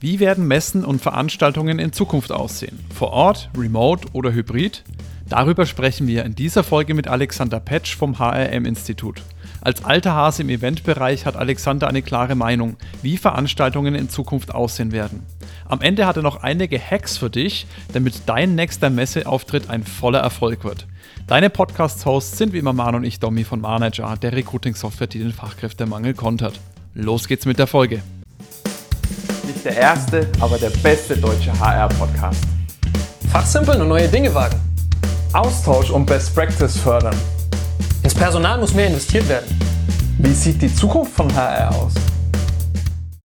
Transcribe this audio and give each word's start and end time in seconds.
Wie 0.00 0.20
werden 0.20 0.46
Messen 0.46 0.84
und 0.84 1.02
Veranstaltungen 1.02 1.80
in 1.80 1.92
Zukunft 1.92 2.30
aussehen? 2.30 2.78
Vor 2.94 3.10
Ort, 3.10 3.50
remote 3.58 4.06
oder 4.12 4.32
hybrid? 4.32 4.84
Darüber 5.28 5.66
sprechen 5.66 6.06
wir 6.06 6.24
in 6.24 6.36
dieser 6.36 6.62
Folge 6.62 6.94
mit 6.94 7.08
Alexander 7.08 7.58
Petsch 7.58 7.96
vom 7.96 8.16
HRM-Institut. 8.16 9.22
Als 9.60 9.84
alter 9.84 10.14
Hase 10.14 10.42
im 10.42 10.50
Eventbereich 10.50 11.26
hat 11.26 11.34
Alexander 11.34 11.88
eine 11.88 12.02
klare 12.02 12.36
Meinung, 12.36 12.76
wie 13.02 13.16
Veranstaltungen 13.16 13.96
in 13.96 14.08
Zukunft 14.08 14.54
aussehen 14.54 14.92
werden. 14.92 15.26
Am 15.66 15.80
Ende 15.80 16.06
hat 16.06 16.16
er 16.16 16.22
noch 16.22 16.44
einige 16.44 16.78
Hacks 16.78 17.18
für 17.18 17.28
dich, 17.28 17.66
damit 17.92 18.22
dein 18.26 18.54
nächster 18.54 18.90
Messeauftritt 18.90 19.68
ein 19.68 19.82
voller 19.82 20.20
Erfolg 20.20 20.62
wird. 20.62 20.86
Deine 21.26 21.50
Podcast-Hosts 21.50 22.38
sind 22.38 22.52
wie 22.52 22.58
immer 22.58 22.72
Man 22.72 22.94
und 22.94 23.04
ich, 23.04 23.18
Domi 23.18 23.42
von 23.42 23.60
Manager, 23.60 24.16
der 24.16 24.32
Recruiting-Software, 24.32 25.08
die 25.08 25.18
den 25.18 25.32
Fachkräftemangel 25.32 26.14
kontert. 26.14 26.60
Los 26.94 27.26
geht's 27.26 27.46
mit 27.46 27.58
der 27.58 27.66
Folge 27.66 28.00
der 29.68 29.76
erste, 29.76 30.26
aber 30.40 30.56
der 30.56 30.70
beste 30.70 31.14
deutsche 31.14 31.52
HR-Podcast. 31.60 32.42
Fachsimpeln 33.30 33.82
und 33.82 33.88
neue 33.88 34.08
Dinge 34.08 34.34
wagen. 34.34 34.58
Austausch 35.34 35.90
und 35.90 36.06
Best 36.06 36.34
Practice 36.34 36.78
fördern. 36.78 37.14
Ins 38.02 38.14
Personal 38.14 38.58
muss 38.58 38.72
mehr 38.72 38.86
investiert 38.86 39.28
werden. 39.28 39.46
Wie 40.20 40.32
sieht 40.32 40.62
die 40.62 40.74
Zukunft 40.74 41.12
von 41.12 41.34
HR 41.34 41.70
aus? 41.76 41.92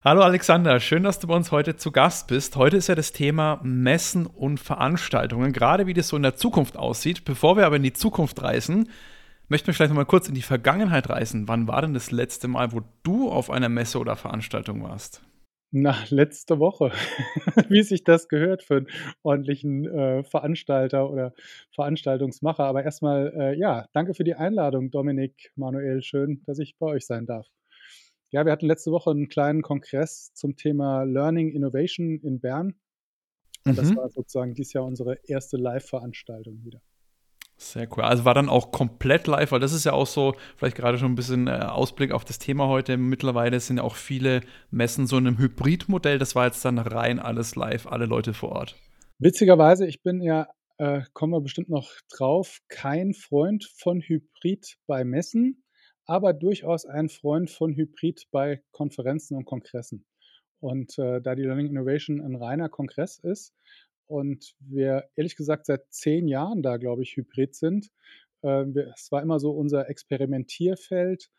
Hallo 0.05 0.23
Alexander, 0.23 0.81
schön, 0.81 1.05
dass 1.05 1.21
du 1.21 1.29
bei 1.29 1.35
uns 1.35 1.53
heute 1.53 1.77
zu 1.77 1.93
Gast 1.93 2.27
bist. 2.27 2.57
Heute 2.57 2.77
ist 2.77 2.89
ja 2.89 2.97
das 2.97 3.13
Thema 3.13 3.61
Messen 3.63 4.27
und 4.27 4.59
Veranstaltungen, 4.59 5.53
gerade 5.53 5.87
wie 5.87 5.95
das 5.95 6.09
so 6.09 6.17
in 6.17 6.25
der 6.25 6.35
Zukunft 6.35 6.77
aussieht. 6.77 7.25
Bevor 7.25 7.57
wir 7.57 7.67
aber 7.67 7.77
in 7.77 7.85
die 7.85 7.93
Zukunft 7.93 8.43
reisen, 8.43 8.89
möchten 9.47 9.69
wir 9.69 9.75
vielleicht 9.75 9.91
noch 9.91 9.97
mal 9.97 10.07
kurz 10.07 10.29
in 10.29 10.35
die 10.35 10.43
Vergangenheit 10.43 11.09
reisen. 11.09 11.47
Wann 11.47 11.69
war 11.69 11.83
denn 11.83 11.95
das 11.95 12.11
letzte 12.11 12.49
Mal, 12.49 12.73
wo 12.73 12.81
du 13.05 13.31
auf 13.31 13.49
einer 13.49 13.69
Messe 13.69 14.01
oder 14.01 14.17
Veranstaltung 14.17 14.83
warst? 14.83 15.23
Na, 15.75 15.97
letzte 16.11 16.59
Woche, 16.59 16.91
wie 17.71 17.83
sich 17.83 18.05
das 18.05 18.29
gehört 18.29 18.63
für 18.63 18.77
einen 18.77 18.89
ordentlichen 19.23 19.87
äh, 19.87 20.23
Veranstalter 20.23 21.11
oder 21.11 21.33
Veranstaltungsmacher. 21.71 22.65
Aber 22.65 22.85
erstmal, 22.85 23.33
äh, 23.35 23.59
ja, 23.59 23.89
danke 23.95 24.13
für 24.13 24.23
die 24.23 24.35
Einladung, 24.35 24.91
Dominik, 24.91 25.51
Manuel. 25.57 26.03
Schön, 26.03 26.43
dass 26.45 26.59
ich 26.59 26.77
bei 26.79 26.87
euch 26.87 27.07
sein 27.07 27.25
darf. 27.25 27.49
Ja, 28.33 28.45
wir 28.45 28.53
hatten 28.53 28.67
letzte 28.67 28.93
Woche 28.93 29.13
einen 29.13 29.31
kleinen 29.31 29.63
Kongress 29.63 30.35
zum 30.35 30.57
Thema 30.57 31.05
Learning 31.05 31.51
Innovation 31.51 32.21
in 32.21 32.41
Bern. 32.41 32.75
Und 33.65 33.73
mhm. 33.73 33.77
das 33.77 33.97
war 33.97 34.11
sozusagen 34.11 34.53
dieses 34.53 34.75
Jahr 34.75 34.85
unsere 34.85 35.21
erste 35.25 35.57
Live-Veranstaltung 35.57 36.63
wieder. 36.65 36.83
Sehr 37.63 37.87
cool. 37.97 38.03
Also 38.03 38.25
war 38.25 38.35
dann 38.35 38.49
auch 38.49 38.73
komplett 38.73 39.29
live, 39.29 39.53
weil 39.53 39.61
das 39.61 39.73
ist 39.73 39.85
ja 39.85 39.93
auch 39.93 40.07
so, 40.07 40.35
vielleicht 40.57 40.77
gerade 40.77 40.99
schon 40.99 41.13
ein 41.13 41.15
bisschen 41.15 41.47
äh, 41.47 41.53
Ausblick 41.53 42.11
auf 42.11 42.25
das 42.25 42.41
Thema 42.41 42.67
heute. 42.67 42.97
Mittlerweile 42.97 43.61
sind 43.61 43.77
ja 43.77 43.85
auch 43.85 43.95
viele 43.95 44.41
Messen 44.73 45.07
so 45.07 45.17
in 45.17 45.29
einem 45.29 45.39
Hybridmodell. 45.39 46.19
Das 46.19 46.35
war 46.35 46.47
jetzt 46.47 46.65
dann 46.65 46.79
rein 46.79 47.21
alles 47.21 47.55
live, 47.55 47.87
alle 47.87 48.07
Leute 48.07 48.35
vor 48.35 48.51
Ort. 48.51 48.77
Witzigerweise, 49.21 49.87
ich 49.87 50.03
bin 50.03 50.21
ja, 50.21 50.49
äh, 50.79 51.03
kommen 51.13 51.33
wir 51.33 51.41
bestimmt 51.41 51.69
noch 51.69 51.89
drauf, 52.11 52.59
kein 52.69 53.15
Freund 53.15 53.71
von 53.79 54.01
Hybrid 54.01 54.79
bei 54.89 55.05
Messen, 55.05 55.63
aber 56.05 56.33
durchaus 56.33 56.85
ein 56.85 57.09
Freund 57.09 57.49
von 57.49 57.77
Hybrid 57.77 58.25
bei 58.33 58.61
Konferenzen 58.73 59.37
und 59.37 59.45
Kongressen. 59.45 60.05
Und 60.59 60.99
äh, 60.99 61.21
da 61.21 61.37
die 61.37 61.43
Learning 61.43 61.69
Innovation 61.69 62.21
ein 62.21 62.35
reiner 62.35 62.69
Kongress 62.69 63.21
ist, 63.21 63.55
und 64.13 64.55
wir 64.61 65.09
ehrlich 65.17 65.37
gesagt 65.37 65.67
seit 65.67 65.91
zehn 65.91 66.29
Jahren 66.29 66.63
da, 66.63 66.77
glaube 66.77 67.03
ich, 67.03 67.17
hybrid 67.17 67.55
sind. 67.55 67.89
Äh, 68.43 68.67
wir, 68.67 68.93
es 68.95 69.11
war 69.11 69.23
immer 69.23 69.41
so 69.41 69.53
unser 69.53 69.89
Experimentierfeld 69.89 71.31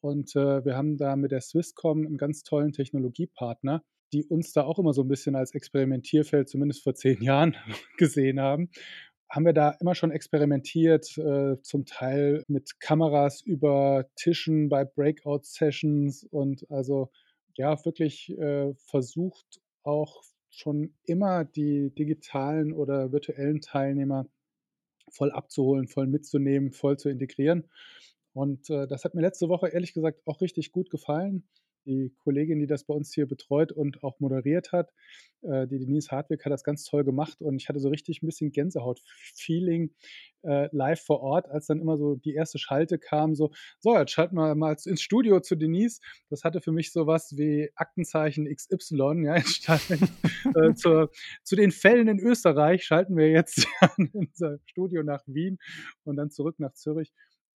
und 0.00 0.36
äh, 0.36 0.64
wir 0.64 0.76
haben 0.76 0.98
da 0.98 1.16
mit 1.16 1.32
der 1.32 1.40
Swisscom 1.40 2.06
einen 2.06 2.18
ganz 2.18 2.42
tollen 2.42 2.72
Technologiepartner, 2.72 3.82
die 4.12 4.24
uns 4.24 4.52
da 4.52 4.64
auch 4.64 4.78
immer 4.78 4.92
so 4.92 5.02
ein 5.02 5.08
bisschen 5.08 5.36
als 5.36 5.54
Experimentierfeld, 5.54 6.48
zumindest 6.48 6.82
vor 6.82 6.94
zehn 6.94 7.22
Jahren, 7.22 7.56
gesehen 7.96 8.40
haben 8.40 8.70
haben 9.30 9.44
wir 9.44 9.52
da 9.52 9.76
immer 9.80 9.94
schon 9.94 10.10
experimentiert, 10.10 11.18
äh, 11.18 11.60
zum 11.60 11.84
Teil 11.84 12.44
mit 12.48 12.80
Kameras 12.80 13.42
über 13.42 14.06
Tischen 14.16 14.68
bei 14.68 14.84
Breakout-Sessions 14.84 16.24
und 16.24 16.64
also 16.70 17.10
ja, 17.54 17.84
wirklich 17.84 18.30
äh, 18.38 18.72
versucht, 18.76 19.60
auch 19.82 20.22
schon 20.50 20.94
immer 21.04 21.44
die 21.44 21.90
digitalen 21.94 22.72
oder 22.72 23.12
virtuellen 23.12 23.60
Teilnehmer 23.60 24.26
voll 25.10 25.32
abzuholen, 25.32 25.88
voll 25.88 26.06
mitzunehmen, 26.06 26.72
voll 26.72 26.98
zu 26.98 27.08
integrieren. 27.08 27.64
Und 28.32 28.70
äh, 28.70 28.86
das 28.86 29.04
hat 29.04 29.14
mir 29.14 29.22
letzte 29.22 29.48
Woche 29.48 29.68
ehrlich 29.68 29.94
gesagt 29.94 30.20
auch 30.26 30.40
richtig 30.40 30.72
gut 30.72 30.90
gefallen 30.90 31.48
die 31.86 32.14
Kollegin, 32.22 32.58
die 32.58 32.66
das 32.66 32.84
bei 32.84 32.94
uns 32.94 33.12
hier 33.12 33.26
betreut 33.26 33.72
und 33.72 34.02
auch 34.02 34.20
moderiert 34.20 34.72
hat, 34.72 34.90
äh, 35.42 35.66
die 35.66 35.78
Denise 35.78 36.10
Hartwig, 36.10 36.44
hat 36.44 36.52
das 36.52 36.64
ganz 36.64 36.84
toll 36.84 37.04
gemacht 37.04 37.40
und 37.40 37.56
ich 37.56 37.68
hatte 37.68 37.80
so 37.80 37.88
richtig 37.88 38.22
ein 38.22 38.26
bisschen 38.26 38.52
Gänsehaut-Feeling 38.52 39.94
äh, 40.42 40.68
live 40.74 41.00
vor 41.00 41.20
Ort, 41.20 41.48
als 41.48 41.66
dann 41.66 41.80
immer 41.80 41.96
so 41.96 42.16
die 42.16 42.34
erste 42.34 42.58
Schalte 42.58 42.98
kam, 42.98 43.34
so, 43.34 43.50
so, 43.80 43.96
jetzt 43.96 44.12
schalten 44.12 44.36
wir 44.36 44.54
mal 44.54 44.76
ins 44.84 45.00
Studio 45.00 45.40
zu 45.40 45.56
Denise. 45.56 46.00
Das 46.30 46.44
hatte 46.44 46.60
für 46.60 46.72
mich 46.72 46.92
so 46.92 47.06
was 47.06 47.36
wie 47.36 47.70
Aktenzeichen 47.74 48.46
XY, 48.52 49.24
ja, 49.24 49.36
jetzt 49.36 49.64
schalten 49.64 50.08
äh, 50.54 50.74
zur, 50.74 51.10
zu 51.42 51.56
den 51.56 51.70
Fällen 51.70 52.08
in 52.08 52.18
Österreich 52.18 52.84
schalten 52.84 53.16
wir 53.16 53.30
jetzt 53.30 53.66
in 53.96 54.10
unser 54.12 54.58
Studio 54.66 55.02
nach 55.02 55.22
Wien 55.26 55.58
und 56.04 56.16
dann 56.16 56.30
zurück 56.30 56.56
nach 56.58 56.74
Zürich. 56.74 57.12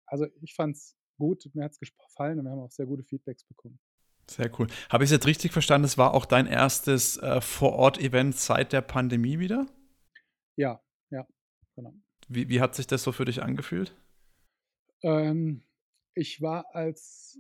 Also 0.07 0.27
ich 0.41 0.55
fand 0.55 0.77
es 0.77 0.97
gut, 1.19 1.49
mir 1.55 1.65
hat 1.65 1.73
es 1.73 1.79
gefallen 1.81 2.39
und 2.39 2.45
wir 2.45 2.51
haben 2.51 2.61
auch 2.61 2.71
sehr 2.71 2.87
gute 2.87 3.03
Feedbacks 3.03 3.45
bekommen. 3.45 3.79
Sehr 4.35 4.51
cool. 4.59 4.67
Habe 4.91 5.05
ich 5.05 5.09
es 5.09 5.13
jetzt 5.13 5.27
richtig 5.27 5.53
verstanden? 5.53 5.85
Es 5.85 5.99
war 5.99 6.15
auch 6.15 6.25
dein 6.25 6.47
erstes 6.47 7.17
äh, 7.19 7.41
Vor-Ort-Event 7.41 8.37
seit 8.37 8.73
der 8.73 8.81
Pandemie 8.81 9.39
wieder? 9.39 9.67
Ja, 10.57 10.81
ja, 11.11 11.27
genau. 11.77 11.95
Wie, 12.29 12.49
wie 12.49 12.61
hat 12.61 12.75
sich 12.75 12.87
das 12.87 13.03
so 13.03 13.13
für 13.13 13.25
dich 13.25 13.43
angefühlt? 13.43 13.95
Ähm, 15.03 15.63
ich 16.15 16.41
war 16.41 16.75
als 16.75 17.39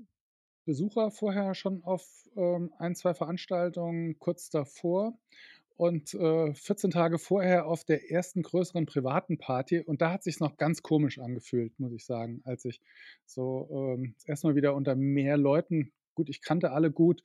Besucher 0.64 1.10
vorher 1.10 1.54
schon 1.54 1.82
auf 1.84 2.06
ähm, 2.36 2.72
ein, 2.78 2.94
zwei 2.94 3.14
Veranstaltungen 3.14 4.18
kurz 4.18 4.50
davor 4.50 5.18
und 5.76 6.14
äh, 6.14 6.54
14 6.54 6.90
Tage 6.90 7.18
vorher 7.18 7.66
auf 7.66 7.84
der 7.84 8.10
ersten 8.10 8.42
größeren 8.42 8.86
privaten 8.86 9.38
Party. 9.38 9.80
Und 9.80 10.00
da 10.00 10.12
hat 10.12 10.22
sich 10.22 10.38
noch 10.38 10.56
ganz 10.56 10.82
komisch 10.82 11.18
angefühlt, 11.18 11.78
muss 11.80 11.92
ich 11.92 12.04
sagen, 12.04 12.40
als 12.44 12.64
ich 12.64 12.80
so 13.26 13.68
ähm, 13.72 14.14
erstmal 14.26 14.54
wieder 14.54 14.74
unter 14.74 14.94
mehr 14.94 15.36
Leuten 15.36 15.92
gut, 16.14 16.28
ich 16.28 16.42
kannte 16.42 16.72
alle 16.72 16.90
gut, 16.90 17.22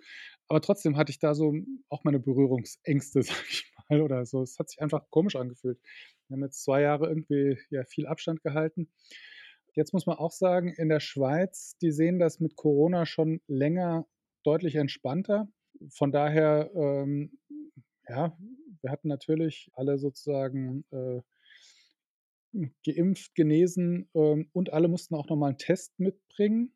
aber 0.48 0.62
trotzdem 0.62 0.98
hatte 0.98 1.12
ich 1.12 1.20
da 1.20 1.36
so 1.36 1.54
auch 1.90 2.04
meine 2.04 2.20
Berührungsängste, 2.20 3.22
sag 3.24 3.46
ich 3.50 3.72
mal, 3.90 4.02
oder 4.02 4.26
so. 4.26 4.42
Es 4.42 4.58
hat 4.60 4.70
sich 4.70 4.82
einfach 4.82 5.10
komisch 5.10 5.36
angefühlt. 5.36 5.80
Wir 6.28 6.36
haben 6.36 6.44
jetzt 6.44 6.64
zwei 6.64 6.82
Jahre 6.82 7.08
irgendwie 7.08 7.58
ja 7.70 7.84
viel 7.86 8.08
Abstand 8.08 8.42
gehalten. 8.44 8.90
Jetzt 9.76 9.94
muss 9.94 10.08
man 10.08 10.18
auch 10.18 10.32
sagen, 10.32 10.74
in 10.74 10.90
der 10.90 11.00
Schweiz, 11.00 11.78
die 11.82 11.92
sehen 11.92 12.20
das 12.20 12.40
mit 12.40 12.56
Corona 12.56 13.06
schon 13.06 13.42
länger 13.48 14.08
deutlich 14.44 14.76
entspannter. 14.76 15.48
Von 15.90 16.12
daher, 16.12 16.72
ähm, 16.74 17.38
ja, 18.08 18.36
wir 18.82 18.92
hatten 18.92 19.08
natürlich 19.08 19.70
alle 19.74 20.00
sozusagen 20.00 20.84
äh, 20.92 21.22
geimpft, 22.86 23.36
genesen 23.36 24.10
ähm, 24.16 24.50
und 24.54 24.74
alle 24.74 24.88
mussten 24.88 25.16
auch 25.16 25.28
nochmal 25.30 25.50
einen 25.50 25.58
Test 25.58 26.00
mitbringen. 26.00 26.74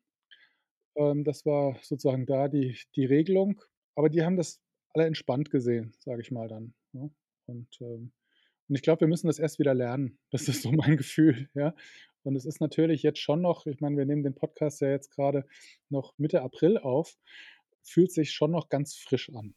Ähm, 0.96 1.24
das 1.24 1.46
war 1.46 1.76
sozusagen 1.82 2.26
da 2.26 2.48
die 2.48 2.78
die 2.96 3.04
Regelung. 3.04 3.62
Aber 3.94 4.08
die 4.08 4.22
haben 4.22 4.36
das 4.36 4.60
alle 4.94 5.06
entspannt 5.06 5.50
gesehen, 5.50 5.94
sage 5.98 6.22
ich 6.22 6.30
mal 6.30 6.48
dann, 6.48 6.74
ne? 6.92 7.10
Und, 7.46 7.68
ähm 7.80 8.12
und 8.68 8.76
ich 8.76 8.82
glaube, 8.82 9.02
wir 9.02 9.08
müssen 9.08 9.26
das 9.26 9.38
erst 9.38 9.58
wieder 9.58 9.74
lernen. 9.74 10.18
Das 10.30 10.48
ist 10.48 10.62
so 10.62 10.72
mein 10.72 10.96
Gefühl, 10.96 11.48
ja. 11.54 11.74
Und 12.22 12.36
es 12.36 12.46
ist 12.46 12.60
natürlich 12.60 13.02
jetzt 13.02 13.18
schon 13.18 13.42
noch 13.42 13.66
ich 13.66 13.80
meine, 13.80 13.96
wir 13.96 14.06
nehmen 14.06 14.22
den 14.22 14.34
Podcast 14.34 14.80
ja 14.80 14.88
jetzt 14.88 15.10
gerade 15.10 15.46
noch 15.90 16.14
Mitte 16.18 16.42
April 16.42 16.78
auf, 16.78 17.18
fühlt 17.82 18.12
sich 18.12 18.32
schon 18.32 18.52
noch 18.52 18.68
ganz 18.68 18.94
frisch 18.94 19.30
an. 19.34 19.54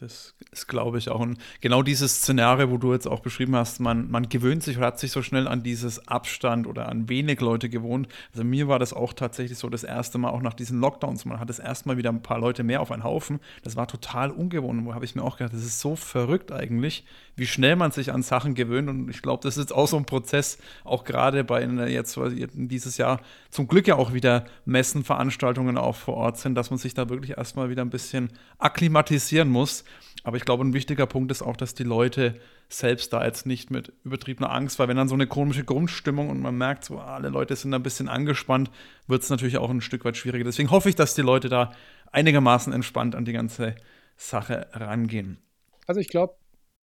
Das 0.00 0.34
ist, 0.50 0.66
glaube 0.66 0.96
ich, 0.96 1.10
auch. 1.10 1.20
Und 1.20 1.38
genau 1.60 1.82
dieses 1.82 2.22
Szenario, 2.22 2.70
wo 2.70 2.78
du 2.78 2.94
jetzt 2.94 3.06
auch 3.06 3.20
beschrieben 3.20 3.54
hast, 3.54 3.80
man, 3.80 4.10
man 4.10 4.30
gewöhnt 4.30 4.62
sich 4.62 4.78
oder 4.78 4.86
hat 4.86 4.98
sich 4.98 5.12
so 5.12 5.20
schnell 5.20 5.46
an 5.46 5.62
dieses 5.62 6.08
Abstand 6.08 6.66
oder 6.66 6.88
an 6.88 7.10
wenig 7.10 7.40
Leute 7.40 7.68
gewohnt. 7.68 8.08
Also 8.32 8.42
mir 8.42 8.66
war 8.66 8.78
das 8.78 8.94
auch 8.94 9.12
tatsächlich 9.12 9.58
so 9.58 9.68
das 9.68 9.84
erste 9.84 10.16
Mal, 10.16 10.30
auch 10.30 10.40
nach 10.40 10.54
diesen 10.54 10.80
Lockdowns. 10.80 11.26
Man 11.26 11.38
hat 11.38 11.50
das 11.50 11.58
erste 11.58 11.86
Mal 11.86 11.98
wieder 11.98 12.08
ein 12.08 12.22
paar 12.22 12.38
Leute 12.38 12.62
mehr 12.62 12.80
auf 12.80 12.92
einen 12.92 13.04
Haufen. 13.04 13.40
Das 13.62 13.76
war 13.76 13.88
total 13.88 14.30
ungewohnt. 14.30 14.86
Wo 14.86 14.94
habe 14.94 15.04
ich 15.04 15.14
mir 15.14 15.22
auch 15.22 15.36
gedacht, 15.36 15.52
das 15.52 15.64
ist 15.64 15.80
so 15.80 15.96
verrückt 15.96 16.50
eigentlich, 16.50 17.04
wie 17.36 17.46
schnell 17.46 17.76
man 17.76 17.90
sich 17.90 18.10
an 18.12 18.22
Sachen 18.22 18.54
gewöhnt. 18.54 18.88
Und 18.88 19.10
ich 19.10 19.20
glaube, 19.20 19.42
das 19.42 19.58
ist 19.58 19.70
auch 19.70 19.86
so 19.86 19.98
ein 19.98 20.06
Prozess, 20.06 20.56
auch 20.84 21.04
gerade 21.04 21.44
bei 21.44 21.62
jetzt 21.62 22.18
dieses 22.54 22.96
Jahr 22.96 23.20
zum 23.50 23.68
Glück 23.68 23.86
ja 23.86 23.96
auch 23.96 24.14
wieder 24.14 24.46
Messen, 24.64 25.04
Veranstaltungen 25.04 25.76
auch 25.76 25.96
vor 25.96 26.14
Ort 26.14 26.38
sind, 26.38 26.54
dass 26.54 26.70
man 26.70 26.78
sich 26.78 26.94
da 26.94 27.08
wirklich 27.10 27.36
erstmal 27.36 27.68
wieder 27.68 27.82
ein 27.82 27.90
bisschen 27.90 28.30
akklimatisieren 28.58 29.48
muss. 29.48 29.84
Aber 30.22 30.36
ich 30.36 30.44
glaube, 30.44 30.64
ein 30.64 30.74
wichtiger 30.74 31.06
Punkt 31.06 31.30
ist 31.30 31.42
auch, 31.42 31.56
dass 31.56 31.74
die 31.74 31.84
Leute 31.84 32.38
selbst 32.68 33.12
da 33.12 33.24
jetzt 33.24 33.46
nicht 33.46 33.70
mit 33.70 33.92
übertriebener 34.04 34.52
Angst, 34.52 34.78
weil 34.78 34.88
wenn 34.88 34.96
dann 34.96 35.08
so 35.08 35.14
eine 35.14 35.26
komische 35.26 35.64
Grundstimmung 35.64 36.28
und 36.28 36.40
man 36.40 36.56
merkt, 36.56 36.84
so 36.84 36.98
alle 36.98 37.30
Leute 37.30 37.56
sind 37.56 37.72
ein 37.72 37.82
bisschen 37.82 38.08
angespannt, 38.08 38.70
wird 39.06 39.22
es 39.22 39.30
natürlich 39.30 39.56
auch 39.56 39.70
ein 39.70 39.80
Stück 39.80 40.04
weit 40.04 40.16
schwieriger. 40.16 40.44
Deswegen 40.44 40.70
hoffe 40.70 40.88
ich, 40.88 40.94
dass 40.94 41.14
die 41.14 41.22
Leute 41.22 41.48
da 41.48 41.72
einigermaßen 42.12 42.72
entspannt 42.72 43.14
an 43.14 43.24
die 43.24 43.32
ganze 43.32 43.74
Sache 44.16 44.68
rangehen. 44.72 45.38
Also 45.86 46.00
ich 46.00 46.08
glaube, 46.08 46.36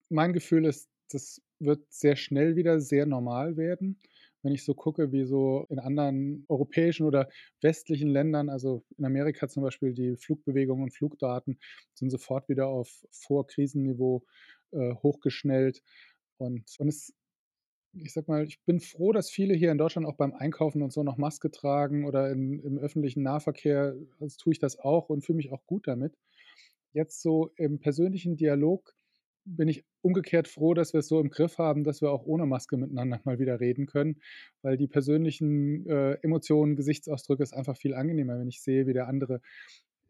mein 0.10 0.34
Gefühl 0.34 0.66
ist, 0.66 0.90
das 1.12 1.42
wird 1.60 1.82
sehr 1.90 2.16
schnell 2.16 2.56
wieder 2.56 2.80
sehr 2.80 3.06
normal 3.06 3.58
werden. 3.58 4.00
Wenn 4.48 4.54
ich 4.54 4.64
so 4.64 4.74
gucke, 4.76 5.12
wie 5.12 5.26
so 5.26 5.66
in 5.68 5.78
anderen 5.78 6.46
europäischen 6.48 7.06
oder 7.06 7.28
westlichen 7.60 8.08
Ländern, 8.08 8.48
also 8.48 8.86
in 8.98 9.04
Amerika 9.04 9.50
zum 9.50 9.62
Beispiel, 9.62 9.94
die 9.94 10.16
Flugbewegungen 10.16 10.86
und 10.86 10.94
Flugdaten 10.96 11.60
sind 11.94 12.12
sofort 12.12 12.48
wieder 12.48 12.68
auf 12.68 13.06
Vorkrisenniveau 13.12 14.24
äh, 14.72 14.94
hochgeschnellt. 15.04 15.84
Und, 16.38 16.64
und 16.80 16.88
es, 16.88 17.14
ich 17.92 18.14
sag 18.14 18.30
mal, 18.30 18.46
ich 18.46 18.64
bin 18.64 18.80
froh, 18.80 19.12
dass 19.12 19.30
viele 19.30 19.54
hier 19.54 19.74
in 19.74 19.78
Deutschland 19.78 20.08
auch 20.08 20.16
beim 20.16 20.34
Einkaufen 20.34 20.82
und 20.82 20.94
so 20.94 21.04
noch 21.04 21.18
Maske 21.18 21.52
tragen 21.52 22.06
oder 22.06 22.32
in, 22.32 22.62
im 22.62 22.78
öffentlichen 22.78 23.24
Nahverkehr. 23.24 23.98
Das 24.22 24.38
tue 24.38 24.54
ich 24.54 24.60
das 24.60 24.80
auch 24.80 25.10
und 25.10 25.26
fühle 25.26 25.36
mich 25.36 25.52
auch 25.52 25.66
gut 25.66 25.88
damit. 25.88 26.18
Jetzt 26.94 27.22
so 27.22 27.52
im 27.58 27.80
persönlichen 27.80 28.38
Dialog 28.38 28.96
bin 29.48 29.70
ich 29.70 29.86
umgekehrt 30.02 30.48
froh, 30.48 30.74
dass 30.74 30.94
wir 30.94 31.00
es 31.00 31.08
so 31.08 31.20
im 31.20 31.30
Griff 31.30 31.58
haben, 31.58 31.84
dass 31.84 32.02
wir 32.02 32.12
auch 32.12 32.26
ohne 32.26 32.46
Maske 32.46 32.78
miteinander 32.78 33.22
mal 33.24 33.40
wieder 33.40 33.60
reden 33.60 33.86
können, 33.86 34.22
weil 34.62 34.78
die 34.78 34.88
persönlichen 34.88 35.88
äh, 35.88 36.14
Emotionen, 36.22 36.76
Gesichtsausdrücke 36.76 37.44
ist 37.44 37.54
einfach 37.54 37.78
viel 37.78 37.94
angenehmer, 37.94 38.40
wenn 38.40 38.50
ich 38.50 38.62
sehe, 38.62 38.88
wie 38.88 38.94
der 38.94 39.08
andere, 39.08 39.42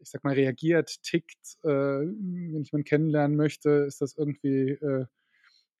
ich 0.00 0.10
sag 0.10 0.24
mal, 0.24 0.34
reagiert, 0.34 1.02
tickt. 1.02 1.58
Äh, 1.62 1.68
wenn 1.68 2.62
ich 2.62 2.72
man 2.72 2.84
kennenlernen 2.84 3.36
möchte, 3.36 3.70
ist 3.86 4.00
das 4.00 4.16
irgendwie, 4.16 4.70
äh, 4.70 5.06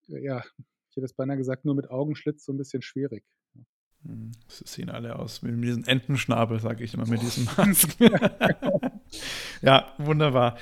ja, 0.06 0.44
ich 0.90 0.96
hätte 0.96 1.04
es 1.04 1.14
beinahe 1.14 1.36
gesagt, 1.36 1.64
nur 1.64 1.74
mit 1.74 1.90
Augenschlitz 1.90 2.44
so 2.44 2.52
ein 2.52 2.58
bisschen 2.58 2.82
schwierig. 2.82 3.24
Hm, 4.04 4.30
sie 4.46 4.64
sehen 4.66 4.90
alle 4.90 5.18
aus 5.18 5.42
mit 5.42 5.62
diesem 5.62 5.84
Entenschnabel, 5.84 6.60
sage 6.60 6.84
ich 6.84 6.94
immer, 6.94 7.08
mit 7.08 7.22
diesem 7.22 7.44
Maske. 7.56 8.10
ja, 9.62 9.92
wunderbar. 9.98 10.56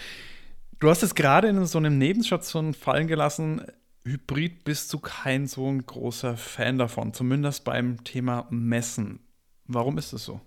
Du 0.78 0.90
hast 0.90 1.02
es 1.02 1.14
gerade 1.14 1.48
in 1.48 1.64
so 1.64 1.78
einem 1.78 1.96
Nebenstation 1.96 2.74
fallen 2.74 3.06
gelassen. 3.06 3.62
Hybrid 4.04 4.64
bist 4.64 4.92
du 4.92 4.98
kein 4.98 5.46
so 5.46 5.66
ein 5.70 5.86
großer 5.86 6.36
Fan 6.36 6.76
davon, 6.76 7.14
zumindest 7.14 7.64
beim 7.64 8.04
Thema 8.04 8.46
Messen. 8.50 9.20
Warum 9.64 9.96
ist 9.96 10.12
es 10.12 10.24
so? 10.24 10.38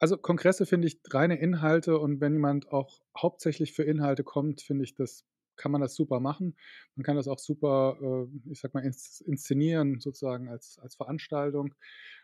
Also 0.00 0.16
Kongresse 0.16 0.66
finde 0.66 0.88
ich 0.88 1.00
reine 1.10 1.38
Inhalte 1.38 1.98
und 1.98 2.20
wenn 2.20 2.32
jemand 2.32 2.72
auch 2.72 3.00
hauptsächlich 3.16 3.72
für 3.72 3.84
Inhalte 3.84 4.24
kommt, 4.24 4.62
finde 4.62 4.82
ich, 4.82 4.96
das 4.96 5.24
kann 5.54 5.70
man 5.70 5.80
das 5.80 5.94
super 5.94 6.18
machen. 6.18 6.56
Man 6.96 7.04
kann 7.04 7.16
das 7.16 7.28
auch 7.28 7.38
super, 7.38 7.98
äh, 8.00 8.50
ich 8.50 8.60
sag 8.60 8.74
mal, 8.74 8.84
inszenieren, 8.84 10.00
sozusagen 10.00 10.48
als, 10.48 10.78
als 10.80 10.96
Veranstaltung. 10.96 11.74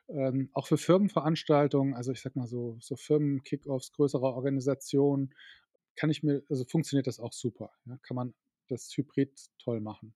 Ähm, 0.09 0.51
auch 0.53 0.67
für 0.67 0.77
Firmenveranstaltungen, 0.77 1.95
also 1.95 2.13
ich 2.13 2.21
sag 2.21 2.37
mal 2.37 2.47
so, 2.47 2.77
so 2.81 2.97
Firmen-Kickoffs 2.97 3.93
größerer 3.93 4.35
Organisationen, 4.35 5.35
kann 5.97 6.11
ich 6.11 6.23
mir, 6.23 6.43
also 6.49 6.65
funktioniert 6.65 7.07
das 7.07 7.21
auch 7.21 7.33
super. 7.33 7.73
Ja, 7.87 7.99
kann 8.03 8.17
man 8.17 8.35
das 8.69 8.91
Hybrid 8.97 9.51
toll 9.59 9.81
machen. 9.81 10.15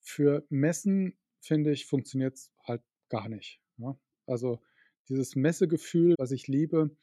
Für 0.00 0.46
Messen, 0.50 1.18
finde 1.40 1.72
ich, 1.72 1.86
funktioniert 1.86 2.34
es 2.34 2.52
halt 2.64 2.82
gar 3.08 3.28
nicht. 3.28 3.60
Ja. 3.78 3.98
Also 4.26 4.60
dieses 5.08 5.36
Messegefühl, 5.36 6.14
was 6.18 6.30
ich 6.30 6.48
liebe, 6.48 6.96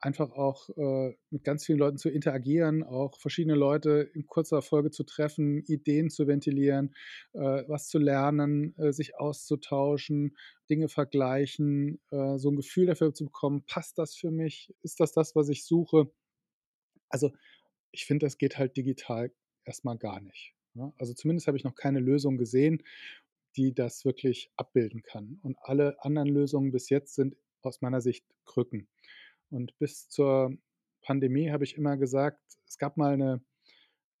einfach 0.00 0.32
auch 0.32 0.68
äh, 0.76 1.14
mit 1.30 1.44
ganz 1.44 1.64
vielen 1.64 1.78
Leuten 1.78 1.96
zu 1.96 2.10
interagieren, 2.10 2.82
auch 2.82 3.18
verschiedene 3.18 3.54
Leute 3.54 4.10
in 4.14 4.26
kurzer 4.26 4.60
Folge 4.60 4.90
zu 4.90 5.04
treffen, 5.04 5.62
Ideen 5.66 6.10
zu 6.10 6.26
ventilieren, 6.26 6.94
äh, 7.32 7.64
was 7.66 7.88
zu 7.88 7.98
lernen, 7.98 8.76
äh, 8.78 8.92
sich 8.92 9.18
auszutauschen, 9.18 10.36
Dinge 10.68 10.88
vergleichen, 10.88 11.98
äh, 12.10 12.36
so 12.38 12.50
ein 12.50 12.56
Gefühl 12.56 12.86
dafür 12.86 13.14
zu 13.14 13.24
bekommen, 13.24 13.64
passt 13.66 13.98
das 13.98 14.14
für 14.14 14.30
mich, 14.30 14.74
ist 14.82 15.00
das 15.00 15.12
das, 15.12 15.34
was 15.34 15.48
ich 15.48 15.64
suche? 15.64 16.10
Also, 17.10 17.32
ich 17.92 18.06
finde, 18.06 18.26
das 18.26 18.38
geht 18.38 18.58
halt 18.58 18.76
digital 18.76 19.32
erstmal 19.64 19.98
gar 19.98 20.20
nicht, 20.20 20.54
ne? 20.74 20.92
Also, 20.98 21.14
zumindest 21.14 21.46
habe 21.48 21.56
ich 21.58 21.64
noch 21.64 21.74
keine 21.76 22.00
Lösung 22.00 22.38
gesehen, 22.38 22.82
die 23.56 23.74
das 23.74 24.04
wirklich 24.04 24.50
abbilden 24.56 25.02
kann. 25.02 25.38
Und 25.42 25.56
alle 25.62 26.02
anderen 26.04 26.28
Lösungen 26.28 26.72
bis 26.72 26.90
jetzt 26.90 27.14
sind 27.14 27.36
aus 27.62 27.80
meiner 27.82 28.00
Sicht 28.02 28.24
Krücken. 28.46 28.88
Und 29.50 29.78
bis 29.78 30.08
zur 30.08 30.56
Pandemie 31.02 31.50
habe 31.50 31.64
ich 31.64 31.76
immer 31.76 31.96
gesagt, 31.96 32.40
es 32.68 32.78
gab 32.78 32.96
mal 32.98 33.14
eine 33.14 33.42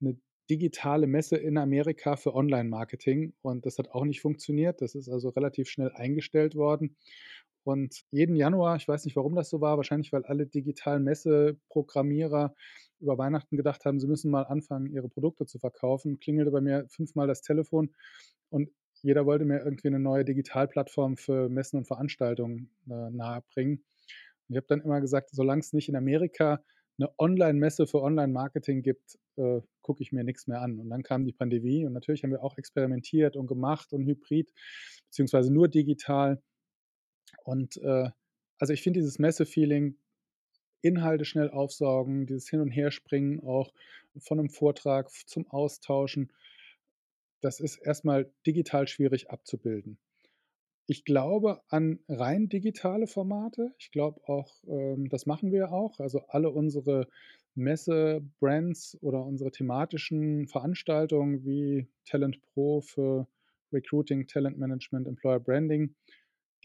'ne 0.00 0.18
digitale 0.50 1.06
Messe 1.06 1.36
in 1.36 1.58
Amerika 1.58 2.16
für 2.16 2.34
Online-Marketing 2.34 3.34
und 3.42 3.66
das 3.66 3.78
hat 3.78 3.90
auch 3.90 4.04
nicht 4.04 4.20
funktioniert. 4.22 4.82
Das 4.82 4.94
ist 4.94 5.08
also 5.08 5.30
relativ 5.30 5.68
schnell 5.68 5.92
eingestellt 5.94 6.54
worden. 6.56 6.96
Und 7.66 8.02
jeden 8.10 8.36
Januar, 8.36 8.76
ich 8.76 8.86
weiß 8.86 9.04
nicht, 9.04 9.16
warum 9.16 9.34
das 9.34 9.50
so 9.50 9.60
war, 9.60 9.76
wahrscheinlich, 9.76 10.12
weil 10.12 10.24
alle 10.24 10.46
digitalen 10.46 11.04
Messeprogrammierer 11.04 12.54
über 13.00 13.18
Weihnachten 13.18 13.56
gedacht 13.56 13.84
haben, 13.84 13.98
sie 13.98 14.06
müssen 14.06 14.30
mal 14.30 14.44
anfangen, 14.44 14.86
ihre 14.86 15.08
Produkte 15.08 15.46
zu 15.46 15.58
verkaufen, 15.58 16.18
klingelte 16.20 16.50
bei 16.52 16.60
mir 16.60 16.86
fünfmal 16.88 17.26
das 17.26 17.42
Telefon 17.42 17.94
und 18.50 18.70
jeder 19.02 19.26
wollte 19.26 19.44
mir 19.44 19.58
irgendwie 19.64 19.88
eine 19.88 19.98
neue 19.98 20.24
Digitalplattform 20.24 21.16
für 21.16 21.48
Messen 21.48 21.78
und 21.78 21.86
Veranstaltungen 21.86 22.70
äh, 22.88 23.10
nahebringen. 23.10 23.84
Und 24.48 24.54
ich 24.54 24.56
habe 24.56 24.66
dann 24.68 24.80
immer 24.80 25.00
gesagt, 25.00 25.30
solange 25.32 25.60
es 25.60 25.72
nicht 25.72 25.88
in 25.88 25.96
Amerika 25.96 26.62
eine 26.98 27.10
Online-Messe 27.18 27.86
für 27.86 28.00
Online-Marketing 28.00 28.82
gibt, 28.82 29.18
äh, 29.36 29.60
gucke 29.82 30.02
ich 30.02 30.12
mir 30.12 30.24
nichts 30.24 30.46
mehr 30.46 30.62
an. 30.62 30.78
Und 30.80 30.88
dann 30.88 31.02
kam 31.02 31.24
die 31.26 31.32
Pandemie 31.32 31.84
und 31.84 31.92
natürlich 31.92 32.22
haben 32.22 32.30
wir 32.30 32.42
auch 32.42 32.56
experimentiert 32.56 33.36
und 33.36 33.48
gemacht 33.48 33.92
und 33.92 34.06
hybrid, 34.06 34.50
beziehungsweise 35.08 35.52
nur 35.52 35.68
digital. 35.68 36.40
Und 37.44 37.76
äh, 37.78 38.10
also 38.58 38.72
ich 38.72 38.82
finde 38.82 39.00
dieses 39.00 39.18
Messe-Feeling, 39.18 39.96
Inhalte 40.82 41.24
schnell 41.24 41.50
aufsaugen, 41.50 42.26
dieses 42.26 42.48
Hin- 42.48 42.60
und 42.60 42.70
Herspringen 42.70 43.40
auch 43.40 43.72
von 44.18 44.38
einem 44.38 44.50
Vortrag 44.50 45.10
zum 45.26 45.48
Austauschen, 45.50 46.30
das 47.40 47.60
ist 47.60 47.76
erstmal 47.76 48.30
digital 48.46 48.88
schwierig 48.88 49.30
abzubilden. 49.30 49.98
Ich 50.86 51.04
glaube 51.04 51.60
an 51.68 51.98
rein 52.08 52.48
digitale 52.48 53.06
Formate. 53.06 53.72
Ich 53.78 53.90
glaube 53.90 54.20
auch, 54.28 54.52
ähm, 54.68 55.08
das 55.08 55.26
machen 55.26 55.50
wir 55.50 55.72
auch. 55.72 55.98
Also 55.98 56.22
alle 56.28 56.50
unsere 56.50 57.08
Messe-Brands 57.56 58.98
oder 59.00 59.24
unsere 59.24 59.50
thematischen 59.50 60.46
Veranstaltungen 60.46 61.44
wie 61.44 61.88
Talent 62.04 62.40
Pro 62.42 62.82
für 62.82 63.26
Recruiting, 63.72 64.26
Talent 64.28 64.58
Management, 64.58 65.08
Employer 65.08 65.40
Branding 65.40 65.94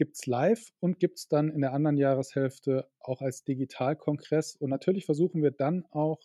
gibt 0.02 0.16
es 0.16 0.26
live 0.26 0.72
und 0.80 0.98
gibt 0.98 1.18
es 1.18 1.28
dann 1.28 1.48
in 1.48 1.60
der 1.60 1.74
anderen 1.74 1.96
Jahreshälfte 1.96 2.88
auch 2.98 3.20
als 3.20 3.44
Digitalkongress. 3.44 4.56
Und 4.56 4.70
natürlich 4.70 5.06
versuchen 5.06 5.44
wir 5.44 5.52
dann 5.52 5.84
auch, 5.92 6.18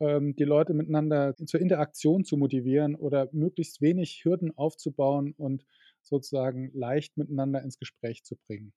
ähm, 0.00 0.36
die 0.36 0.44
Leute 0.44 0.74
miteinander 0.74 1.34
zur 1.34 1.60
Interaktion 1.60 2.24
zu 2.24 2.36
motivieren 2.36 2.94
oder 2.94 3.30
möglichst 3.32 3.80
wenig 3.80 4.22
Hürden 4.22 4.54
aufzubauen 4.58 5.32
und 5.38 5.64
sozusagen 6.02 6.70
leicht 6.74 7.16
miteinander 7.16 7.62
ins 7.62 7.78
Gespräch 7.78 8.22
zu 8.22 8.36
bringen. 8.46 8.74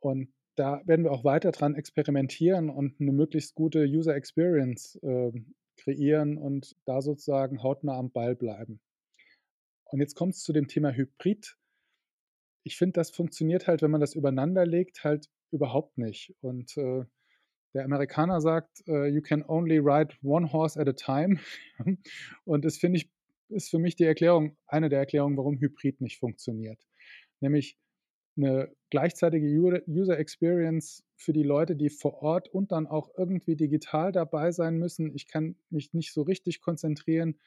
Und 0.00 0.34
da 0.56 0.82
werden 0.84 1.04
wir 1.04 1.12
auch 1.12 1.22
weiter 1.22 1.52
dran 1.52 1.76
experimentieren 1.76 2.70
und 2.70 3.00
eine 3.00 3.12
möglichst 3.12 3.54
gute 3.54 3.84
User 3.84 4.16
Experience 4.16 4.96
äh, 4.96 5.30
kreieren 5.76 6.38
und 6.38 6.74
da 6.86 7.00
sozusagen 7.00 7.62
hautnah 7.62 7.96
am 7.96 8.10
Ball 8.10 8.34
bleiben. 8.34 8.80
Und 9.84 10.00
jetzt 10.00 10.16
kommt 10.16 10.34
es 10.34 10.42
zu 10.42 10.52
dem 10.52 10.66
Thema 10.66 10.90
Hybrid 10.90 11.56
ich 12.64 12.76
finde, 12.76 12.94
das 12.94 13.10
funktioniert 13.10 13.68
halt, 13.68 13.82
wenn 13.82 13.90
man 13.90 14.00
das 14.00 14.14
übereinander 14.14 14.66
legt, 14.66 15.04
halt 15.04 15.28
überhaupt 15.50 15.98
nicht. 15.98 16.34
Und 16.40 16.76
äh, 16.76 17.04
der 17.74 17.84
Amerikaner 17.84 18.40
sagt, 18.40 18.82
uh, 18.88 19.04
you 19.04 19.20
can 19.20 19.42
only 19.42 19.78
ride 19.78 20.14
one 20.22 20.50
horse 20.52 20.80
at 20.80 20.88
a 20.88 20.92
time. 20.92 21.38
Und 22.44 22.64
das 22.64 22.78
finde 22.78 22.98
ich, 22.98 23.10
ist 23.50 23.70
für 23.70 23.78
mich 23.78 23.96
die 23.96 24.04
Erklärung, 24.04 24.56
eine 24.66 24.88
der 24.88 25.00
Erklärungen, 25.00 25.36
warum 25.36 25.58
Hybrid 25.60 26.00
nicht 26.00 26.18
funktioniert. 26.18 26.80
Nämlich 27.40 27.76
eine 28.36 28.74
gleichzeitige 28.90 29.46
User 29.86 30.18
Experience 30.18 31.04
für 31.16 31.32
die 31.32 31.42
Leute, 31.42 31.76
die 31.76 31.90
vor 31.90 32.22
Ort 32.22 32.48
und 32.48 32.72
dann 32.72 32.86
auch 32.86 33.10
irgendwie 33.16 33.56
digital 33.56 34.10
dabei 34.10 34.50
sein 34.50 34.78
müssen. 34.78 35.14
Ich 35.14 35.28
kann 35.28 35.56
mich 35.68 35.92
nicht 35.92 36.12
so 36.12 36.22
richtig 36.22 36.60
konzentrieren. 36.60 37.38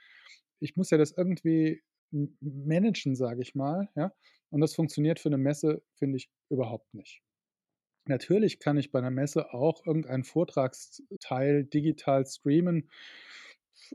Ich 0.59 0.75
muss 0.75 0.91
ja 0.91 0.97
das 0.97 1.11
irgendwie 1.11 1.81
managen, 2.11 3.15
sage 3.15 3.41
ich 3.41 3.55
mal. 3.55 3.89
Ja? 3.95 4.13
Und 4.49 4.61
das 4.61 4.75
funktioniert 4.75 5.19
für 5.19 5.29
eine 5.29 5.37
Messe, 5.37 5.81
finde 5.95 6.17
ich, 6.17 6.29
überhaupt 6.49 6.93
nicht. 6.93 7.21
Natürlich 8.05 8.59
kann 8.59 8.77
ich 8.77 8.91
bei 8.91 8.99
einer 8.99 9.11
Messe 9.11 9.53
auch 9.53 9.85
irgendeinen 9.85 10.23
Vortragsteil 10.23 11.65
digital 11.65 12.25
streamen, 12.25 12.89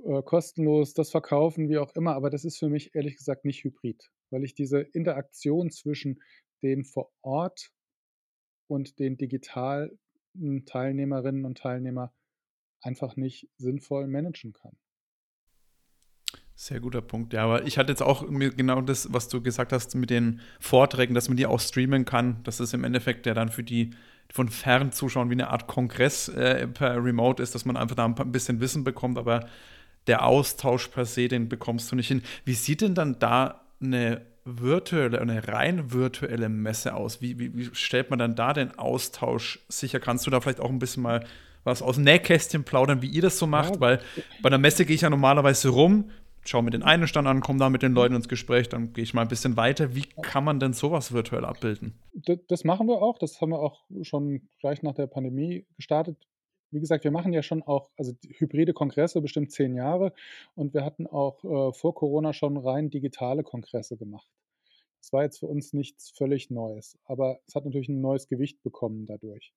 äh, 0.04 0.22
kostenlos 0.22 0.92
das 0.94 1.10
verkaufen, 1.10 1.68
wie 1.68 1.78
auch 1.78 1.94
immer, 1.94 2.14
aber 2.14 2.28
das 2.28 2.44
ist 2.44 2.58
für 2.58 2.68
mich 2.68 2.94
ehrlich 2.94 3.16
gesagt 3.16 3.44
nicht 3.44 3.64
hybrid, 3.64 4.10
weil 4.30 4.44
ich 4.44 4.54
diese 4.54 4.80
Interaktion 4.80 5.70
zwischen 5.70 6.22
den 6.62 6.84
vor 6.84 7.10
Ort 7.22 7.72
und 8.68 8.98
den 8.98 9.16
digitalen 9.16 9.98
Teilnehmerinnen 10.66 11.44
und 11.44 11.58
Teilnehmern 11.58 12.10
einfach 12.80 13.16
nicht 13.16 13.48
sinnvoll 13.56 14.06
managen 14.06 14.52
kann. 14.52 14.76
Sehr 16.62 16.78
guter 16.78 17.00
Punkt, 17.00 17.32
ja. 17.32 17.42
Aber 17.42 17.66
ich 17.66 17.76
hatte 17.76 17.90
jetzt 17.90 18.04
auch 18.04 18.24
genau 18.28 18.82
das, 18.82 19.12
was 19.12 19.26
du 19.26 19.42
gesagt 19.42 19.72
hast 19.72 19.96
mit 19.96 20.10
den 20.10 20.38
Vorträgen, 20.60 21.12
dass 21.12 21.26
man 21.26 21.36
die 21.36 21.44
auch 21.44 21.58
streamen 21.58 22.04
kann. 22.04 22.36
Das 22.44 22.60
ist 22.60 22.72
im 22.72 22.84
Endeffekt 22.84 23.26
ja 23.26 23.34
dann 23.34 23.48
für 23.48 23.64
die 23.64 23.90
von 24.32 24.48
fern 24.48 24.92
zuschauen 24.92 25.28
wie 25.28 25.34
eine 25.34 25.50
Art 25.50 25.66
Kongress 25.66 26.28
äh, 26.28 26.68
per 26.68 27.04
Remote 27.04 27.42
ist, 27.42 27.56
dass 27.56 27.64
man 27.64 27.76
einfach 27.76 27.96
da 27.96 28.04
ein 28.04 28.30
bisschen 28.30 28.60
Wissen 28.60 28.84
bekommt. 28.84 29.18
Aber 29.18 29.48
der 30.06 30.24
Austausch 30.24 30.86
per 30.86 31.04
se, 31.04 31.26
den 31.26 31.48
bekommst 31.48 31.90
du 31.90 31.96
nicht 31.96 32.06
hin. 32.06 32.22
Wie 32.44 32.54
sieht 32.54 32.80
denn 32.80 32.94
dann 32.94 33.18
da 33.18 33.62
eine 33.80 34.22
virtuelle, 34.44 35.20
eine 35.20 35.48
rein 35.48 35.92
virtuelle 35.92 36.48
Messe 36.48 36.94
aus? 36.94 37.20
Wie, 37.20 37.40
wie, 37.40 37.56
wie 37.56 37.70
stellt 37.72 38.08
man 38.10 38.20
dann 38.20 38.36
da 38.36 38.52
den 38.52 38.78
Austausch 38.78 39.58
sicher? 39.68 39.98
Kannst 39.98 40.28
du 40.28 40.30
da 40.30 40.40
vielleicht 40.40 40.60
auch 40.60 40.70
ein 40.70 40.78
bisschen 40.78 41.02
mal 41.02 41.24
was 41.64 41.82
aus 41.82 41.96
dem 41.96 42.04
Nähkästchen 42.04 42.62
plaudern, 42.64 43.02
wie 43.02 43.08
ihr 43.08 43.22
das 43.22 43.38
so 43.38 43.48
macht? 43.48 43.74
Ja. 43.74 43.80
Weil 43.80 44.00
bei 44.42 44.48
einer 44.48 44.58
Messe 44.58 44.84
gehe 44.84 44.94
ich 44.94 45.02
ja 45.02 45.10
normalerweise 45.10 45.68
rum, 45.68 46.10
schaue 46.44 46.62
mir 46.62 46.70
den 46.70 46.82
einen 46.82 47.06
Stand 47.06 47.28
an, 47.28 47.40
komme 47.40 47.58
da 47.58 47.70
mit 47.70 47.82
den 47.82 47.92
Leuten 47.92 48.14
ins 48.14 48.28
Gespräch, 48.28 48.68
dann 48.68 48.92
gehe 48.92 49.04
ich 49.04 49.14
mal 49.14 49.22
ein 49.22 49.28
bisschen 49.28 49.56
weiter. 49.56 49.94
Wie 49.94 50.02
kann 50.22 50.44
man 50.44 50.60
denn 50.60 50.72
sowas 50.72 51.12
virtuell 51.12 51.44
abbilden? 51.44 51.94
Das 52.48 52.64
machen 52.64 52.88
wir 52.88 53.02
auch. 53.02 53.18
Das 53.18 53.40
haben 53.40 53.50
wir 53.50 53.60
auch 53.60 53.84
schon 54.02 54.48
gleich 54.60 54.82
nach 54.82 54.94
der 54.94 55.06
Pandemie 55.06 55.66
gestartet. 55.76 56.16
Wie 56.70 56.80
gesagt, 56.80 57.04
wir 57.04 57.10
machen 57.10 57.34
ja 57.34 57.42
schon 57.42 57.62
auch, 57.62 57.90
also 57.98 58.12
hybride 58.38 58.72
Kongresse 58.72 59.20
bestimmt 59.20 59.52
zehn 59.52 59.74
Jahre 59.74 60.14
und 60.54 60.72
wir 60.72 60.84
hatten 60.84 61.06
auch 61.06 61.44
äh, 61.44 61.72
vor 61.74 61.94
Corona 61.94 62.32
schon 62.32 62.56
rein 62.56 62.88
digitale 62.88 63.42
Kongresse 63.42 63.98
gemacht. 63.98 64.26
Das 65.02 65.12
war 65.12 65.22
jetzt 65.22 65.40
für 65.40 65.48
uns 65.48 65.74
nichts 65.74 66.10
völlig 66.10 66.48
Neues, 66.48 66.98
aber 67.04 67.40
es 67.46 67.54
hat 67.54 67.66
natürlich 67.66 67.88
ein 67.88 68.00
neues 68.00 68.26
Gewicht 68.26 68.62
bekommen 68.62 69.04
dadurch. 69.04 69.52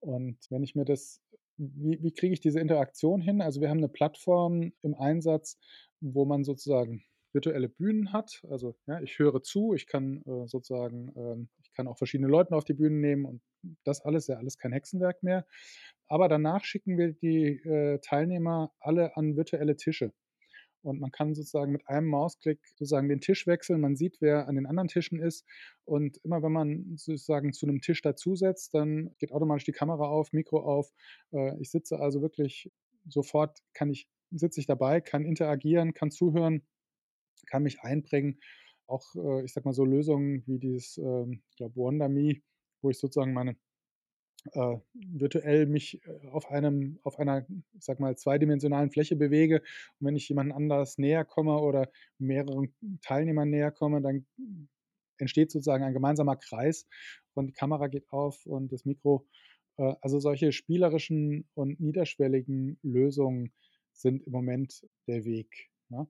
Und 0.00 0.36
wenn 0.50 0.62
ich 0.62 0.74
mir 0.74 0.84
das, 0.84 1.22
wie, 1.56 2.02
wie 2.02 2.12
kriege 2.12 2.32
ich 2.32 2.40
diese 2.40 2.60
Interaktion 2.60 3.20
hin? 3.20 3.40
Also 3.40 3.60
wir 3.60 3.70
haben 3.70 3.78
eine 3.78 3.88
Plattform 3.88 4.72
im 4.82 4.94
Einsatz, 4.94 5.58
wo 6.00 6.24
man 6.24 6.44
sozusagen 6.44 7.04
virtuelle 7.32 7.68
Bühnen 7.68 8.12
hat. 8.12 8.42
Also 8.48 8.76
ja, 8.86 9.00
ich 9.00 9.18
höre 9.18 9.42
zu, 9.42 9.74
ich 9.74 9.86
kann 9.86 10.22
äh, 10.22 10.46
sozusagen, 10.46 11.08
äh, 11.16 11.46
ich 11.62 11.72
kann 11.72 11.88
auch 11.88 11.98
verschiedene 11.98 12.28
Leute 12.28 12.54
auf 12.54 12.64
die 12.64 12.74
Bühne 12.74 12.96
nehmen 12.96 13.24
und 13.24 13.42
das 13.84 14.00
alles, 14.02 14.28
ja 14.28 14.36
alles 14.36 14.58
kein 14.58 14.72
Hexenwerk 14.72 15.22
mehr. 15.22 15.46
Aber 16.08 16.28
danach 16.28 16.64
schicken 16.64 16.96
wir 16.96 17.12
die 17.12 17.60
äh, 17.64 17.98
Teilnehmer 17.98 18.72
alle 18.78 19.16
an 19.16 19.36
virtuelle 19.36 19.76
Tische. 19.76 20.12
Und 20.84 21.00
man 21.00 21.10
kann 21.10 21.34
sozusagen 21.34 21.72
mit 21.72 21.88
einem 21.88 22.08
Mausklick 22.08 22.60
sozusagen 22.76 23.08
den 23.08 23.20
Tisch 23.20 23.46
wechseln. 23.46 23.80
Man 23.80 23.96
sieht, 23.96 24.18
wer 24.20 24.48
an 24.48 24.54
den 24.56 24.66
anderen 24.66 24.88
Tischen 24.88 25.18
ist. 25.20 25.44
Und 25.84 26.18
immer 26.24 26.42
wenn 26.42 26.52
man 26.52 26.96
sozusagen 26.96 27.52
zu 27.52 27.66
einem 27.66 27.80
Tisch 27.80 28.02
dazusetzt, 28.02 28.74
dann 28.74 29.14
geht 29.18 29.32
automatisch 29.32 29.64
die 29.64 29.72
Kamera 29.72 30.06
auf, 30.06 30.32
Mikro 30.32 30.60
auf. 30.60 30.92
Äh, 31.32 31.60
ich 31.60 31.70
sitze 31.70 31.98
also 31.98 32.22
wirklich 32.22 32.70
sofort, 33.08 33.58
kann 33.72 33.90
ich, 33.90 34.08
sitze 34.30 34.60
ich 34.60 34.66
dabei, 34.66 35.00
kann 35.00 35.24
interagieren, 35.24 35.94
kann 35.94 36.10
zuhören, 36.10 36.62
kann 37.46 37.62
mich 37.62 37.80
einbringen. 37.80 38.40
Auch, 38.86 39.14
äh, 39.16 39.44
ich 39.44 39.52
sag 39.52 39.64
mal, 39.64 39.72
so 39.72 39.84
Lösungen 39.84 40.42
wie 40.46 40.58
dieses, 40.58 40.98
ähm, 40.98 41.42
ich 41.50 41.56
glaube, 41.56 41.76
WonderMe, 41.76 42.42
wo 42.82 42.90
ich 42.90 42.98
sozusagen 42.98 43.32
meine 43.32 43.56
äh, 44.52 44.76
virtuell 44.94 45.66
mich 45.66 46.00
äh, 46.06 46.28
auf 46.28 46.50
einem, 46.50 46.98
auf 47.02 47.18
einer, 47.18 47.46
ich 47.72 47.84
sag 47.84 48.00
mal, 48.00 48.16
zweidimensionalen 48.16 48.90
Fläche 48.90 49.16
bewege 49.16 49.60
und 50.00 50.06
wenn 50.06 50.16
ich 50.16 50.28
jemand 50.28 50.52
anders 50.52 50.98
näher 50.98 51.24
komme 51.24 51.58
oder 51.58 51.90
mehreren 52.18 52.74
Teilnehmern 53.02 53.50
näher 53.50 53.70
komme, 53.70 54.02
dann 54.02 54.26
entsteht 55.18 55.50
sozusagen 55.50 55.84
ein 55.84 55.94
gemeinsamer 55.94 56.36
Kreis 56.36 56.86
und 57.34 57.46
die 57.46 57.52
Kamera 57.52 57.88
geht 57.88 58.10
auf 58.10 58.44
und 58.46 58.72
das 58.72 58.84
Mikro. 58.84 59.26
Äh, 59.78 59.94
also 60.00 60.20
solche 60.20 60.52
spielerischen 60.52 61.48
und 61.54 61.80
niederschwelligen 61.80 62.78
Lösungen 62.82 63.52
sind 63.92 64.22
im 64.26 64.32
Moment 64.32 64.86
der 65.06 65.24
Weg. 65.24 65.70
Ja 65.88 66.06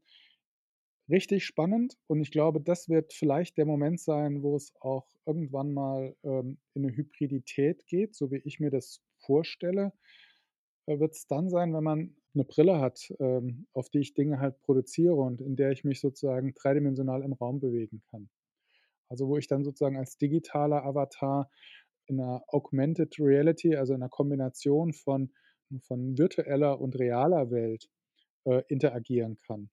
richtig 1.08 1.44
spannend 1.44 1.96
und 2.06 2.20
ich 2.20 2.30
glaube, 2.30 2.60
das 2.60 2.88
wird 2.88 3.12
vielleicht 3.12 3.56
der 3.56 3.66
Moment 3.66 4.00
sein, 4.00 4.42
wo 4.42 4.56
es 4.56 4.72
auch 4.80 5.06
irgendwann 5.26 5.72
mal 5.72 6.16
ähm, 6.22 6.58
in 6.74 6.84
eine 6.84 6.96
Hybridität 6.96 7.86
geht, 7.86 8.14
so 8.14 8.30
wie 8.30 8.40
ich 8.44 8.60
mir 8.60 8.70
das 8.70 9.02
vorstelle. 9.18 9.92
Äh, 10.86 10.98
wird 11.00 11.12
es 11.12 11.26
dann 11.26 11.48
sein, 11.48 11.74
wenn 11.74 11.84
man 11.84 12.16
eine 12.34 12.44
Brille 12.44 12.80
hat, 12.80 13.12
ähm, 13.20 13.66
auf 13.72 13.90
die 13.90 14.00
ich 14.00 14.14
Dinge 14.14 14.40
halt 14.40 14.60
produziere 14.60 15.14
und 15.14 15.40
in 15.40 15.56
der 15.56 15.70
ich 15.70 15.84
mich 15.84 16.00
sozusagen 16.00 16.52
dreidimensional 16.54 17.22
im 17.22 17.32
Raum 17.32 17.60
bewegen 17.60 18.02
kann. 18.10 18.28
Also 19.08 19.28
wo 19.28 19.36
ich 19.36 19.46
dann 19.46 19.64
sozusagen 19.64 19.96
als 19.96 20.18
digitaler 20.18 20.84
Avatar 20.84 21.50
in 22.06 22.20
einer 22.20 22.42
Augmented 22.48 23.18
Reality, 23.18 23.76
also 23.76 23.94
in 23.94 24.02
einer 24.02 24.10
Kombination 24.10 24.92
von, 24.92 25.32
von 25.80 26.18
virtueller 26.18 26.80
und 26.80 26.98
realer 26.98 27.50
Welt 27.50 27.88
äh, 28.44 28.62
interagieren 28.68 29.38
kann. 29.46 29.70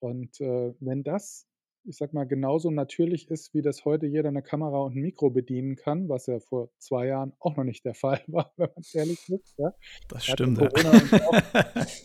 Und 0.00 0.40
äh, 0.40 0.74
wenn 0.80 1.02
das, 1.02 1.46
ich 1.84 1.96
sag 1.96 2.12
mal, 2.12 2.24
genauso 2.24 2.70
natürlich 2.70 3.28
ist, 3.30 3.54
wie 3.54 3.62
das 3.62 3.84
heute 3.84 4.06
jeder 4.06 4.28
eine 4.28 4.42
Kamera 4.42 4.78
und 4.78 4.96
ein 4.96 5.02
Mikro 5.02 5.30
bedienen 5.30 5.76
kann, 5.76 6.08
was 6.08 6.26
ja 6.26 6.40
vor 6.40 6.70
zwei 6.78 7.06
Jahren 7.06 7.32
auch 7.38 7.56
noch 7.56 7.64
nicht 7.64 7.84
der 7.84 7.94
Fall 7.94 8.22
war, 8.26 8.52
wenn 8.56 8.70
man 8.74 8.84
ehrlich 8.92 9.28
ist. 9.28 9.58
Ja. 9.58 9.72
Das 10.08 10.26
stimmt. 10.26 10.60
Ja. 10.60 11.86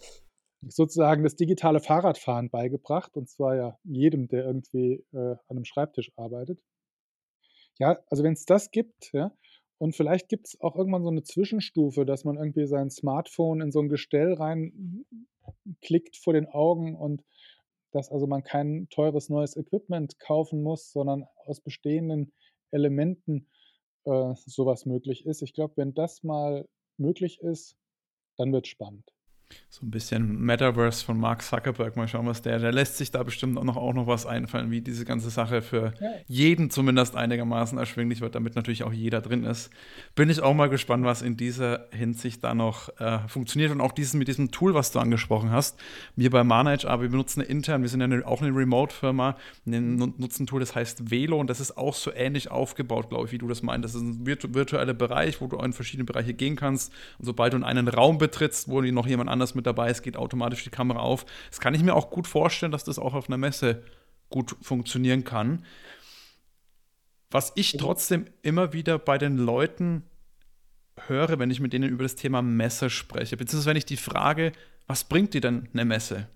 sozusagen 0.70 1.24
das 1.24 1.36
digitale 1.36 1.80
Fahrradfahren 1.80 2.50
beigebracht, 2.50 3.16
und 3.18 3.30
zwar 3.30 3.56
ja 3.56 3.78
jedem, 3.84 4.28
der 4.28 4.46
irgendwie 4.46 5.04
äh, 5.14 5.18
an 5.18 5.40
einem 5.50 5.66
Schreibtisch 5.66 6.12
arbeitet. 6.16 6.60
Ja, 7.80 8.00
also 8.10 8.24
wenn 8.24 8.34
es 8.34 8.46
das 8.46 8.72
gibt, 8.72 9.12
ja, 9.14 9.32
und 9.80 9.96
vielleicht 9.96 10.30
gibt 10.30 10.48
es 10.48 10.62
auch 10.62 10.76
irgendwann 10.76 11.04
so 11.04 11.10
eine 11.10 11.24
Zwischenstufe, 11.24 12.06
dass 12.06 12.24
man 12.24 12.38
irgendwie 12.38 12.68
sein 12.68 12.90
Smartphone 12.90 13.62
in 13.62 13.72
so 13.72 13.82
ein 13.82 13.90
Gestell 13.90 14.34
reinklickt 14.34 16.16
vor 16.18 16.34
den 16.34 16.48
Augen 16.48 16.96
und 16.96 17.24
dass 17.94 18.12
also 18.12 18.28
man 18.28 18.44
kein 18.44 18.88
teures 18.90 19.30
neues 19.30 19.56
Equipment 19.56 20.20
kaufen 20.20 20.62
muss, 20.62 20.92
sondern 20.92 21.26
aus 21.46 21.62
bestehenden 21.62 22.34
Elementen 22.72 23.48
äh, 24.06 24.34
sowas 24.36 24.86
möglich 24.86 25.26
ist. 25.26 25.42
Ich 25.42 25.54
glaube, 25.54 25.78
wenn 25.78 25.94
das 25.94 26.24
mal 26.24 26.68
möglich 26.98 27.40
ist, 27.42 27.78
dann 28.38 28.52
wird 28.52 28.66
es 28.66 28.72
spannend. 28.72 29.14
So 29.74 29.88
ein 29.88 29.90
bisschen 29.90 30.40
Metaverse 30.40 31.04
von 31.04 31.20
Mark 31.20 31.42
Zuckerberg, 31.42 31.96
mal 31.98 32.08
schauen, 32.08 32.28
was 32.28 32.44
der, 32.44 32.60
der 32.60 32.72
lässt 32.72 32.98
sich 32.98 33.10
da 33.10 33.24
bestimmt 33.24 33.58
auch 33.58 33.64
noch, 33.64 33.76
auch 33.76 33.94
noch 33.94 34.06
was 34.06 34.28
einfallen, 34.28 34.70
wie 34.70 34.82
diese 34.82 35.04
ganze 35.04 35.32
Sache 35.32 35.64
für 35.64 35.96
jeden 36.28 36.70
zumindest 36.70 37.16
einigermaßen 37.16 37.80
erschwinglich 37.80 38.22
wird, 38.22 38.36
damit 38.36 38.56
natürlich 38.56 38.84
auch 38.84 38.94
jeder 38.94 39.20
drin 39.20 39.44
ist. 39.44 39.72
Bin 40.14 40.30
ich 40.30 40.42
auch 40.42 40.54
mal 40.54 40.70
gespannt, 40.70 41.06
was 41.06 41.24
in 41.24 41.38
dieser 41.38 41.88
Hinsicht 41.92 42.44
da 42.44 42.54
noch 42.54 42.90
äh, 43.00 43.28
funktioniert 43.28 43.72
und 43.72 43.82
auch 43.82 43.94
dieses, 43.94 44.14
mit 44.14 44.28
diesem 44.28 44.52
Tool, 44.52 44.76
was 44.76 44.92
du 44.92 45.00
angesprochen 45.00 45.50
hast. 45.50 45.80
Wir 46.16 46.30
bei 46.30 46.44
Manage, 46.44 46.88
aber 46.88 47.02
wir 47.02 47.10
benutzen 47.10 47.42
intern, 47.42 47.82
wir 47.82 47.90
sind 47.90 48.00
ja 48.00 48.06
eine, 48.06 48.28
auch 48.28 48.44
eine 48.44 48.56
Remote-Firma, 48.56 49.38
nutzen 49.66 50.44
ein 50.44 50.46
Tool, 50.46 50.60
das 50.60 50.76
heißt 50.76 51.10
Velo 51.10 51.40
und 51.40 51.50
das 51.50 51.60
ist 51.60 51.78
auch 51.78 51.96
so 51.96 52.14
ähnlich 52.14 52.52
aufgebaut, 52.52 53.10
glaube 53.10 53.26
ich, 53.26 53.32
wie 53.32 53.40
du 53.40 53.48
das 53.48 53.64
meinst. 53.64 53.86
Das 53.86 53.96
ist 53.96 54.02
ein 54.02 54.28
virtu 54.28 54.54
virtueller 54.54 54.94
Bereich, 54.94 55.42
wo 55.42 55.48
du 55.48 55.58
in 55.58 55.74
verschiedene 55.74 56.06
Bereiche 56.06 56.36
gehen 56.36 56.56
kannst 56.56 56.94
und 57.18 57.26
sobald 57.26 57.54
du 57.54 57.58
in 57.58 57.64
einen 57.64 57.88
Raum 57.88 58.20
betrittst, 58.20 58.68
wo 58.68 58.84
noch 58.92 59.08
jemand 59.08 59.30
anders 59.30 59.43
anders 59.44 59.56
mit 59.56 59.68
dabei 59.68 59.92
ist, 59.92 60.02
geht 60.02 60.16
automatisch 60.18 60.64
die 60.64 60.70
Kamera 60.70 61.00
auf. 61.00 61.26
Das 61.50 61.60
kann 61.60 61.74
ich 61.76 61.84
mir 61.84 61.94
auch 61.94 62.10
gut 62.10 62.28
vorstellen, 62.28 62.72
dass 62.72 62.86
das 62.86 62.98
auch 62.98 63.14
auf 63.14 63.28
einer 63.28 63.38
Messe 63.38 63.84
gut 64.30 64.56
funktionieren 64.62 65.26
kann. 65.26 65.66
Was 67.30 67.52
ich 67.56 67.76
trotzdem 67.78 68.26
immer 68.42 68.74
wieder 68.74 68.98
bei 68.98 69.18
den 69.18 69.38
Leuten 69.38 70.04
höre, 71.08 71.40
wenn 71.40 71.52
ich 71.52 71.60
mit 71.60 71.74
denen 71.74 71.90
über 71.90 72.04
das 72.04 72.16
Thema 72.16 72.42
Messe 72.42 72.90
spreche, 72.90 73.36
beziehungsweise 73.36 73.70
wenn 73.70 73.78
ich 73.78 73.86
die 73.86 73.98
frage, 73.98 74.54
was 74.88 75.04
bringt 75.04 75.34
dir 75.34 75.42
denn 75.42 75.68
eine 75.74 75.86
Messe? 75.86 76.28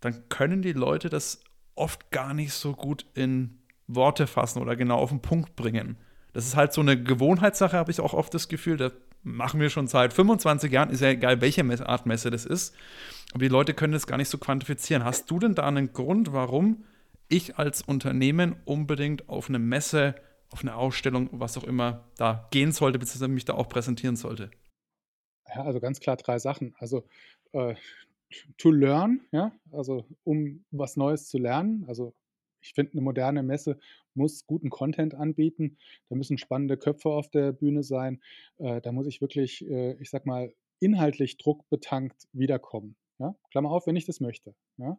Dann 0.00 0.28
können 0.28 0.62
die 0.62 0.72
Leute 0.72 1.08
das 1.08 1.42
oft 1.74 2.10
gar 2.10 2.34
nicht 2.34 2.52
so 2.52 2.74
gut 2.74 3.06
in 3.14 3.58
Worte 3.86 4.26
fassen 4.26 4.60
oder 4.60 4.76
genau 4.76 4.98
auf 4.98 5.10
den 5.10 5.22
Punkt 5.22 5.56
bringen. 5.56 5.96
Das 6.34 6.46
ist 6.46 6.56
halt 6.56 6.72
so 6.72 6.82
eine 6.82 7.02
Gewohnheitssache, 7.02 7.76
habe 7.76 7.90
ich 7.90 8.00
auch 8.00 8.12
oft 8.12 8.32
das 8.34 8.48
Gefühl. 8.48 8.76
Da 8.76 8.90
machen 9.24 9.58
wir 9.58 9.70
schon 9.70 9.86
seit 9.86 10.12
25 10.12 10.70
Jahren, 10.70 10.90
ist 10.90 11.00
ja 11.00 11.08
egal, 11.08 11.40
welche 11.40 11.64
Art 11.88 12.06
Messe 12.06 12.30
das 12.30 12.46
ist. 12.46 12.74
Aber 13.32 13.40
die 13.40 13.48
Leute 13.48 13.74
können 13.74 13.92
das 13.92 14.06
gar 14.06 14.16
nicht 14.16 14.28
so 14.28 14.38
quantifizieren. 14.38 15.04
Hast 15.04 15.30
du 15.30 15.38
denn 15.38 15.54
da 15.54 15.66
einen 15.66 15.92
Grund, 15.92 16.32
warum 16.32 16.84
ich 17.28 17.58
als 17.58 17.82
Unternehmen 17.82 18.56
unbedingt 18.64 19.28
auf 19.28 19.48
eine 19.48 19.58
Messe, 19.58 20.14
auf 20.50 20.60
eine 20.60 20.76
Ausstellung, 20.76 21.28
was 21.32 21.56
auch 21.56 21.64
immer, 21.64 22.04
da 22.16 22.46
gehen 22.52 22.70
sollte, 22.70 22.98
beziehungsweise 22.98 23.32
mich 23.32 23.44
da 23.44 23.54
auch 23.54 23.68
präsentieren 23.68 24.16
sollte? 24.16 24.50
Ja, 25.48 25.64
also 25.64 25.80
ganz 25.80 26.00
klar 26.00 26.16
drei 26.16 26.38
Sachen. 26.38 26.74
Also 26.78 27.04
äh, 27.52 27.74
to 28.58 28.70
learn, 28.70 29.20
ja, 29.32 29.52
also 29.72 30.06
um 30.22 30.64
was 30.70 30.96
Neues 30.96 31.28
zu 31.28 31.38
lernen. 31.38 31.84
Also 31.88 32.14
ich 32.64 32.72
finde, 32.74 32.92
eine 32.92 33.02
moderne 33.02 33.42
Messe 33.42 33.78
muss 34.14 34.46
guten 34.46 34.70
Content 34.70 35.14
anbieten. 35.14 35.76
Da 36.08 36.16
müssen 36.16 36.38
spannende 36.38 36.76
Köpfe 36.76 37.10
auf 37.10 37.28
der 37.30 37.52
Bühne 37.52 37.82
sein. 37.82 38.22
Äh, 38.58 38.80
da 38.80 38.92
muss 38.92 39.06
ich 39.06 39.20
wirklich, 39.20 39.64
äh, 39.68 39.94
ich 40.00 40.10
sag 40.10 40.26
mal, 40.26 40.52
inhaltlich 40.80 41.36
druckbetankt 41.36 42.28
wiederkommen. 42.32 42.96
Ja? 43.18 43.34
Klammer 43.50 43.70
auf, 43.70 43.86
wenn 43.86 43.96
ich 43.96 44.06
das 44.06 44.20
möchte. 44.20 44.54
Ja? 44.78 44.98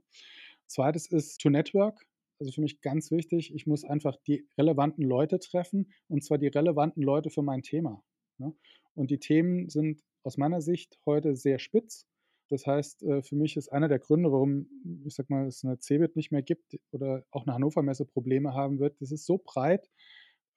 Zweites 0.68 1.08
ist 1.08 1.42
to 1.42 1.50
network. 1.50 2.06
Also 2.40 2.52
für 2.52 2.62
mich 2.62 2.82
ganz 2.82 3.12
wichtig, 3.12 3.54
ich 3.56 3.66
muss 3.66 3.86
einfach 3.86 4.18
die 4.28 4.46
relevanten 4.58 5.04
Leute 5.06 5.40
treffen 5.40 5.92
und 6.10 6.24
zwar 6.24 6.38
die 6.38 6.48
relevanten 6.48 7.02
Leute 7.02 7.30
für 7.30 7.42
mein 7.42 7.62
Thema. 7.62 8.04
Ja? 8.40 8.54
Und 8.94 9.10
die 9.10 9.20
Themen 9.20 9.70
sind 9.70 10.02
aus 10.24 10.38
meiner 10.38 10.62
Sicht 10.62 11.00
heute 11.06 11.36
sehr 11.36 11.60
spitz 11.60 12.06
das 12.50 12.68
heißt, 12.68 13.04
äh, 13.04 13.22
für 13.24 13.36
mich 13.36 13.58
ist 13.58 13.70
einer 13.70 13.88
der 13.88 14.00
Gründe, 14.00 14.32
warum, 14.32 14.68
ich 15.06 15.16
sag 15.16 15.30
mal, 15.30 15.48
es 15.48 15.64
eine 15.64 15.80
CeBIT 15.80 16.16
nicht 16.16 16.32
mehr 16.32 16.44
gibt 16.44 16.80
oder 16.92 17.26
auch 17.32 17.44
eine 17.46 17.54
Hannover 17.54 17.82
Messe 17.82 18.06
Probleme 18.06 18.54
haben 18.54 18.80
wird, 18.80 19.02
das 19.02 19.12
ist 19.12 19.26
so 19.26 19.42
breit. 19.44 19.90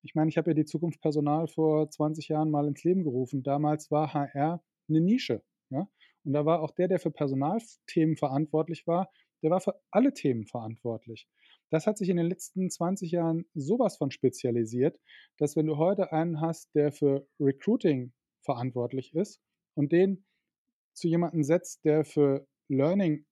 Ich 0.03 0.15
meine, 0.15 0.29
ich 0.29 0.39
habe 0.39 0.51
ja 0.51 0.55
die 0.55 0.65
Zukunft 0.65 1.01
Personal 1.01 1.49
vor 1.49 1.91
20 1.91 2.29
Jahren 2.29 2.51
mal 2.51 2.69
ins 2.69 2.85
Leben 2.85 3.05
gerufen. 3.05 3.43
Damals 3.43 3.91
war 3.91 4.15
HR 4.15 4.63
eine 4.89 5.01
Nische. 5.01 5.43
Ja? 5.71 5.89
Und 6.25 6.33
da 6.33 6.45
war 6.45 6.63
auch 6.63 6.71
der, 6.71 6.89
der 6.89 7.01
für 7.01 7.11
Personalthemen 7.11 8.17
verantwortlich 8.17 8.87
war, 8.87 9.11
der 9.43 9.51
war 9.51 9.61
für 9.61 9.81
alle 9.91 10.13
Themen 10.13 10.47
verantwortlich. 10.47 11.29
Das 11.71 11.87
hat 11.87 11.99
sich 11.99 12.09
in 12.09 12.17
den 12.17 12.27
letzten 12.27 12.71
20 12.71 13.13
Jahren 13.13 13.45
sowas 13.55 13.97
von 13.97 14.11
spezialisiert, 14.11 14.99
dass 15.37 15.57
wenn 15.57 15.67
du 15.67 15.77
heute 15.77 16.13
einen 16.13 16.41
hast, 16.41 16.75
der 16.75 16.93
für 16.93 17.27
Recruiting 17.39 18.13
verantwortlich 18.43 19.15
ist 19.15 19.41
und 19.75 19.93
den 19.93 20.25
zu 20.99 21.09
jemandem 21.09 21.43
setzt, 21.45 21.85
der 21.85 22.05
für 22.05 22.47
Learning 22.69 23.27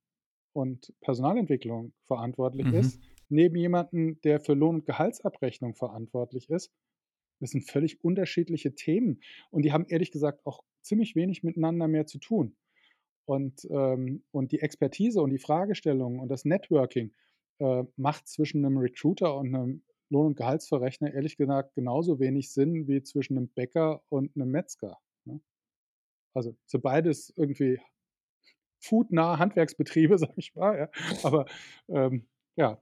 und 0.55 0.95
Personalentwicklung 1.01 1.95
verantwortlich 2.05 2.73
Mhm. 2.73 2.73
ist, 2.73 3.01
neben 3.29 3.57
jemanden, 3.57 4.21
der 4.23 4.41
für 4.41 4.55
Lohn- 4.55 4.77
und 4.77 4.87
Gehaltsabrechnung 4.87 5.75
verantwortlich 5.75 6.51
ist, 6.51 6.73
das 7.41 7.51
sind 7.51 7.63
völlig 7.71 8.03
unterschiedliche 8.03 8.75
Themen 8.75 9.21
und 9.51 9.65
die 9.65 9.73
haben 9.73 9.87
ehrlich 9.89 10.11
gesagt 10.11 10.47
auch 10.47 10.63
ziemlich 10.83 11.15
wenig 11.17 11.43
miteinander 11.43 11.89
mehr 11.89 12.07
zu 12.07 12.19
tun. 12.19 12.57
Und, 13.27 13.67
ähm, 13.71 14.25
und 14.31 14.53
die 14.53 14.61
Expertise 14.61 15.21
und 15.21 15.31
die 15.31 15.39
Fragestellungen 15.39 16.21
und 16.21 16.29
das 16.29 16.45
Networking 16.45 17.13
äh, 17.59 17.85
macht 17.97 18.29
zwischen 18.29 18.65
einem 18.65 18.79
Recruiter 18.79 19.37
und 19.37 19.55
einem 19.55 19.85
Lohn- 20.11 20.27
und 20.29 20.37
Gehaltsverrechner 20.37 21.13
ehrlich 21.13 21.37
gesagt 21.37 21.75
genauso 21.75 22.21
wenig 22.21 22.53
Sinn 22.53 22.87
wie 22.87 23.03
zwischen 23.03 23.37
einem 23.37 23.49
Bäcker 23.49 24.03
und 24.09 24.37
einem 24.37 24.51
Metzger. 24.51 24.99
Also 26.37 26.55
so 26.67 26.79
beides 26.79 27.33
irgendwie 27.37 27.81
foodnahe 28.79 29.39
Handwerksbetriebe, 29.39 30.19
sag 30.19 30.33
ich 30.37 30.55
mal. 30.55 30.79
Ja. 30.79 30.89
Aber 31.23 31.47
ähm, 31.89 32.27
ja, 32.57 32.79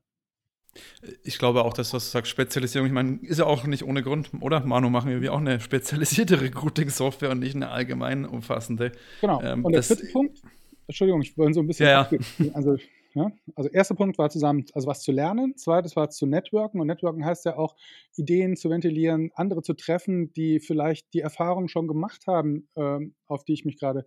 Ich 1.23 1.39
glaube 1.39 1.65
auch, 1.65 1.73
dass 1.73 1.91
das 1.91 2.11
sagt 2.11 2.27
Spezialisierung, 2.27 2.87
ich 2.87 2.93
meine, 2.93 3.19
ist 3.23 3.39
ja 3.39 3.47
auch 3.47 3.65
nicht 3.65 3.85
ohne 3.85 4.03
Grund, 4.03 4.31
oder? 4.41 4.61
Manu, 4.61 4.91
machen 4.91 5.21
wir 5.21 5.33
auch 5.33 5.39
eine 5.39 5.61
spezialisierte 5.61 6.41
Recruiting-Software 6.43 7.31
und 7.31 7.39
nicht 7.39 7.55
eine 7.55 7.71
allgemein 7.71 8.25
umfassende. 8.25 8.93
genau. 9.21 9.41
Ähm, 9.41 9.65
und 9.65 9.73
der 9.73 9.83
dritte 9.83 10.07
Punkt, 10.07 10.43
Entschuldigung, 10.89 11.23
ich 11.23 11.39
wollte 11.39 11.55
so 11.55 11.61
ein 11.61 11.67
bisschen 11.67 11.87
Ja, 11.87 12.09
ja. 12.11 12.53
Also, 12.55 12.77
ja, 13.15 13.31
also 13.55 13.71
erster 13.71 13.95
Punkt 13.95 14.19
war 14.19 14.29
zusammen, 14.29 14.65
also 14.73 14.89
was 14.89 15.03
zu 15.03 15.13
lernen, 15.13 15.57
zweites 15.57 15.95
war 15.95 16.11
zu 16.11 16.27
networken. 16.27 16.81
Und 16.81 16.89
networken 16.89 17.25
heißt 17.25 17.45
ja 17.45 17.57
auch 17.57 17.77
Ideen 18.17 18.57
zu 18.57 18.71
ventilieren, 18.71 19.31
andere 19.35 19.63
zu 19.63 19.75
treffen, 19.75 20.33
die 20.33 20.59
vielleicht 20.59 21.15
die 21.15 21.21
Erfahrung 21.21 21.69
schon 21.69 21.87
gemacht 21.87 22.27
haben, 22.27 22.69
ähm, 22.77 23.15
auf 23.27 23.45
die 23.45 23.53
ich 23.53 23.65
mich 23.65 23.79
gerade 23.79 24.07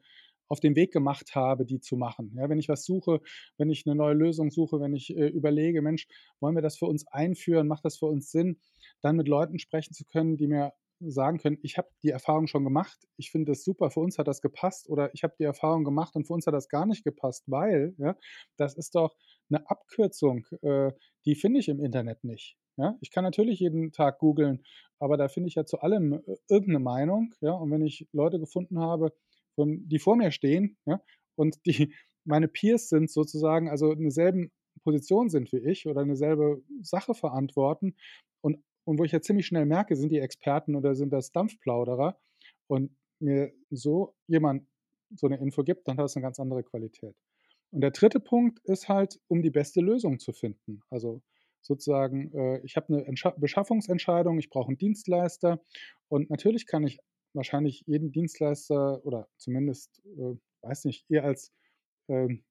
auf 0.50 0.60
den 0.60 0.76
Weg 0.76 0.92
gemacht 0.92 1.36
habe, 1.36 1.66
die 1.66 1.80
zu 1.80 1.96
machen. 1.98 2.34
Ja, 2.38 2.50
wenn 2.50 2.60
ich 2.60 2.70
was 2.70 2.86
suche, 2.86 3.22
wenn 3.58 3.70
ich 3.70 3.86
eine 3.86 3.96
neue 3.96 4.14
Lösung 4.14 4.50
suche, 4.52 4.80
wenn 4.80 4.94
ich 4.94 5.16
äh, 5.16 5.28
überlege, 5.28 5.82
Mensch, 5.82 6.08
wollen 6.40 6.56
wir 6.56 6.62
das 6.62 6.78
für 6.78 6.86
uns 6.86 7.08
einführen, 7.08 7.68
macht 7.68 7.86
das 7.86 7.98
für 7.98 8.06
uns 8.08 8.32
Sinn, 8.32 8.60
dann 9.02 9.16
mit 9.16 9.28
Leuten 9.28 9.60
sprechen 9.60 9.94
zu 9.94 10.06
können, 10.06 10.38
die 10.38 10.48
mir 10.48 10.74
sagen 11.00 11.38
können, 11.38 11.58
ich 11.62 11.78
habe 11.78 11.90
die 12.04 12.10
Erfahrung 12.10 12.48
schon 12.48 12.64
gemacht, 12.64 12.98
ich 13.18 13.32
finde 13.32 13.52
das 13.52 13.64
super, 13.64 13.90
für 13.90 14.00
uns 14.00 14.18
hat 14.18 14.28
das 14.28 14.42
gepasst 14.42 14.90
oder 14.90 15.14
ich 15.14 15.24
habe 15.24 15.36
die 15.40 15.44
Erfahrung 15.44 15.84
gemacht 15.84 16.16
und 16.16 16.26
für 16.26 16.34
uns 16.34 16.48
hat 16.48 16.54
das 16.54 16.70
gar 16.70 16.86
nicht 16.86 17.04
gepasst, 17.04 17.44
weil, 17.48 17.94
ja, 17.98 18.16
das 18.58 18.76
ist 18.76 18.96
doch 18.96 19.16
eine 19.50 19.70
Abkürzung, 19.70 20.46
äh, 20.62 20.92
die 21.26 21.36
finde 21.36 21.60
ich 21.60 21.70
im 21.70 21.80
Internet 21.80 22.24
nicht. 22.24 22.58
Ja? 22.78 22.98
Ich 23.02 23.12
kann 23.12 23.24
natürlich 23.24 23.60
jeden 23.60 23.92
Tag 23.92 24.20
googeln, 24.20 24.64
aber 25.00 25.18
da 25.18 25.28
finde 25.28 25.50
ich 25.50 25.56
ja 25.56 25.66
zu 25.66 25.80
allem 25.80 26.14
äh, 26.14 26.38
irgendeine 26.50 26.80
Meinung. 26.80 27.34
Ja? 27.42 27.52
Und 27.54 27.72
wenn 27.72 27.82
ich 27.82 28.08
Leute 28.14 28.40
gefunden 28.40 28.80
habe, 28.80 29.14
von, 29.56 29.88
die 29.88 30.00
vor 30.00 30.16
mir 30.16 30.32
stehen 30.32 30.78
ja, 30.86 31.02
und 31.36 31.58
die 31.66 31.94
meine 32.26 32.48
Peers 32.48 32.90
sind 32.90 33.10
sozusagen, 33.10 33.70
also 33.70 33.92
in 33.92 34.02
derselben 34.02 34.52
Position 34.84 35.30
sind 35.30 35.52
wie 35.52 35.60
ich 35.60 35.88
oder 35.88 36.02
eine 36.02 36.16
selbe 36.16 36.62
Sache 36.82 37.14
verantworten 37.14 37.96
und, 38.42 38.62
und 38.88 38.98
wo 39.00 39.04
ich 39.04 39.12
ja 39.12 39.20
ziemlich 39.20 39.46
schnell 39.46 39.66
merke, 39.66 39.98
sind 39.98 40.14
die 40.14 40.20
Experten 40.20 40.74
oder 40.74 40.96
sind 40.96 41.12
das 41.12 41.34
Dampfplauderer 41.34 42.18
und 42.68 42.96
mir 43.20 43.52
so 43.70 44.16
jemand 44.28 44.66
so 45.14 45.28
eine 45.28 45.38
Info 45.38 45.64
gibt, 45.64 45.88
dann 45.88 45.98
hat 45.98 46.06
das 46.06 46.16
eine 46.16 46.24
ganz 46.24 46.40
andere 46.40 46.64
Qualität. 46.64 47.14
Und 47.72 47.82
der 47.82 47.92
dritte 47.92 48.22
Punkt 48.22 48.60
ist 48.64 48.88
halt, 48.88 49.20
um 49.28 49.42
die 49.42 49.50
beste 49.50 49.82
Lösung 49.82 50.20
zu 50.20 50.32
finden. 50.32 50.84
Also 50.90 51.22
sozusagen, 51.62 52.32
äh, 52.34 52.62
ich 52.64 52.78
habe 52.78 52.94
eine 52.94 53.06
Entscha 53.06 53.32
Beschaffungsentscheidung, 53.32 54.40
ich 54.40 54.50
brauche 54.50 54.70
einen 54.70 54.78
Dienstleister 54.78 55.62
und 56.08 56.30
natürlich 56.30 56.66
kann 56.66 56.88
ich 56.88 56.98
wahrscheinlich 57.34 57.84
jeden 57.88 58.14
Dienstleister 58.14 59.06
oder 59.06 59.28
zumindest, 59.36 60.02
äh, 60.18 60.36
weiß 60.62 60.86
nicht, 60.86 61.04
ihr 61.10 61.26
als 61.26 61.52
ähm, 62.08 62.46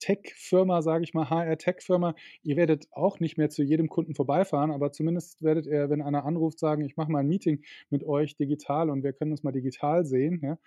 Tech-Firma, 0.00 0.82
sage 0.82 1.04
ich 1.04 1.14
mal, 1.14 1.30
HR-Tech-Firma, 1.30 2.14
ihr 2.42 2.56
werdet 2.56 2.86
auch 2.92 3.18
nicht 3.18 3.38
mehr 3.38 3.48
zu 3.48 3.62
jedem 3.62 3.88
Kunden 3.88 4.14
vorbeifahren, 4.14 4.70
aber 4.70 4.92
zumindest 4.92 5.42
werdet 5.42 5.66
ihr, 5.66 5.90
wenn 5.90 6.02
einer 6.02 6.24
anruft, 6.24 6.58
sagen, 6.58 6.84
ich 6.84 6.96
mache 6.96 7.10
mal 7.10 7.20
ein 7.20 7.28
Meeting 7.28 7.62
mit 7.90 8.04
euch 8.04 8.36
digital 8.36 8.90
und 8.90 9.02
wir 9.02 9.12
können 9.12 9.32
uns 9.32 9.42
mal 9.42 9.52
digital 9.52 10.04
sehen. 10.04 10.40
Ja? 10.42 10.58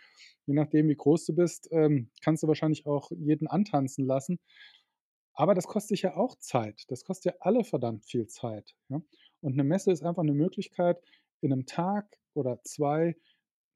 Je 0.45 0.53
nachdem, 0.53 0.89
wie 0.89 0.95
groß 0.95 1.25
du 1.25 1.35
bist, 1.35 1.69
ähm, 1.71 2.09
kannst 2.21 2.43
du 2.43 2.47
wahrscheinlich 2.47 2.85
auch 2.85 3.11
jeden 3.11 3.47
antanzen 3.47 4.05
lassen. 4.05 4.39
Aber 5.33 5.53
das 5.53 5.67
kostet 5.67 5.91
dich 5.91 6.01
ja 6.01 6.17
auch 6.17 6.35
Zeit. 6.35 6.83
Das 6.89 7.05
kostet 7.05 7.33
ja 7.33 7.39
alle 7.39 7.63
verdammt 7.63 8.05
viel 8.05 8.27
Zeit. 8.27 8.75
Ja? 8.89 9.01
Und 9.41 9.53
eine 9.53 9.63
Messe 9.63 9.91
ist 9.91 10.03
einfach 10.03 10.23
eine 10.23 10.33
Möglichkeit, 10.33 11.01
in 11.41 11.53
einem 11.53 11.65
Tag 11.65 12.17
oder 12.33 12.61
zwei 12.63 13.15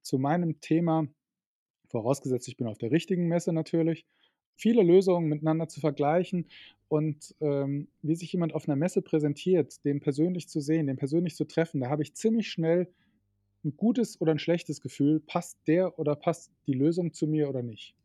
zu 0.01 0.17
meinem 0.17 0.59
Thema, 0.59 1.07
vorausgesetzt 1.89 2.47
ich 2.49 2.57
bin 2.57 2.67
auf 2.67 2.77
der 2.77 2.91
richtigen 2.91 3.27
Messe 3.27 3.53
natürlich, 3.53 4.05
viele 4.55 4.83
Lösungen 4.83 5.29
miteinander 5.29 5.67
zu 5.67 5.79
vergleichen 5.79 6.45
und 6.87 7.35
ähm, 7.41 7.87
wie 8.01 8.15
sich 8.15 8.31
jemand 8.31 8.53
auf 8.53 8.67
einer 8.67 8.75
Messe 8.75 9.01
präsentiert, 9.01 9.83
den 9.83 9.99
persönlich 9.99 10.47
zu 10.47 10.59
sehen, 10.59 10.87
den 10.87 10.97
persönlich 10.97 11.35
zu 11.35 11.45
treffen, 11.45 11.81
da 11.81 11.89
habe 11.89 12.03
ich 12.03 12.13
ziemlich 12.13 12.49
schnell 12.49 12.87
ein 13.63 13.75
gutes 13.77 14.19
oder 14.19 14.31
ein 14.31 14.39
schlechtes 14.39 14.81
Gefühl, 14.81 15.19
passt 15.19 15.57
der 15.67 15.97
oder 15.97 16.15
passt 16.15 16.51
die 16.67 16.73
Lösung 16.73 17.13
zu 17.13 17.27
mir 17.27 17.49
oder 17.49 17.63
nicht. 17.63 17.95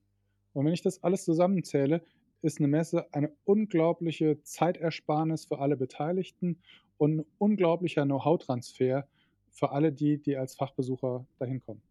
Und 0.52 0.64
wenn 0.64 0.72
ich 0.72 0.82
das 0.82 1.02
alles 1.02 1.24
zusammenzähle, 1.24 2.02
ist 2.42 2.58
eine 2.58 2.68
Messe 2.68 3.12
eine 3.12 3.32
unglaubliche 3.44 4.42
Zeitersparnis 4.42 5.46
für 5.46 5.58
alle 5.58 5.76
Beteiligten 5.76 6.58
und 6.96 7.18
ein 7.18 7.26
unglaublicher 7.38 8.04
Know-how-Transfer 8.04 9.06
für 9.50 9.72
alle 9.72 9.92
die, 9.92 10.18
die 10.18 10.36
als 10.36 10.54
Fachbesucher 10.54 11.26
dahin 11.38 11.60
kommen. 11.60 11.82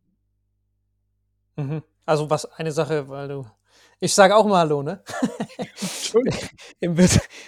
Mhm. 1.57 1.83
Also 2.05 2.29
was 2.29 2.45
eine 2.45 2.71
Sache, 2.71 3.09
weil 3.09 3.27
du, 3.27 3.45
ich 3.99 4.13
sage 4.13 4.35
auch 4.35 4.45
mal 4.45 4.59
Hallo, 4.59 4.83
ne? 4.83 5.03
Entschuldigung. 5.57 6.39
Im, 6.79 6.97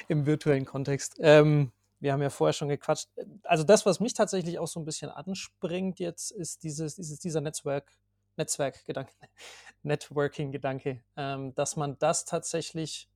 Im 0.08 0.26
virtuellen 0.26 0.66
Kontext. 0.66 1.18
Ähm, 1.20 1.72
wir 2.00 2.14
haben 2.14 2.22
ja 2.22 2.30
vorher 2.30 2.54
schon 2.54 2.70
gequatscht. 2.70 3.10
Also 3.44 3.64
das, 3.64 3.86
was 3.86 4.00
mich 4.00 4.14
tatsächlich 4.14 4.58
auch 4.60 4.68
so 4.68 4.80
ein 4.80 4.86
bisschen 4.86 5.10
anspringt 5.10 6.00
jetzt, 6.00 6.32
ist 6.32 6.64
dieses, 6.64 6.96
dieses 6.96 7.20
dieser 7.20 7.42
Netzwerk, 7.42 7.92
Netzwerkgedanke, 8.38 9.14
Networking-Gedanke, 9.84 11.04
ähm, 11.18 11.54
dass 11.56 11.76
man 11.76 11.98
das 12.00 12.26
tatsächlich 12.26 13.10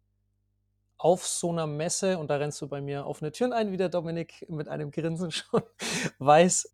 auf 0.98 1.28
so 1.28 1.52
einer 1.52 1.68
Messe, 1.68 2.18
und 2.18 2.30
da 2.30 2.38
rennst 2.38 2.62
du 2.62 2.68
bei 2.68 2.82
mir 2.82 3.06
offene 3.06 3.32
Türen 3.32 3.52
ein, 3.52 3.72
wie 3.72 3.78
der 3.78 3.90
Dominik 3.90 4.46
mit 4.50 4.68
einem 4.68 4.92
Grinsen 4.92 5.32
schon 5.32 5.62
weiß, 6.20 6.74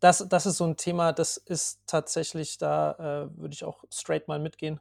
das, 0.00 0.26
das 0.28 0.46
ist 0.46 0.58
so 0.58 0.64
ein 0.64 0.76
Thema, 0.76 1.12
das 1.12 1.36
ist 1.36 1.80
tatsächlich, 1.86 2.58
da 2.58 2.92
äh, 2.92 3.38
würde 3.38 3.54
ich 3.54 3.64
auch 3.64 3.84
straight 3.90 4.28
mal 4.28 4.38
mitgehen, 4.38 4.80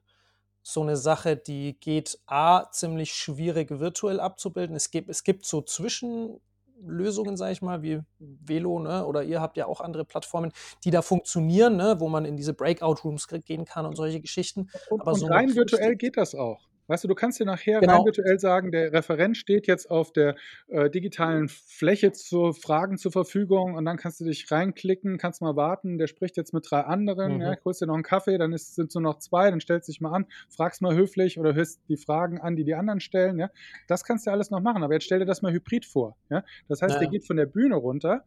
so 0.68 0.82
eine 0.82 0.98
Sache, 0.98 1.38
die 1.38 1.80
geht 1.80 2.18
A, 2.26 2.72
ziemlich 2.72 3.14
schwierig 3.14 3.70
virtuell 3.70 4.20
abzubilden. 4.20 4.76
Es 4.76 4.90
gibt, 4.90 5.10
es 5.10 5.24
gibt 5.24 5.46
so 5.46 5.62
Zwischenlösungen, 5.62 7.38
sage 7.38 7.52
ich 7.52 7.62
mal, 7.62 7.84
wie 7.84 8.02
Velo, 8.18 8.80
ne? 8.80 9.06
oder 9.06 9.22
ihr 9.22 9.42
habt 9.42 9.58
ja 9.58 9.68
auch 9.68 9.80
andere 9.80 10.06
Plattformen, 10.06 10.52
die 10.84 10.90
da 10.90 11.04
funktionieren, 11.04 11.76
ne? 11.76 11.98
wo 12.00 12.10
man 12.10 12.26
in 12.26 12.36
diese 12.36 12.56
Breakout-Rooms 12.56 13.28
gehen 13.46 13.66
kann 13.66 13.86
und 13.86 13.96
solche 13.96 14.22
Geschichten. 14.22 14.72
Und, 14.90 15.02
Aber 15.02 15.12
und 15.12 15.20
so 15.20 15.28
rein 15.28 15.54
virtuell 15.54 15.96
geht 15.98 16.18
das 16.18 16.34
auch. 16.34 16.68
Weißt 16.88 17.04
du, 17.04 17.08
du 17.08 17.16
kannst 17.16 17.40
dir 17.40 17.46
nachher 17.46 17.80
Genau. 17.80 17.98
rein 17.98 18.06
virtuell 18.06 18.40
sagen, 18.40 18.72
der 18.72 18.94
Referent 18.94 19.38
steht 19.38 19.68
jetzt 19.68 19.90
auf 19.90 20.12
der 20.14 20.36
äh, 20.68 20.90
digitalen 20.90 21.48
Fläche 21.50 22.12
zu 22.12 22.54
Fragen 22.54 22.98
zur 22.98 23.12
Verfügung 23.12 23.74
und 23.76 23.86
dann 23.86 23.98
kannst 23.98 24.20
du 24.22 24.26
dich 24.26 24.50
reinklicken, 24.52 25.18
kannst 25.18 25.42
mal 25.42 25.56
warten, 25.56 25.98
der 25.98 26.08
spricht 26.08 26.38
jetzt 26.38 26.54
mit 26.54 26.66
drei 26.70 26.82
anderen, 26.82 27.36
Mhm. 27.36 27.42
ja, 27.42 27.56
holst 27.66 27.82
dir 27.82 27.88
noch 27.88 27.96
einen 27.96 28.04
Kaffee, 28.04 28.38
dann 28.38 28.54
ist, 28.54 28.76
sind 28.76 28.88
es 28.90 28.96
nur 28.96 29.02
noch 29.02 29.18
zwei, 29.20 29.50
dann 29.50 29.60
stellst 29.60 29.88
du 29.88 29.92
dich 29.92 30.02
mal 30.02 30.12
an, 30.14 30.26
fragst 30.50 30.82
mal 30.82 30.96
höflich 30.96 31.40
oder 31.40 31.54
hörst 31.56 31.82
die 31.90 31.98
Fragen 31.98 32.40
an, 32.40 32.56
die 32.56 32.64
die 32.66 32.76
anderen 32.76 33.00
stellen, 33.00 33.40
ja. 33.40 33.50
Das 33.88 34.04
kannst 34.04 34.28
du 34.28 34.32
alles 34.32 34.52
noch 34.52 34.62
machen, 34.62 34.84
aber 34.84 34.94
jetzt 34.94 35.06
stell 35.06 35.20
dir 35.20 35.26
das 35.26 35.42
mal 35.42 35.52
hybrid 35.54 35.86
vor, 35.86 36.16
ja. 36.30 36.44
Das 36.68 36.82
heißt, 36.82 36.94
Ja. 36.96 37.00
der 37.00 37.08
geht 37.10 37.26
von 37.26 37.38
der 37.38 37.46
Bühne 37.48 37.76
runter 37.76 38.26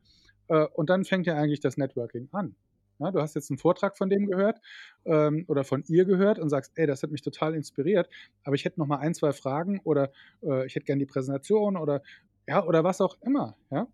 äh, 0.48 0.66
und 0.74 0.90
dann 0.90 1.04
fängt 1.04 1.26
ja 1.26 1.34
eigentlich 1.36 1.60
das 1.60 1.76
Networking 1.76 2.28
an. 2.32 2.56
Ja, 2.98 3.10
du 3.10 3.20
hast 3.20 3.34
jetzt 3.34 3.50
einen 3.50 3.58
Vortrag 3.58 3.96
von 3.96 4.10
dem 4.10 4.26
gehört 4.26 4.60
ähm, 5.04 5.44
oder 5.48 5.64
von 5.64 5.84
ihr 5.86 6.04
gehört 6.04 6.38
und 6.38 6.48
sagst, 6.48 6.72
ey, 6.74 6.86
das 6.86 7.02
hat 7.02 7.10
mich 7.10 7.22
total 7.22 7.54
inspiriert, 7.54 8.08
aber 8.44 8.54
ich 8.54 8.64
hätte 8.64 8.80
noch 8.80 8.86
mal 8.86 8.98
ein, 8.98 9.14
zwei 9.14 9.32
Fragen 9.32 9.80
oder 9.84 10.10
äh, 10.42 10.66
ich 10.66 10.74
hätte 10.74 10.86
gerne 10.86 11.00
die 11.00 11.06
Präsentation 11.06 11.76
oder 11.76 12.02
ja, 12.46 12.64
oder 12.64 12.82
was 12.82 13.00
auch 13.00 13.16
immer, 13.20 13.56
ja. 13.70 13.86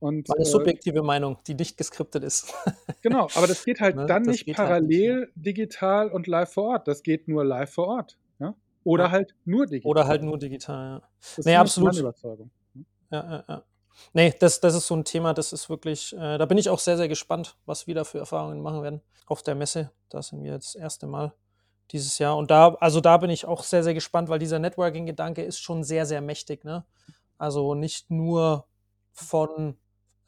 Und 0.00 0.28
Meine 0.30 0.42
äh, 0.42 0.46
subjektive 0.46 1.02
Meinung, 1.02 1.36
die 1.46 1.54
nicht 1.54 1.76
geskriptet 1.76 2.24
ist. 2.24 2.54
genau, 3.02 3.28
aber 3.34 3.46
das 3.46 3.64
geht 3.64 3.80
halt 3.80 3.96
Ne, 3.96 4.06
dann 4.06 4.24
das 4.24 4.32
nicht 4.32 4.46
geht 4.46 4.56
halt 4.56 4.84
nicht, 4.86 4.98
parallel 4.98 5.32
digital 5.34 6.10
und 6.10 6.26
live 6.26 6.50
vor 6.52 6.64
Ort. 6.70 6.88
Das 6.88 7.02
geht 7.02 7.28
nur 7.28 7.44
live 7.44 7.70
vor 7.70 7.86
Ort, 7.88 8.18
ja. 8.38 8.54
Oder 8.82 9.04
Ja. 9.04 9.10
halt 9.10 9.34
nur 9.44 9.66
digital. 9.66 9.90
Oder 9.90 10.06
halt 10.06 10.22
nur 10.22 10.38
digital, 10.38 11.00
ja. 11.00 11.08
Das 11.36 11.38
ist 11.38 11.46
absolut. 11.54 11.90
meine 11.90 12.00
Überzeugung. 12.00 12.50
Ja, 13.10 13.30
ja, 13.30 13.44
ja. 13.46 13.64
Nee, 14.12 14.34
das, 14.38 14.60
das 14.60 14.74
ist 14.74 14.86
so 14.86 14.96
ein 14.96 15.04
Thema, 15.04 15.34
das 15.34 15.52
ist 15.52 15.68
wirklich, 15.68 16.12
äh, 16.14 16.38
da 16.38 16.46
bin 16.46 16.58
ich 16.58 16.68
auch 16.68 16.78
sehr, 16.78 16.96
sehr 16.96 17.08
gespannt, 17.08 17.56
was 17.66 17.86
wir 17.86 17.94
da 17.94 18.04
für 18.04 18.18
Erfahrungen 18.18 18.60
machen 18.62 18.82
werden 18.82 19.00
auf 19.26 19.42
der 19.42 19.54
Messe. 19.54 19.90
Da 20.08 20.22
sind 20.22 20.42
wir 20.42 20.52
jetzt 20.52 20.74
das 20.74 20.82
erste 20.82 21.06
Mal 21.06 21.32
dieses 21.92 22.18
Jahr. 22.18 22.36
Und 22.36 22.50
da, 22.50 22.74
also 22.80 23.00
da 23.00 23.16
bin 23.16 23.30
ich 23.30 23.46
auch 23.46 23.62
sehr, 23.62 23.82
sehr 23.82 23.94
gespannt, 23.94 24.28
weil 24.28 24.38
dieser 24.38 24.58
Networking-Gedanke 24.58 25.42
ist 25.42 25.60
schon 25.60 25.84
sehr, 25.84 26.06
sehr 26.06 26.20
mächtig. 26.20 26.64
Ne? 26.64 26.84
Also 27.38 27.74
nicht 27.74 28.10
nur 28.10 28.66
von 29.12 29.76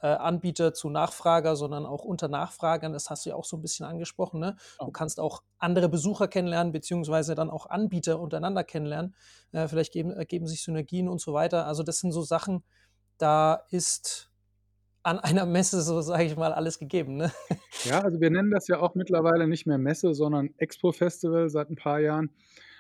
äh, 0.01 0.09
Anbieter 0.09 0.75
zu 0.75 0.91
Nachfrager, 0.91 1.55
sondern 1.57 1.87
auch 1.87 2.05
unter 2.05 2.29
Nachfragern. 2.29 2.93
Das 2.93 3.09
hast 3.09 3.25
du 3.25 3.31
ja 3.31 3.37
auch 3.37 3.45
so 3.45 3.57
ein 3.57 3.63
bisschen 3.63 3.87
angesprochen. 3.87 4.41
Ne? 4.41 4.57
Du 4.81 4.91
kannst 4.91 5.21
auch 5.21 5.43
andere 5.59 5.89
Besucher 5.89 6.29
kennenlernen, 6.29 6.73
beziehungsweise 6.73 7.35
dann 7.35 7.51
auch 7.51 7.67
Anbieter 7.67 8.19
untereinander 8.19 8.65
kennenlernen. 8.65 9.15
Äh, 9.53 9.69
vielleicht 9.69 9.93
geben, 9.93 10.11
ergeben 10.11 10.47
sich 10.47 10.63
Synergien 10.63 11.09
und 11.09 11.21
so 11.21 11.33
weiter. 11.33 11.67
Also 11.67 11.83
das 11.83 12.01
sind 12.01 12.13
so 12.13 12.23
Sachen, 12.23 12.65
da 13.23 13.63
ist 13.71 14.31
an 15.05 15.19
einer 15.19 15.47
Messe, 15.47 15.81
so 15.83 16.01
sage 16.01 16.25
ich 16.25 16.37
mal, 16.37 16.53
alles 16.53 16.79
gegeben. 16.79 17.17
Ne? 17.17 17.33
Ja, 17.85 18.01
also 18.01 18.21
wir 18.21 18.31
nennen 18.31 18.51
das 18.51 18.69
ja 18.69 18.81
auch 18.81 18.95
mittlerweile 18.95 19.49
nicht 19.49 19.67
mehr 19.67 19.79
Messe, 19.79 20.15
sondern 20.15 20.51
Expo-Festival 20.59 21.49
seit 21.51 21.71
ein 21.71 21.77
paar 21.77 22.01
Jahren. 22.01 22.31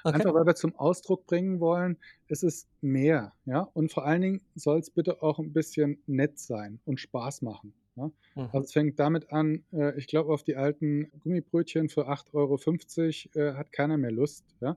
Okay. 0.05 0.17
Einfach 0.17 0.35
weil 0.35 0.47
wir 0.47 0.55
zum 0.55 0.75
Ausdruck 0.77 1.27
bringen 1.27 1.61
wollen, 1.61 1.97
es 2.29 2.43
ist 2.43 2.69
mehr, 2.81 3.33
ja. 3.45 3.69
Und 3.73 3.93
vor 3.93 4.05
allen 4.05 4.21
Dingen 4.21 4.41
soll 4.57 4.81
es 4.81 4.91
bitte 4.91 5.23
auch 5.23 5.39
ein 5.39 5.53
bisschen 5.53 6.03
nett 6.07 6.39
sein 6.41 6.81
und 6.85 6.99
Spaß 6.99 7.43
machen. 7.43 7.73
Ja? 7.97 8.07
Mhm. 8.07 8.49
Also 8.53 8.59
es 8.61 8.73
fängt 8.73 8.99
damit 8.99 9.33
an, 9.33 9.65
äh, 9.73 9.97
ich 9.97 10.09
glaube, 10.09 10.33
auf 10.33 10.43
die 10.43 10.57
alten 10.57 11.11
Gummibrötchen 11.21 11.89
für 11.89 12.09
8,50 12.09 13.37
Euro 13.37 13.49
äh, 13.49 13.55
hat 13.55 13.73
keiner 13.73 13.97
mehr 13.97 14.13
Lust, 14.13 14.45
ja. 14.61 14.77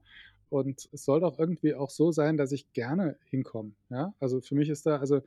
Und 0.50 0.88
es 0.92 1.04
soll 1.04 1.22
doch 1.22 1.40
irgendwie 1.40 1.74
auch 1.74 1.90
so 1.90 2.12
sein, 2.12 2.38
dass 2.38 2.52
ich 2.52 2.72
gerne 2.74 3.18
hinkomme. 3.26 3.74
Ja? 3.90 4.14
Also 4.20 4.42
für 4.42 4.56
mich 4.56 4.70
ist 4.70 4.86
da, 4.86 4.98
also 4.98 5.22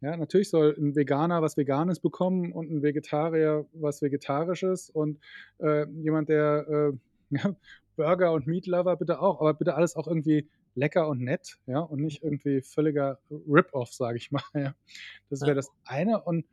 ja, 0.00 0.16
natürlich 0.16 0.50
soll 0.50 0.74
ein 0.78 0.94
Veganer 0.94 1.42
was 1.42 1.56
Veganes 1.56 2.00
bekommen 2.00 2.52
und 2.52 2.70
ein 2.70 2.82
Vegetarier 2.82 3.66
was 3.72 4.00
Vegetarisches 4.00 4.90
und 4.90 5.18
äh, 5.58 5.86
jemand, 5.90 6.28
der 6.28 6.66
äh, 6.68 6.92
ja, 7.30 7.56
Burger 7.96 8.32
und 8.32 8.46
Meat 8.46 8.66
Lover 8.66 8.96
bitte 8.96 9.20
auch, 9.20 9.40
aber 9.40 9.54
bitte 9.54 9.74
alles 9.74 9.96
auch 9.96 10.06
irgendwie 10.06 10.48
lecker 10.74 11.08
und 11.08 11.20
nett, 11.20 11.58
ja, 11.66 11.80
und 11.80 12.00
nicht 12.00 12.22
irgendwie 12.22 12.62
völliger 12.62 13.18
Rip-Off, 13.30 13.92
sage 13.92 14.18
ich 14.18 14.30
mal. 14.30 14.42
Ja. 14.54 14.74
Das 15.28 15.42
wäre 15.42 15.54
das 15.54 15.70
eine. 15.84 16.22
Und 16.22 16.46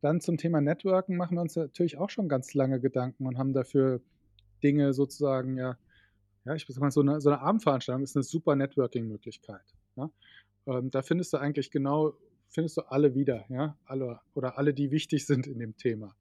dann 0.00 0.20
zum 0.20 0.36
Thema 0.36 0.60
Networken 0.60 1.16
machen 1.16 1.36
wir 1.36 1.42
uns 1.42 1.56
natürlich 1.56 1.98
auch 1.98 2.10
schon 2.10 2.28
ganz 2.28 2.54
lange 2.54 2.80
Gedanken 2.80 3.26
und 3.26 3.38
haben 3.38 3.52
dafür 3.52 4.00
Dinge 4.62 4.92
sozusagen, 4.92 5.58
ja, 5.58 5.76
ja, 6.44 6.54
ich 6.54 6.66
sag 6.68 6.80
mal, 6.80 6.90
so 6.90 7.00
eine, 7.00 7.20
so 7.20 7.30
eine 7.30 7.40
Abendveranstaltung 7.40 8.04
ist 8.04 8.16
eine 8.16 8.22
super 8.22 8.54
Networking-Möglichkeit. 8.54 9.74
Ja. 9.96 10.10
Ähm, 10.66 10.90
da 10.90 11.02
findest 11.02 11.32
du 11.32 11.38
eigentlich 11.38 11.70
genau 11.70 12.14
findest 12.54 12.76
du 12.76 12.82
alle 12.82 13.14
wieder, 13.14 13.44
ja, 13.48 13.76
alle 13.84 14.20
oder 14.34 14.56
alle, 14.56 14.72
die 14.72 14.90
wichtig 14.90 15.26
sind 15.26 15.46
in 15.46 15.58
dem 15.58 15.76
Thema. 15.76 16.14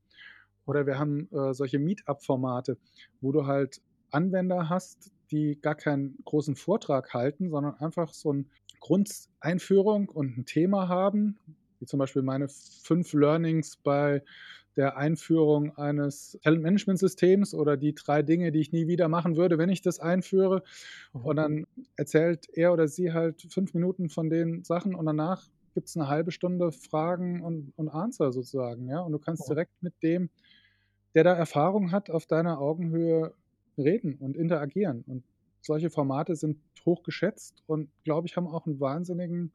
Oder 0.65 0.85
wir 0.85 0.97
haben 0.97 1.29
äh, 1.31 1.53
solche 1.53 1.79
Meetup-Formate, 1.79 2.77
wo 3.21 3.31
du 3.31 3.45
halt 3.45 3.81
Anwender 4.11 4.69
hast, 4.69 5.11
die 5.31 5.59
gar 5.61 5.75
keinen 5.75 6.17
großen 6.25 6.55
Vortrag 6.55 7.13
halten, 7.13 7.49
sondern 7.49 7.75
einfach 7.75 8.13
so 8.13 8.31
eine 8.31 8.45
Grundeinführung 8.79 10.09
und 10.09 10.37
ein 10.37 10.45
Thema 10.45 10.87
haben, 10.87 11.37
wie 11.79 11.85
zum 11.85 11.99
Beispiel 11.99 12.21
meine 12.21 12.47
fünf 12.49 13.13
Learnings 13.13 13.77
bei 13.77 14.23
der 14.75 14.97
Einführung 14.97 15.77
eines 15.77 16.39
Talentmanagement-Systems 16.43 17.53
oder 17.53 17.77
die 17.77 17.93
drei 17.93 18.23
Dinge, 18.23 18.51
die 18.51 18.59
ich 18.59 18.71
nie 18.71 18.87
wieder 18.87 19.07
machen 19.07 19.35
würde, 19.35 19.57
wenn 19.57 19.69
ich 19.69 19.81
das 19.81 19.99
einführe. 19.99 20.63
Mhm. 21.13 21.25
Und 21.25 21.35
dann 21.35 21.67
erzählt 21.95 22.47
er 22.53 22.73
oder 22.73 22.87
sie 22.87 23.13
halt 23.13 23.45
fünf 23.49 23.73
Minuten 23.73 24.09
von 24.09 24.29
den 24.29 24.63
Sachen 24.63 24.95
und 24.95 25.05
danach 25.05 25.47
gibt 25.73 25.87
es 25.87 25.97
eine 25.97 26.07
halbe 26.07 26.31
Stunde 26.31 26.71
Fragen 26.71 27.41
und, 27.41 27.73
und 27.75 27.89
Answer 27.89 28.31
sozusagen, 28.31 28.87
ja. 28.87 29.01
Und 29.01 29.11
du 29.11 29.19
kannst 29.19 29.49
direkt 29.49 29.81
mit 29.81 29.93
dem, 30.01 30.29
der 31.15 31.23
da 31.23 31.33
Erfahrung 31.33 31.91
hat, 31.91 32.09
auf 32.09 32.25
deiner 32.25 32.59
Augenhöhe 32.59 33.33
reden 33.77 34.15
und 34.19 34.35
interagieren. 34.35 35.03
Und 35.07 35.23
solche 35.61 35.89
Formate 35.89 36.35
sind 36.35 36.57
hoch 36.85 37.03
geschätzt 37.03 37.63
und, 37.67 37.89
glaube 38.03 38.27
ich, 38.27 38.35
haben 38.35 38.47
auch 38.47 38.65
einen 38.65 38.79
wahnsinnigen 38.79 39.51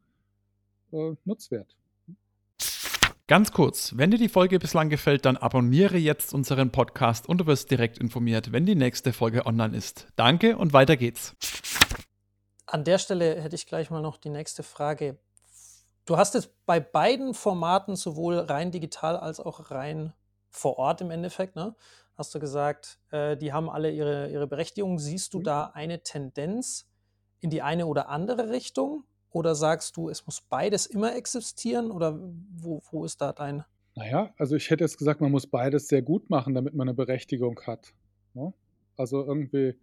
äh, 0.92 1.14
Nutzwert. 1.24 1.76
Ganz 3.26 3.52
kurz, 3.52 3.92
wenn 3.94 4.10
dir 4.10 4.16
die 4.16 4.30
Folge 4.30 4.58
bislang 4.58 4.88
gefällt, 4.88 5.26
dann 5.26 5.36
abonniere 5.36 5.98
jetzt 5.98 6.32
unseren 6.32 6.72
Podcast 6.72 7.28
und 7.28 7.42
du 7.42 7.46
wirst 7.46 7.70
direkt 7.70 7.98
informiert, 7.98 8.52
wenn 8.52 8.64
die 8.64 8.74
nächste 8.74 9.12
Folge 9.12 9.44
online 9.44 9.76
ist. 9.76 10.08
Danke 10.16 10.56
und 10.56 10.72
weiter 10.72 10.96
geht's. 10.96 11.36
An 12.64 12.84
der 12.84 12.96
Stelle 12.96 13.40
hätte 13.42 13.54
ich 13.54 13.66
gleich 13.66 13.90
mal 13.90 14.00
noch 14.00 14.16
die 14.16 14.30
nächste 14.30 14.62
Frage. 14.62 15.18
Du 16.08 16.16
hast 16.16 16.32
jetzt 16.32 16.50
bei 16.64 16.80
beiden 16.80 17.34
Formaten 17.34 17.94
sowohl 17.94 18.38
rein 18.38 18.70
digital 18.70 19.14
als 19.14 19.40
auch 19.40 19.70
rein 19.70 20.14
vor 20.48 20.78
Ort 20.78 21.02
im 21.02 21.10
Endeffekt, 21.10 21.54
ne? 21.54 21.76
Hast 22.16 22.34
du 22.34 22.38
gesagt, 22.38 22.98
äh, 23.10 23.36
die 23.36 23.52
haben 23.52 23.68
alle 23.68 23.90
ihre, 23.90 24.30
ihre 24.30 24.46
Berechtigung. 24.46 24.98
Siehst 24.98 25.34
du 25.34 25.40
mhm. 25.40 25.44
da 25.44 25.64
eine 25.74 26.02
Tendenz 26.02 26.88
in 27.40 27.50
die 27.50 27.60
eine 27.60 27.84
oder 27.84 28.08
andere 28.08 28.48
Richtung? 28.48 29.04
Oder 29.28 29.54
sagst 29.54 29.98
du, 29.98 30.08
es 30.08 30.24
muss 30.24 30.40
beides 30.40 30.86
immer 30.86 31.14
existieren? 31.14 31.90
Oder 31.90 32.18
wo, 32.56 32.80
wo 32.90 33.04
ist 33.04 33.20
da 33.20 33.34
dein. 33.34 33.64
Naja, 33.94 34.32
also 34.38 34.56
ich 34.56 34.70
hätte 34.70 34.84
jetzt 34.84 34.96
gesagt, 34.96 35.20
man 35.20 35.30
muss 35.30 35.46
beides 35.46 35.88
sehr 35.88 36.00
gut 36.00 36.30
machen, 36.30 36.54
damit 36.54 36.72
man 36.72 36.88
eine 36.88 36.94
Berechtigung 36.94 37.60
hat. 37.66 37.92
Ne? 38.32 38.54
Also 38.96 39.26
irgendwie 39.26 39.78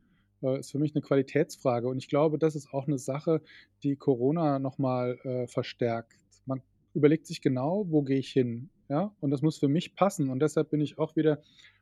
äh, 0.45 0.59
ist 0.59 0.71
für 0.71 0.79
mich 0.79 0.95
eine 0.95 1.01
Qualitätsfrage. 1.01 1.87
Und 1.87 1.97
ich 1.97 2.07
glaube, 2.07 2.37
das 2.37 2.55
ist 2.55 2.71
auch 2.73 2.87
eine 2.87 2.97
Sache, 2.97 3.41
die 3.83 3.95
Corona 3.95 4.59
nochmal 4.59 5.17
äh, 5.23 5.47
verstärkt. 5.47 6.13
Man 6.45 6.61
überlegt 6.93 7.25
sich 7.25 7.41
genau, 7.41 7.85
wo 7.89 8.03
gehe 8.03 8.19
ich 8.19 8.29
hin. 8.29 8.69
Ja? 8.89 9.13
Und 9.19 9.31
das 9.31 9.41
muss 9.41 9.57
für 9.57 9.67
mich 9.67 9.95
passen. 9.95 10.29
Und 10.29 10.39
deshalb 10.39 10.69
bin 10.69 10.81
ich 10.81 10.99
auch 10.99 11.15
wieder 11.15 11.41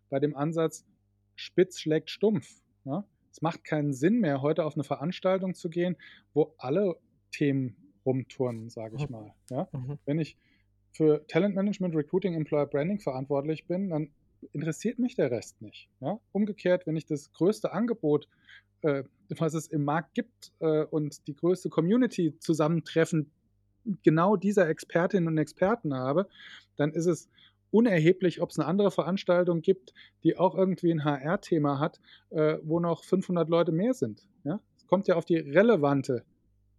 bei 0.09 0.19
dem 0.19 0.35
Ansatz, 0.35 0.85
spitz 1.35 1.79
schlägt 1.79 2.09
stumpf. 2.09 2.61
Ja? 2.85 3.05
Es 3.31 3.41
macht 3.41 3.63
keinen 3.63 3.93
Sinn 3.93 4.19
mehr, 4.19 4.41
heute 4.41 4.63
auf 4.65 4.75
eine 4.75 4.83
Veranstaltung 4.83 5.53
zu 5.55 5.69
gehen, 5.69 5.97
wo 6.33 6.53
alle 6.57 6.95
Themen 7.31 7.75
rumturnen, 8.05 8.69
sage 8.69 8.95
ich 8.97 9.09
mhm. 9.09 9.15
mal. 9.15 9.33
Ja? 9.49 9.67
Mhm. 9.71 9.97
Wenn 10.05 10.19
ich 10.19 10.37
für 10.91 11.25
Talentmanagement, 11.27 11.95
Recruiting, 11.95 12.35
Employer 12.35 12.67
Branding 12.67 12.99
verantwortlich 12.99 13.65
bin, 13.65 13.89
dann 13.89 14.11
interessiert 14.51 14.99
mich 14.99 15.15
der 15.15 15.31
Rest 15.31 15.61
nicht. 15.61 15.89
Ja? 15.99 16.19
Umgekehrt, 16.31 16.85
wenn 16.87 16.95
ich 16.95 17.05
das 17.05 17.31
größte 17.33 17.71
Angebot, 17.71 18.27
äh, 18.81 19.03
was 19.37 19.53
es 19.53 19.67
im 19.67 19.83
Markt 19.83 20.13
gibt 20.13 20.51
äh, 20.59 20.83
und 20.83 21.27
die 21.27 21.35
größte 21.35 21.69
Community 21.69 22.37
zusammentreffen, 22.39 23.31
genau 24.03 24.35
dieser 24.35 24.67
Expertinnen 24.69 25.27
und 25.27 25.37
Experten 25.37 25.93
habe, 25.93 26.27
dann 26.75 26.91
ist 26.91 27.05
es 27.05 27.29
unerheblich, 27.71 28.41
ob 28.41 28.51
es 28.51 28.59
eine 28.59 28.67
andere 28.67 28.91
Veranstaltung 28.91 29.61
gibt, 29.61 29.93
die 30.23 30.37
auch 30.37 30.55
irgendwie 30.55 30.91
ein 30.91 31.03
HR-Thema 31.03 31.79
hat, 31.79 31.99
äh, 32.29 32.57
wo 32.63 32.79
noch 32.79 33.03
500 33.03 33.49
Leute 33.49 33.71
mehr 33.71 33.93
sind. 33.93 34.27
Ja? 34.43 34.59
Es 34.77 34.85
kommt 34.85 35.07
ja 35.07 35.15
auf 35.15 35.25
die 35.25 35.37
relevante 35.37 36.23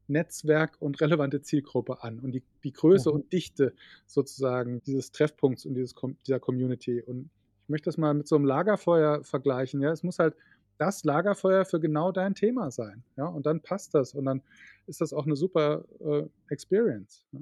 Netzwerk 0.06 0.76
und 0.80 1.00
relevante 1.00 1.40
Zielgruppe 1.40 2.02
an 2.02 2.20
und 2.20 2.32
die, 2.32 2.42
die 2.62 2.72
Größe 2.72 3.10
mhm. 3.10 3.16
und 3.16 3.32
Dichte 3.32 3.74
sozusagen 4.06 4.82
dieses 4.86 5.12
Treffpunkts 5.12 5.66
und 5.66 5.74
dieses, 5.74 5.94
dieser 6.26 6.40
Community. 6.40 7.02
Und 7.02 7.30
ich 7.64 7.68
möchte 7.68 7.86
das 7.86 7.96
mal 7.96 8.14
mit 8.14 8.28
so 8.28 8.36
einem 8.36 8.44
Lagerfeuer 8.44 9.24
vergleichen. 9.24 9.80
Ja, 9.80 9.90
es 9.90 10.02
muss 10.02 10.18
halt 10.18 10.36
das 10.78 11.04
Lagerfeuer 11.04 11.64
für 11.64 11.80
genau 11.80 12.12
dein 12.12 12.34
Thema 12.34 12.70
sein. 12.70 13.04
Ja, 13.16 13.26
und 13.26 13.46
dann 13.46 13.60
passt 13.60 13.94
das 13.94 14.14
und 14.14 14.26
dann 14.26 14.42
ist 14.86 15.00
das 15.00 15.12
auch 15.12 15.24
eine 15.24 15.36
super 15.36 15.84
äh, 16.00 16.24
Experience. 16.48 17.24
Ja? 17.32 17.40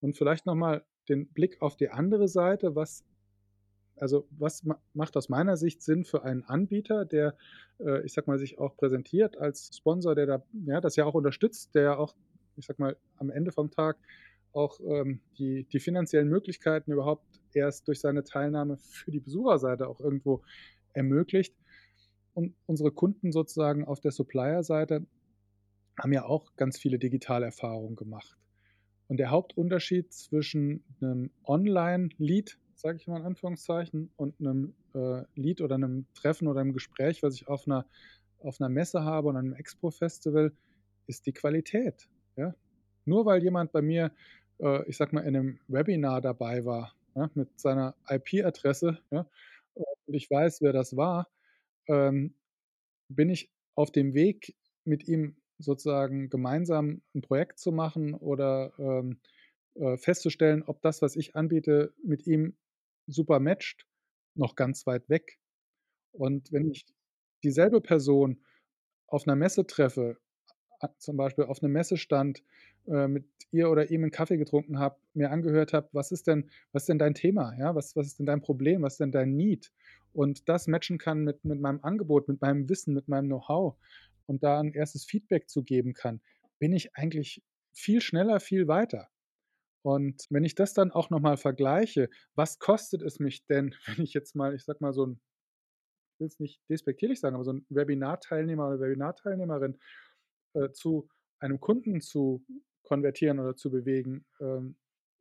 Und 0.00 0.16
vielleicht 0.16 0.44
nochmal 0.44 0.84
den 1.08 1.28
Blick 1.28 1.62
auf 1.62 1.76
die 1.76 1.88
andere 1.88 2.28
Seite, 2.28 2.74
was 2.76 3.04
also 3.96 4.26
was 4.30 4.64
macht 4.92 5.16
aus 5.16 5.28
meiner 5.28 5.56
Sicht 5.56 5.82
Sinn 5.82 6.04
für 6.04 6.24
einen 6.24 6.42
Anbieter, 6.42 7.04
der, 7.04 7.36
äh, 7.78 8.04
ich 8.04 8.12
sag 8.12 8.26
mal, 8.26 8.38
sich 8.38 8.58
auch 8.58 8.76
präsentiert 8.76 9.38
als 9.38 9.70
Sponsor, 9.76 10.14
der 10.14 10.26
da, 10.26 10.42
ja, 10.66 10.80
das 10.80 10.96
ja 10.96 11.04
auch 11.04 11.14
unterstützt, 11.14 11.74
der 11.74 11.98
auch, 11.98 12.14
ich 12.56 12.66
sag 12.66 12.78
mal, 12.78 12.96
am 13.18 13.30
Ende 13.30 13.52
vom 13.52 13.70
Tag 13.70 13.96
auch 14.54 14.80
ähm, 14.80 15.20
die, 15.38 15.64
die 15.64 15.80
finanziellen 15.80 16.28
Möglichkeiten 16.28 16.92
überhaupt 16.92 17.26
erst 17.52 17.88
durch 17.88 18.00
seine 18.00 18.24
Teilnahme 18.24 18.78
für 18.78 19.10
die 19.10 19.20
Besucherseite 19.20 19.88
auch 19.88 20.00
irgendwo 20.00 20.42
ermöglicht. 20.92 21.54
Und 22.32 22.54
unsere 22.66 22.90
Kunden 22.90 23.32
sozusagen 23.32 23.84
auf 23.84 24.00
der 24.00 24.10
Supplier-Seite 24.10 25.06
haben 25.98 26.12
ja 26.12 26.24
auch 26.24 26.56
ganz 26.56 26.78
viele 26.78 26.98
digitale 26.98 27.46
Erfahrungen 27.46 27.96
gemacht. 27.96 28.36
Und 29.06 29.18
der 29.18 29.30
Hauptunterschied 29.30 30.12
zwischen 30.12 30.82
einem 31.00 31.30
Online-Lead, 31.44 32.58
sage 32.74 32.96
ich 32.96 33.06
mal 33.06 33.18
in 33.18 33.26
Anführungszeichen, 33.26 34.10
und 34.16 34.40
einem 34.40 34.74
äh, 34.94 35.22
Lead 35.34 35.60
oder 35.60 35.76
einem 35.76 36.06
Treffen 36.14 36.48
oder 36.48 36.60
einem 36.60 36.72
Gespräch, 36.72 37.22
was 37.22 37.34
ich 37.34 37.46
auf 37.48 37.66
einer, 37.66 37.86
auf 38.38 38.60
einer 38.60 38.70
Messe 38.70 39.04
habe 39.04 39.28
oder 39.28 39.38
einem 39.38 39.52
Expo-Festival, 39.52 40.52
ist 41.06 41.26
die 41.26 41.32
Qualität. 41.32 42.08
Ja? 42.36 42.54
Nur 43.04 43.26
weil 43.26 43.42
jemand 43.42 43.72
bei 43.72 43.82
mir 43.82 44.10
äh, 44.60 44.88
ich 44.88 44.96
sag 44.96 45.12
mal, 45.12 45.20
in 45.22 45.36
einem 45.36 45.60
Webinar 45.68 46.20
dabei 46.20 46.64
war, 46.64 46.94
ja, 47.14 47.30
mit 47.34 47.58
seiner 47.60 47.94
IP-Adresse, 48.08 48.98
ja, 49.10 49.26
und 49.74 50.14
ich 50.14 50.30
weiß, 50.30 50.62
wer 50.62 50.72
das 50.72 50.96
war, 50.96 51.28
ähm, 51.88 52.34
bin 53.08 53.30
ich 53.30 53.50
auf 53.74 53.92
dem 53.92 54.14
Weg, 54.14 54.54
mit 54.84 55.08
ihm 55.08 55.36
sozusagen 55.58 56.28
gemeinsam 56.30 57.02
ein 57.14 57.22
Projekt 57.22 57.58
zu 57.58 57.72
machen 57.72 58.14
oder 58.14 58.72
ähm, 58.78 59.18
äh, 59.74 59.96
festzustellen, 59.96 60.62
ob 60.62 60.82
das, 60.82 61.02
was 61.02 61.16
ich 61.16 61.36
anbiete, 61.36 61.94
mit 62.02 62.26
ihm 62.26 62.56
super 63.06 63.40
matcht, 63.40 63.86
noch 64.34 64.56
ganz 64.56 64.86
weit 64.86 65.08
weg. 65.08 65.38
Und 66.12 66.52
wenn 66.52 66.70
ich 66.70 66.86
dieselbe 67.42 67.80
Person 67.80 68.42
auf 69.06 69.26
einer 69.26 69.36
Messe 69.36 69.66
treffe, 69.66 70.18
zum 70.98 71.16
Beispiel 71.16 71.44
auf 71.44 71.62
einem 71.62 71.72
Messestand 71.72 72.42
äh, 72.86 73.08
mit 73.08 73.26
ihr 73.50 73.70
oder 73.70 73.90
ihm 73.90 74.02
einen 74.02 74.10
Kaffee 74.10 74.36
getrunken 74.36 74.78
habe, 74.78 74.96
mir 75.14 75.30
angehört 75.30 75.72
habe, 75.72 75.88
was 75.92 76.10
ist 76.10 76.26
denn, 76.26 76.50
was 76.72 76.82
ist 76.82 76.88
denn 76.88 76.98
dein 76.98 77.14
Thema, 77.14 77.54
ja, 77.56 77.74
was, 77.74 77.94
was 77.96 78.06
ist 78.06 78.18
denn 78.18 78.26
dein 78.26 78.40
Problem, 78.40 78.82
was 78.82 78.94
ist 78.94 79.00
denn 79.00 79.12
dein 79.12 79.36
Need? 79.36 79.72
Und 80.12 80.48
das 80.48 80.66
matchen 80.66 80.98
kann 80.98 81.22
mit, 81.22 81.44
mit 81.44 81.60
meinem 81.60 81.80
Angebot, 81.82 82.28
mit 82.28 82.40
meinem 82.40 82.68
Wissen, 82.68 82.94
mit 82.94 83.08
meinem 83.08 83.26
Know-how. 83.26 83.76
Und 84.26 84.42
da 84.42 84.60
ein 84.60 84.72
erstes 84.72 85.04
Feedback 85.04 85.48
zu 85.48 85.62
geben 85.62 85.92
kann, 85.92 86.20
bin 86.58 86.72
ich 86.72 86.96
eigentlich 86.96 87.42
viel 87.72 88.00
schneller, 88.00 88.40
viel 88.40 88.68
weiter. 88.68 89.08
Und 89.82 90.26
wenn 90.30 90.44
ich 90.44 90.54
das 90.54 90.72
dann 90.72 90.90
auch 90.90 91.10
nochmal 91.10 91.36
vergleiche, 91.36 92.08
was 92.34 92.58
kostet 92.58 93.02
es 93.02 93.18
mich 93.18 93.44
denn, 93.46 93.74
wenn 93.86 94.02
ich 94.02 94.14
jetzt 94.14 94.34
mal, 94.34 94.54
ich 94.54 94.64
sag 94.64 94.80
mal 94.80 94.92
so 94.92 95.06
ein, 95.06 95.20
ich 96.14 96.20
will 96.20 96.26
es 96.28 96.40
nicht 96.40 96.60
despektierlich 96.70 97.20
sagen, 97.20 97.34
aber 97.34 97.44
so 97.44 97.52
ein 97.52 97.66
Webinar-Teilnehmer 97.68 98.68
oder 98.68 98.80
Webinarteilnehmerin 98.80 99.78
äh, 100.54 100.70
zu 100.70 101.08
einem 101.40 101.60
Kunden 101.60 102.00
zu 102.00 102.44
konvertieren 102.84 103.40
oder 103.40 103.56
zu 103.56 103.70
bewegen, 103.70 104.24
ähm, 104.40 104.76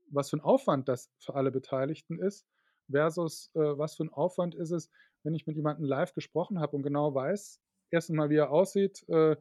was 0.09 0.29
für 0.29 0.37
ein 0.37 0.41
Aufwand 0.41 0.87
das 0.87 1.09
für 1.17 1.35
alle 1.35 1.51
Beteiligten 1.51 2.19
ist, 2.19 2.45
versus 2.89 3.49
äh, 3.55 3.59
was 3.59 3.95
für 3.95 4.03
ein 4.03 4.13
Aufwand 4.13 4.55
ist 4.55 4.71
es, 4.71 4.89
wenn 5.23 5.33
ich 5.33 5.47
mit 5.47 5.55
jemandem 5.55 5.85
live 5.85 6.13
gesprochen 6.13 6.59
habe 6.59 6.75
und 6.75 6.83
genau 6.83 7.15
weiß, 7.15 7.59
erstens 7.89 8.15
mal, 8.15 8.29
wie 8.29 8.37
er 8.37 8.51
aussieht, 8.51 9.03
äh, 9.09 9.35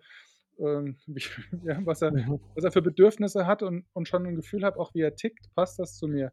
wie, 0.58 1.22
ja, 1.64 1.78
was, 1.84 2.02
er, 2.02 2.12
mhm. 2.12 2.40
was 2.54 2.64
er 2.64 2.72
für 2.72 2.82
Bedürfnisse 2.82 3.46
hat 3.46 3.62
und, 3.62 3.84
und 3.94 4.06
schon 4.06 4.26
ein 4.26 4.36
Gefühl 4.36 4.64
habe, 4.64 4.78
auch 4.78 4.94
wie 4.94 5.00
er 5.00 5.16
tickt, 5.16 5.52
passt 5.54 5.78
das 5.78 5.96
zu 5.96 6.06
mir. 6.06 6.32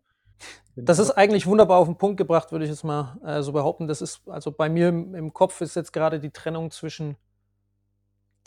Das 0.76 1.00
ist 1.00 1.12
eigentlich 1.12 1.48
wunderbar 1.48 1.80
auf 1.80 1.88
den 1.88 1.98
Punkt 1.98 2.18
gebracht, 2.18 2.52
würde 2.52 2.64
ich 2.64 2.72
jetzt 2.72 2.84
mal 2.84 3.20
äh, 3.26 3.42
so 3.42 3.52
behaupten. 3.52 3.88
Das 3.88 4.02
ist, 4.02 4.22
also 4.28 4.52
bei 4.52 4.70
mir 4.70 4.90
im, 4.90 5.16
im 5.16 5.34
Kopf 5.34 5.60
ist 5.62 5.76
jetzt 5.76 5.92
gerade 5.92 6.20
die 6.20 6.30
Trennung 6.30 6.72
zwischen 6.72 7.18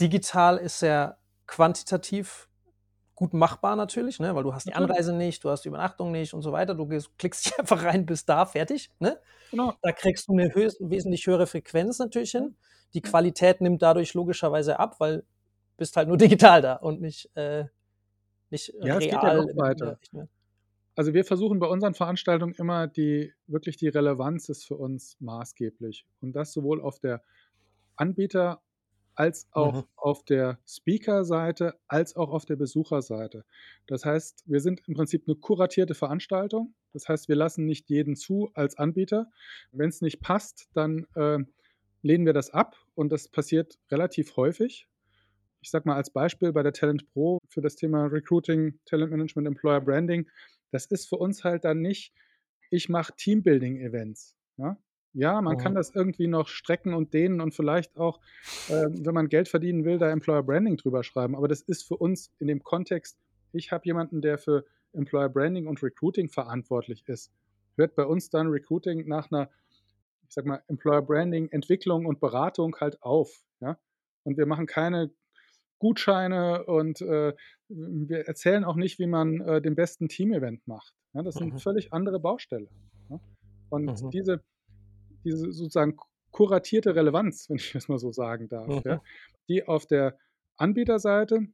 digital 0.00 0.56
ist 0.56 0.78
sehr 0.78 1.18
quantitativ 1.46 2.48
gut 3.14 3.34
machbar 3.34 3.76
natürlich, 3.76 4.20
ne? 4.20 4.34
weil 4.34 4.42
du 4.42 4.54
hast 4.54 4.66
die 4.66 4.74
Anreise 4.74 5.12
nicht, 5.12 5.44
du 5.44 5.50
hast 5.50 5.62
die 5.62 5.68
Übernachtung 5.68 6.12
nicht 6.12 6.34
und 6.34 6.42
so 6.42 6.52
weiter. 6.52 6.74
Du 6.74 6.86
klickst 7.18 7.46
dich 7.46 7.58
einfach 7.58 7.84
rein, 7.84 8.06
bis 8.06 8.24
da, 8.24 8.46
fertig. 8.46 8.90
Ne? 8.98 9.18
Genau. 9.50 9.74
Da 9.82 9.92
kriegst 9.92 10.28
du 10.28 10.32
eine 10.32 10.54
höchst, 10.54 10.78
wesentlich 10.80 11.26
höhere 11.26 11.46
Frequenz 11.46 11.98
natürlich 11.98 12.30
hin. 12.30 12.56
Die 12.94 13.02
Qualität 13.02 13.60
nimmt 13.60 13.82
dadurch 13.82 14.14
logischerweise 14.14 14.78
ab, 14.78 14.96
weil 14.98 15.24
bist 15.76 15.96
halt 15.96 16.08
nur 16.08 16.16
digital 16.18 16.62
da 16.62 16.74
und 16.74 17.00
nicht, 17.00 17.30
äh, 17.36 17.64
nicht 18.50 18.72
ja, 18.80 18.96
real. 18.96 18.98
Es 18.98 19.04
geht 19.04 19.22
ja 19.22 19.34
noch 19.34 19.56
weiter. 19.56 19.98
Also 20.94 21.14
wir 21.14 21.24
versuchen 21.24 21.58
bei 21.58 21.66
unseren 21.66 21.94
Veranstaltungen 21.94 22.54
immer 22.54 22.86
die, 22.86 23.32
wirklich 23.46 23.78
die 23.78 23.88
Relevanz 23.88 24.50
ist 24.50 24.66
für 24.66 24.76
uns 24.76 25.16
maßgeblich. 25.20 26.06
Und 26.20 26.34
das 26.34 26.52
sowohl 26.52 26.82
auf 26.82 26.98
der 26.98 27.22
Anbieter- 27.96 28.60
als 29.14 29.48
auch 29.52 29.82
mhm. 29.82 29.88
auf 29.96 30.24
der 30.24 30.58
Speaker-Seite, 30.66 31.74
als 31.88 32.16
auch 32.16 32.30
auf 32.30 32.44
der 32.44 32.56
Besucherseite. 32.56 33.44
Das 33.86 34.04
heißt, 34.04 34.44
wir 34.46 34.60
sind 34.60 34.82
im 34.86 34.94
Prinzip 34.94 35.24
eine 35.26 35.36
kuratierte 35.36 35.94
Veranstaltung. 35.94 36.74
Das 36.92 37.08
heißt, 37.08 37.28
wir 37.28 37.36
lassen 37.36 37.66
nicht 37.66 37.88
jeden 37.90 38.16
zu 38.16 38.50
als 38.54 38.76
Anbieter. 38.78 39.30
Wenn 39.70 39.88
es 39.88 40.00
nicht 40.00 40.20
passt, 40.20 40.68
dann 40.74 41.06
äh, 41.14 41.38
lehnen 42.02 42.26
wir 42.26 42.32
das 42.32 42.50
ab 42.50 42.76
und 42.94 43.10
das 43.12 43.28
passiert 43.28 43.78
relativ 43.90 44.36
häufig 44.36 44.88
ich 45.62 45.70
sage 45.70 45.88
mal 45.88 45.94
als 45.94 46.10
Beispiel 46.10 46.52
bei 46.52 46.62
der 46.62 46.72
Talent 46.72 47.06
Pro 47.12 47.38
für 47.48 47.60
das 47.60 47.76
Thema 47.76 48.06
Recruiting, 48.06 48.78
Talent 48.84 49.12
Management, 49.12 49.46
Employer 49.46 49.80
Branding, 49.80 50.28
das 50.72 50.86
ist 50.86 51.08
für 51.08 51.16
uns 51.16 51.44
halt 51.44 51.64
dann 51.64 51.80
nicht, 51.80 52.12
ich 52.70 52.88
mache 52.88 53.12
Teambuilding-Events. 53.16 54.36
Ja? 54.56 54.76
Ja, 55.14 55.40
man 55.40 55.54
mhm. 55.54 55.58
kann 55.58 55.74
das 55.74 55.94
irgendwie 55.94 56.26
noch 56.26 56.48
strecken 56.48 56.94
und 56.94 57.12
dehnen 57.12 57.40
und 57.40 57.54
vielleicht 57.54 57.98
auch, 57.98 58.20
äh, 58.68 58.86
wenn 58.90 59.14
man 59.14 59.28
Geld 59.28 59.48
verdienen 59.48 59.84
will, 59.84 59.98
da 59.98 60.10
Employer 60.10 60.42
Branding 60.42 60.76
drüber 60.76 61.02
schreiben. 61.02 61.36
Aber 61.36 61.48
das 61.48 61.60
ist 61.60 61.86
für 61.86 61.96
uns 61.96 62.32
in 62.38 62.46
dem 62.46 62.62
Kontext, 62.62 63.18
ich 63.52 63.72
habe 63.72 63.84
jemanden, 63.84 64.22
der 64.22 64.38
für 64.38 64.64
Employer 64.92 65.28
Branding 65.28 65.66
und 65.66 65.82
Recruiting 65.82 66.28
verantwortlich 66.28 67.04
ist. 67.06 67.32
Hört 67.76 67.94
bei 67.94 68.04
uns 68.04 68.30
dann 68.30 68.48
Recruiting 68.48 69.06
nach 69.06 69.30
einer, 69.30 69.50
ich 70.28 70.34
sag 70.34 70.46
mal, 70.46 70.62
Employer 70.68 71.02
Branding, 71.02 71.48
Entwicklung 71.48 72.06
und 72.06 72.20
Beratung 72.20 72.76
halt 72.80 73.02
auf. 73.02 73.42
Ja? 73.60 73.78
Und 74.24 74.36
wir 74.38 74.46
machen 74.46 74.66
keine 74.66 75.10
Gutscheine 75.78 76.64
und 76.64 77.00
äh, 77.00 77.34
wir 77.68 78.28
erzählen 78.28 78.64
auch 78.64 78.76
nicht, 78.76 78.98
wie 78.98 79.06
man 79.06 79.40
äh, 79.40 79.60
den 79.60 79.74
besten 79.74 80.08
Team-Event 80.08 80.66
macht. 80.66 80.94
Ja, 81.12 81.22
das 81.22 81.34
sind 81.34 81.54
mhm. 81.54 81.58
völlig 81.58 81.92
andere 81.92 82.20
Baustelle. 82.20 82.68
Ja? 83.10 83.20
Und 83.70 84.02
mhm. 84.02 84.10
diese, 84.10 84.42
diese 85.24 85.52
sozusagen 85.52 85.96
kuratierte 86.30 86.94
Relevanz, 86.94 87.46
wenn 87.48 87.56
ich 87.56 87.72
das 87.72 87.88
mal 87.88 87.98
so 87.98 88.12
sagen 88.12 88.48
darf, 88.48 88.68
mhm. 88.68 88.82
ja, 88.84 89.02
die 89.48 89.66
auf 89.66 89.86
der 89.86 90.18
Anbieterseite 90.56 91.48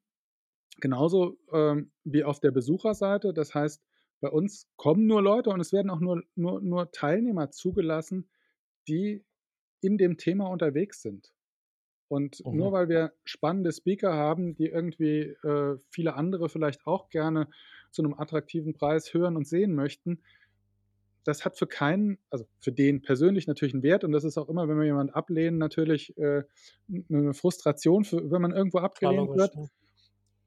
genauso 0.80 1.36
ähm, 1.52 1.90
wie 2.04 2.24
auf 2.24 2.40
der 2.40 2.50
Besucherseite, 2.50 3.32
das 3.32 3.54
heißt, 3.54 3.82
bei 4.20 4.28
uns 4.28 4.68
kommen 4.76 5.06
nur 5.06 5.22
Leute 5.22 5.50
und 5.50 5.60
es 5.60 5.72
werden 5.72 5.90
auch 5.90 6.00
nur, 6.00 6.22
nur, 6.34 6.60
nur 6.60 6.90
Teilnehmer 6.90 7.50
zugelassen, 7.50 8.28
die 8.88 9.24
in 9.80 9.96
dem 9.98 10.16
Thema 10.18 10.46
unterwegs 10.48 11.02
sind. 11.02 11.32
Und 12.08 12.44
mhm. 12.44 12.56
nur 12.56 12.72
weil 12.72 12.88
wir 12.88 13.12
spannende 13.24 13.72
Speaker 13.72 14.14
haben, 14.14 14.54
die 14.54 14.66
irgendwie 14.66 15.36
äh, 15.44 15.78
viele 15.90 16.14
andere 16.14 16.48
vielleicht 16.48 16.86
auch 16.86 17.10
gerne 17.10 17.48
zu 17.90 18.02
einem 18.02 18.14
attraktiven 18.14 18.72
Preis 18.74 19.12
hören 19.14 19.36
und 19.36 19.46
sehen 19.46 19.74
möchten, 19.74 20.22
das 21.24 21.44
hat 21.44 21.58
für 21.58 21.66
keinen, 21.66 22.18
also 22.30 22.46
für 22.60 22.72
den 22.72 23.02
persönlich 23.02 23.46
natürlich 23.46 23.74
einen 23.74 23.82
Wert 23.82 24.04
und 24.04 24.12
das 24.12 24.24
ist 24.24 24.38
auch 24.38 24.48
immer, 24.48 24.68
wenn 24.68 24.78
wir 24.78 24.86
jemanden 24.86 25.12
ablehnen, 25.12 25.58
natürlich 25.58 26.16
äh, 26.16 26.42
eine 27.10 27.34
Frustration, 27.34 28.04
für, 28.04 28.30
wenn 28.30 28.42
man 28.42 28.52
irgendwo 28.52 28.78
abgelehnt 28.78 29.34
wird. 29.34 29.54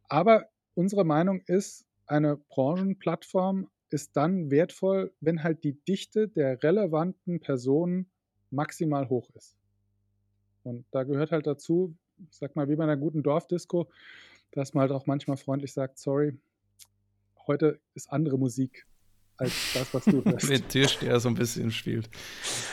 Aber 0.08 0.46
unsere 0.74 1.04
Meinung 1.06 1.42
ist, 1.46 1.86
eine 2.08 2.38
Branchenplattform 2.50 3.70
ist 3.90 4.16
dann 4.18 4.50
wertvoll, 4.52 5.14
wenn 5.20 5.44
halt 5.44 5.64
die 5.64 5.74
Dichte 5.88 6.28
der 6.28 6.62
relevanten 6.64 7.40
Personen 7.40 8.10
maximal 8.50 9.10
hoch 9.10 9.30
ist. 9.36 9.56
Und 10.64 10.86
da 10.92 11.04
gehört 11.04 11.32
halt 11.32 11.48
dazu, 11.48 11.96
ich 12.30 12.38
sag 12.38 12.56
mal, 12.56 12.70
wie 12.70 12.76
bei 12.76 12.84
einer 12.84 12.98
guten 12.98 13.24
Dorfdisco, 13.24 13.90
dass 14.52 14.74
man 14.74 14.82
halt 14.82 14.92
auch 14.92 15.06
manchmal 15.06 15.38
freundlich 15.38 15.74
sagt, 15.74 15.98
sorry, 15.98 16.38
heute 17.48 17.80
ist 17.94 18.12
andere 18.12 18.38
Musik 18.38 18.86
als 19.42 19.74
das, 19.74 19.94
was 19.94 20.06
du 20.06 20.24
hörst. 20.24 20.50
Der 20.50 20.68
Tisch, 20.68 21.00
der 21.00 21.20
so 21.20 21.30
ein 21.30 21.36
bisschen 21.36 21.72
spielt. 21.72 22.10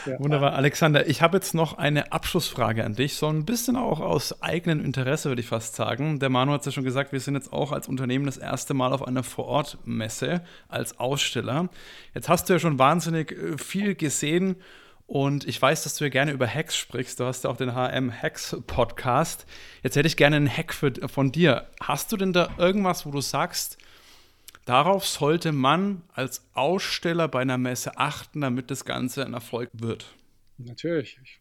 Ja. 0.07 0.18
Wunderbar. 0.20 0.52
Alexander, 0.52 1.09
ich 1.09 1.22
habe 1.22 1.38
jetzt 1.38 1.54
noch 1.54 1.78
eine 1.78 2.12
Abschlussfrage 2.12 2.85
an 2.85 2.94
dich, 2.94 3.14
so 3.14 3.28
ein 3.28 3.44
bisschen 3.44 3.76
auch 3.76 4.00
aus 4.00 4.42
eigenem 4.42 4.85
Interesse, 4.85 5.31
würde 5.31 5.40
ich 5.40 5.48
fast 5.48 5.74
sagen. 5.74 6.18
Der 6.18 6.28
Manu 6.28 6.52
hat 6.52 6.61
es 6.61 6.66
ja 6.66 6.72
schon 6.72 6.85
gesagt, 6.85 7.12
wir 7.12 7.20
sind 7.20 7.35
jetzt 7.35 7.52
auch 7.52 7.72
als 7.72 7.88
Unternehmen 7.88 8.26
das 8.26 8.37
erste 8.37 8.74
Mal 8.74 8.92
auf 8.92 9.07
einer 9.07 9.22
Vorortmesse 9.22 10.42
als 10.68 10.98
Aussteller. 10.98 11.70
Jetzt 12.14 12.28
hast 12.28 12.48
du 12.48 12.52
ja 12.52 12.59
schon 12.59 12.78
wahnsinnig 12.78 13.33
äh, 13.33 13.57
viel 13.57 13.94
gesehen 13.94 14.57
und 15.07 15.48
ich 15.48 15.61
weiß, 15.61 15.85
dass 15.85 15.96
du 15.96 16.04
ja 16.04 16.11
gerne 16.11 16.33
über 16.33 16.46
Hacks 16.46 16.76
sprichst. 16.76 17.18
Du 17.18 17.24
hast 17.24 17.44
ja 17.44 17.50
auch 17.50 17.57
den 17.57 17.74
HM 17.74 18.12
Hacks 18.12 18.54
Podcast. 18.66 19.46
Jetzt 19.83 19.96
hätte 19.96 20.07
ich 20.07 20.18
gerne 20.18 20.37
einen 20.37 20.54
Hack 20.54 20.74
für, 20.74 20.92
von 21.09 21.33
dir. 21.33 21.66
Hast 21.81 22.12
du 22.12 22.18
denn 22.18 22.35
da 22.35 22.50
irgendwas, 22.59 23.07
wo 23.07 23.11
du 23.11 23.22
sagst, 23.22 23.78
darauf 24.68 25.07
sollte 25.07 25.52
man 25.52 26.02
als 26.12 26.46
Aussteller 26.52 27.28
bei 27.28 27.40
einer 27.40 27.59
Messe 27.59 27.96
achten, 27.96 28.42
damit 28.42 28.70
das 28.70 28.85
Ganze 28.85 29.24
ein 29.24 29.33
Erfolg 29.33 29.70
wird? 29.72 30.14
Natürlich. 30.59 31.18
Ich 31.22 31.40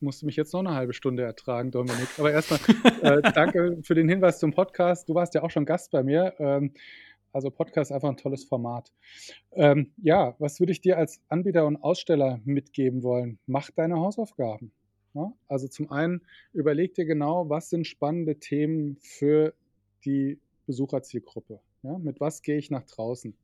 musste 0.00 0.26
mich 0.26 0.36
jetzt 0.36 0.52
noch 0.52 0.60
eine 0.60 0.74
halbe 0.74 0.94
Stunde 0.94 1.22
ertragen, 1.22 1.70
Dominik. 1.70 2.08
Aber 2.18 2.32
erstmal 2.32 2.58
äh, 3.02 3.22
danke 3.34 3.78
für 3.82 3.94
den 3.94 4.08
Hinweis 4.08 4.38
zum 4.38 4.52
Podcast. 4.52 5.08
Du 5.08 5.14
warst 5.14 5.34
ja 5.34 5.42
auch 5.42 5.50
schon 5.50 5.66
Gast 5.66 5.90
bei 5.90 6.02
mir. 6.02 6.34
Ähm, 6.38 6.72
also 7.32 7.50
Podcast 7.50 7.90
ist 7.90 7.94
einfach 7.94 8.08
ein 8.08 8.16
tolles 8.16 8.44
Format. 8.44 8.92
Ähm, 9.52 9.92
ja, 9.98 10.34
was 10.38 10.58
würde 10.58 10.72
ich 10.72 10.80
dir 10.80 10.96
als 10.96 11.20
Anbieter 11.28 11.66
und 11.66 11.76
Aussteller 11.76 12.40
mitgeben 12.44 13.02
wollen? 13.02 13.38
Mach 13.46 13.70
deine 13.70 13.96
Hausaufgaben. 13.96 14.72
Ja? 15.12 15.32
Also 15.46 15.68
zum 15.68 15.92
einen 15.92 16.22
überleg 16.54 16.94
dir 16.94 17.04
genau, 17.04 17.48
was 17.50 17.68
sind 17.68 17.86
spannende 17.86 18.38
Themen 18.40 18.96
für 19.00 19.52
die 20.06 20.40
Besucherzielgruppe. 20.66 21.60
Ja? 21.86 21.98
Mit 21.98 22.20
was 22.20 22.42
gehe 22.42 22.58
ich 22.58 22.70
nach 22.70 22.84
draußen? 22.84 23.34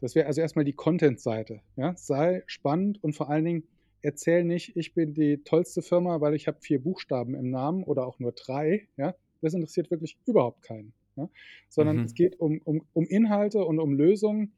Das 0.00 0.14
wäre 0.14 0.26
also 0.26 0.40
erstmal 0.40 0.64
die 0.64 0.72
Content-Seite. 0.72 1.60
Ja? 1.76 1.94
Sei 1.96 2.42
spannend 2.46 3.02
und 3.02 3.14
vor 3.14 3.30
allen 3.30 3.44
Dingen 3.44 3.68
erzähl 4.02 4.44
nicht, 4.44 4.76
ich 4.76 4.94
bin 4.94 5.14
die 5.14 5.42
tollste 5.44 5.82
Firma, 5.82 6.20
weil 6.20 6.34
ich 6.34 6.46
habe 6.46 6.60
vier 6.60 6.82
Buchstaben 6.82 7.34
im 7.34 7.50
Namen 7.50 7.84
oder 7.84 8.06
auch 8.06 8.18
nur 8.18 8.32
drei. 8.32 8.88
Ja? 8.96 9.14
Das 9.40 9.54
interessiert 9.54 9.90
wirklich 9.90 10.18
überhaupt 10.26 10.62
keinen 10.62 10.92
ja? 11.16 11.28
sondern 11.68 11.98
mhm. 11.98 12.04
es 12.04 12.14
geht 12.14 12.38
um, 12.40 12.60
um, 12.64 12.82
um 12.92 13.06
Inhalte 13.06 13.64
und 13.64 13.78
um 13.78 13.94
Lösungen. 13.94 14.52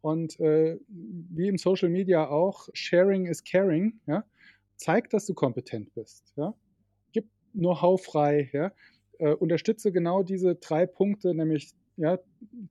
Und 0.00 0.40
äh, 0.40 0.78
wie 0.88 1.48
im 1.48 1.58
Social 1.58 1.90
Media 1.90 2.28
auch, 2.28 2.68
Sharing 2.72 3.26
is 3.26 3.44
Caring. 3.44 4.00
Ja? 4.06 4.24
Zeig, 4.76 5.10
dass 5.10 5.26
du 5.26 5.34
kompetent 5.34 5.92
bist. 5.94 6.32
Ja? 6.36 6.54
Gib 7.12 7.26
Know-how 7.52 8.02
frei. 8.02 8.50
Ja? 8.52 8.72
Äh, 9.18 9.34
unterstütze 9.34 9.92
genau 9.92 10.22
diese 10.22 10.54
drei 10.54 10.86
Punkte, 10.86 11.34
nämlich 11.34 11.72
ja, 11.96 12.18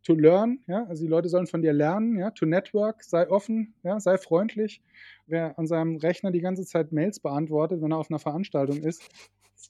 to 0.04 0.14
learn, 0.16 0.60
ja, 0.68 0.86
also 0.86 1.04
die 1.04 1.10
Leute 1.10 1.30
sollen 1.30 1.48
von 1.48 1.62
dir 1.62 1.74
lernen, 1.74 2.18
ja, 2.18 2.32
to 2.32 2.46
network, 2.46 3.04
sei 3.04 3.30
offen, 3.30 3.76
ja, 3.84 4.00
sei 4.00 4.18
freundlich. 4.18 4.82
Wer 5.28 5.58
an 5.60 5.68
seinem 5.68 5.98
Rechner 5.98 6.32
die 6.32 6.42
ganze 6.42 6.66
Zeit 6.66 6.92
Mails 6.92 7.20
beantwortet, 7.20 7.82
wenn 7.82 7.92
er 7.92 7.98
auf 7.98 8.10
einer 8.10 8.20
Veranstaltung 8.20 8.78
ist, 8.78 9.04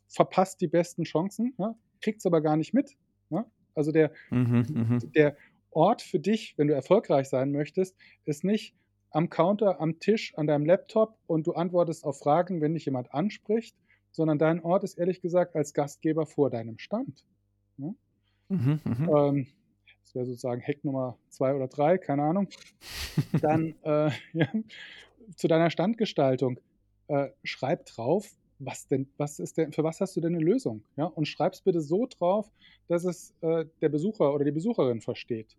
verpasst 0.08 0.62
die 0.62 0.68
besten 0.68 1.04
Chancen, 1.04 1.54
ja, 1.58 1.76
kriegt 2.02 2.20
es 2.20 2.26
aber 2.26 2.42
gar 2.42 2.58
nicht 2.58 2.74
mit. 2.74 2.96
Ja? 3.30 3.46
Also 3.76 3.92
der, 3.92 4.12
mhm, 4.30 4.66
mhm, 4.70 5.12
der 5.14 5.36
Ort 5.72 6.02
für 6.02 6.20
dich, 6.20 6.58
wenn 6.58 6.68
du 6.68 6.74
erfolgreich 6.74 7.30
sein 7.30 7.52
möchtest, 7.52 7.96
ist 8.26 8.44
nicht 8.44 8.76
am 9.12 9.30
Counter, 9.30 9.80
am 9.82 10.00
Tisch, 10.00 10.34
an 10.36 10.48
deinem 10.48 10.66
Laptop 10.66 11.18
und 11.28 11.48
du 11.48 11.54
antwortest 11.54 12.06
auf 12.06 12.20
Fragen, 12.20 12.62
wenn 12.62 12.74
dich 12.74 12.86
jemand 12.86 13.14
anspricht, 13.14 13.76
sondern 14.12 14.40
dein 14.40 14.62
Ort 14.62 14.84
ist 14.84 14.98
ehrlich 14.98 15.22
gesagt 15.22 15.56
als 15.56 15.74
Gastgeber 15.74 16.26
vor 16.26 16.50
deinem 16.50 16.78
Stand. 16.78 17.26
Ja? 17.78 17.94
Mhm, 18.50 18.80
mhm. 18.84 19.10
ähm, 19.16 19.48
das 20.04 20.16
wäre 20.16 20.26
sozusagen 20.26 20.62
Hack 20.62 20.84
Nummer 20.84 21.18
zwei 21.30 21.54
oder 21.54 21.68
drei, 21.68 21.98
keine 21.98 22.24
Ahnung. 22.24 22.50
Dann 23.42 23.76
äh, 23.84 24.12
ja, 24.34 24.48
zu 25.36 25.48
deiner 25.48 25.70
Standgestaltung. 25.70 26.60
Äh, 27.08 27.30
schreib 27.44 27.86
drauf, 27.86 28.30
was 28.60 28.88
denn, 28.88 29.08
was 29.18 29.40
ist 29.40 29.58
denn, 29.58 29.72
für 29.72 29.84
was 29.84 30.02
hast 30.02 30.16
du 30.16 30.22
denn 30.22 30.36
eine 30.36 30.44
Lösung? 30.44 30.84
Ja? 30.96 31.06
Und 31.06 31.28
schreib 31.28 31.54
es 31.54 31.62
bitte 31.62 31.82
so 31.82 32.08
drauf, 32.08 32.52
dass 32.88 33.06
es 33.06 33.34
äh, 33.42 33.66
der 33.82 33.90
Besucher 33.90 34.34
oder 34.34 34.46
die 34.46 34.52
Besucherin 34.52 35.02
versteht. 35.02 35.56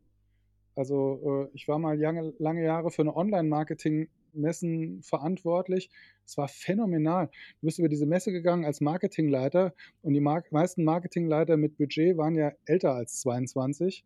Also 0.77 1.49
äh, 1.53 1.57
ich 1.57 1.67
war 1.67 1.79
mal 1.79 1.99
lange, 1.99 2.33
lange 2.39 2.65
Jahre 2.65 2.91
für 2.91 3.03
eine 3.03 3.17
Online-Marketing-Messen 4.35 5.03
verantwortlich. 5.03 5.91
Es 6.25 6.37
war 6.37 6.49
phänomenal. 6.49 7.27
Du 7.61 7.67
bist 7.67 7.79
über 7.79 7.89
diese 7.89 8.07
Messe 8.07 8.33
gegangen 8.33 8.65
als 8.65 8.81
Marketingleiter 8.81 9.75
und 10.03 10.15
die 10.15 10.21
Mar 10.21 10.45
meisten 10.51 10.85
Marketingleiter 10.85 11.57
mit 11.57 11.77
Budget 11.77 12.17
waren 12.17 12.35
ja 12.35 12.53
älter 12.67 12.95
als 12.95 13.21
22. 13.21 14.05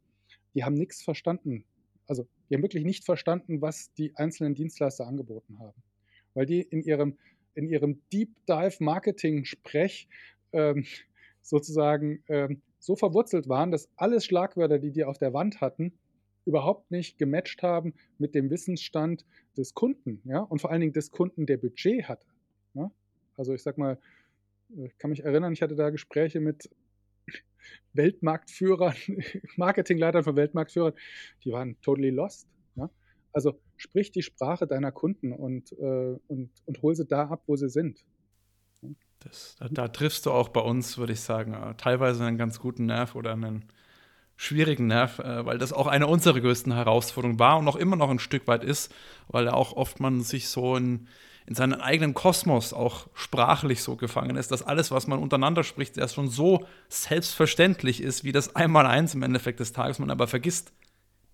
Die 0.54 0.64
haben 0.64 0.74
nichts 0.74 1.02
verstanden. 1.02 1.64
Also 2.06 2.26
die 2.48 2.54
haben 2.54 2.62
wirklich 2.62 2.84
nicht 2.84 3.04
verstanden, 3.04 3.60
was 3.60 3.92
die 3.94 4.14
einzelnen 4.16 4.54
Dienstleister 4.54 5.06
angeboten 5.06 5.58
haben. 5.58 5.82
Weil 6.34 6.46
die 6.46 6.62
in 6.62 6.82
ihrem, 6.82 7.16
in 7.54 7.68
ihrem 7.68 8.00
Deep 8.12 8.30
Dive 8.48 8.76
Marketing-Sprech 8.80 10.08
ähm, 10.52 10.84
sozusagen 11.42 12.22
ähm, 12.28 12.62
so 12.78 12.96
verwurzelt 12.96 13.48
waren, 13.48 13.70
dass 13.70 13.88
alles 13.96 14.24
Schlagwörter, 14.26 14.78
die 14.78 14.92
die 14.92 15.04
auf 15.04 15.18
der 15.18 15.32
Wand 15.32 15.60
hatten, 15.60 15.92
überhaupt 16.44 16.90
nicht 16.90 17.18
gematcht 17.18 17.62
haben 17.62 17.94
mit 18.18 18.34
dem 18.34 18.50
Wissensstand 18.50 19.24
des 19.56 19.74
Kunden, 19.74 20.20
ja, 20.24 20.40
und 20.40 20.60
vor 20.60 20.70
allen 20.70 20.80
Dingen 20.80 20.92
des 20.92 21.10
Kunden, 21.10 21.46
der 21.46 21.56
Budget 21.56 22.08
hatte. 22.08 22.26
Ja? 22.74 22.90
Also 23.36 23.54
ich 23.54 23.62
sag 23.62 23.78
mal, 23.78 23.98
ich 24.76 24.96
kann 24.98 25.10
mich 25.10 25.24
erinnern, 25.24 25.52
ich 25.52 25.62
hatte 25.62 25.76
da 25.76 25.90
Gespräche 25.90 26.40
mit 26.40 26.70
Weltmarktführern, 27.92 28.94
Marketingleitern 29.56 30.24
von 30.24 30.36
Weltmarktführern, 30.36 30.94
die 31.44 31.52
waren 31.52 31.80
totally 31.80 32.10
lost. 32.10 32.48
Ja? 32.76 32.90
Also 33.32 33.58
sprich 33.76 34.10
die 34.12 34.22
Sprache 34.22 34.66
deiner 34.66 34.92
Kunden 34.92 35.32
und, 35.32 35.72
äh, 35.72 36.18
und, 36.26 36.50
und 36.66 36.82
hol 36.82 36.94
sie 36.94 37.06
da 37.06 37.28
ab, 37.28 37.42
wo 37.46 37.56
sie 37.56 37.68
sind. 37.68 38.04
Das, 39.20 39.56
da, 39.58 39.68
da, 39.68 39.88
triffst 39.88 40.26
du 40.26 40.32
auch 40.32 40.50
bei 40.50 40.60
uns, 40.60 40.98
würde 40.98 41.14
ich 41.14 41.20
sagen, 41.20 41.54
äh, 41.54 41.74
teilweise 41.76 42.24
einen 42.24 42.36
ganz 42.36 42.58
guten 42.58 42.86
Nerv 42.86 43.14
oder 43.14 43.32
einen 43.32 43.64
schwierigen 44.36 44.86
Nerv, 44.86 45.18
äh, 45.18 45.46
weil 45.46 45.58
das 45.58 45.72
auch 45.72 45.86
eine 45.86 46.06
unserer 46.06 46.40
größten 46.40 46.72
Herausforderungen 46.72 47.38
war 47.38 47.58
und 47.58 47.68
auch 47.68 47.76
immer 47.76 47.96
noch 47.96 48.10
ein 48.10 48.18
Stück 48.18 48.46
weit 48.46 48.64
ist, 48.64 48.92
weil 49.28 49.48
auch 49.48 49.72
oft 49.72 50.00
man 50.00 50.22
sich 50.22 50.48
so 50.48 50.76
in, 50.76 51.06
in 51.46 51.54
seinen 51.54 51.74
eigenen 51.74 52.14
Kosmos 52.14 52.72
auch 52.72 53.06
sprachlich 53.14 53.82
so 53.82 53.96
gefangen 53.96 54.36
ist, 54.36 54.50
dass 54.50 54.62
alles, 54.62 54.90
was 54.90 55.06
man 55.06 55.18
untereinander 55.18 55.62
spricht, 55.62 55.98
erst 55.98 56.14
schon 56.14 56.28
so 56.28 56.66
selbstverständlich 56.88 58.02
ist, 58.02 58.24
wie 58.24 58.32
das 58.32 58.56
Einmal-Eins 58.56 59.14
im 59.14 59.22
Endeffekt 59.22 59.60
des 59.60 59.72
Tages, 59.72 59.98
man 59.98 60.10
aber 60.10 60.26
vergisst, 60.26 60.72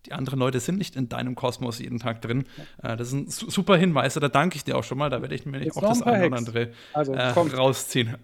die 0.06 0.12
anderen 0.12 0.38
Leute 0.38 0.60
sind 0.60 0.78
nicht 0.78 0.96
in 0.96 1.08
deinem 1.08 1.34
Kosmos 1.34 1.78
jeden 1.78 1.98
Tag 1.98 2.22
drin. 2.22 2.44
Äh, 2.82 2.96
das 2.96 3.12
ein 3.12 3.26
super 3.28 3.76
Hinweis, 3.76 4.14
da 4.14 4.28
danke 4.28 4.56
ich 4.56 4.64
dir 4.64 4.76
auch 4.76 4.84
schon 4.84 4.98
mal. 4.98 5.10
Da 5.10 5.20
werde 5.20 5.34
ich 5.34 5.46
mir 5.46 5.60
auch 5.74 5.80
das 5.80 6.02
eine 6.02 6.26
oder 6.26 6.36
andere 6.36 6.72
also, 6.92 7.12
äh, 7.12 7.28
rausziehen. 7.30 8.16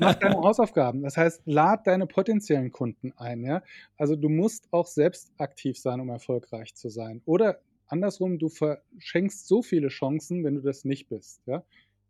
Mach 0.00 0.14
deine 0.14 0.36
Hausaufgaben. 0.36 1.02
Das 1.02 1.16
heißt, 1.16 1.42
lad 1.46 1.86
deine 1.86 2.06
potenziellen 2.06 2.72
Kunden 2.72 3.12
ein. 3.16 3.42
Ja? 3.42 3.62
Also 3.96 4.16
du 4.16 4.28
musst 4.28 4.68
auch 4.70 4.86
selbst 4.86 5.32
aktiv 5.38 5.78
sein, 5.78 6.00
um 6.00 6.08
erfolgreich 6.08 6.74
zu 6.74 6.88
sein. 6.88 7.22
Oder 7.24 7.60
andersrum, 7.86 8.38
du 8.38 8.48
verschenkst 8.48 9.46
so 9.46 9.62
viele 9.62 9.88
Chancen, 9.88 10.44
wenn 10.44 10.56
du 10.56 10.60
das 10.60 10.84
nicht 10.84 11.08
bist. 11.08 11.40
Ja? 11.46 11.64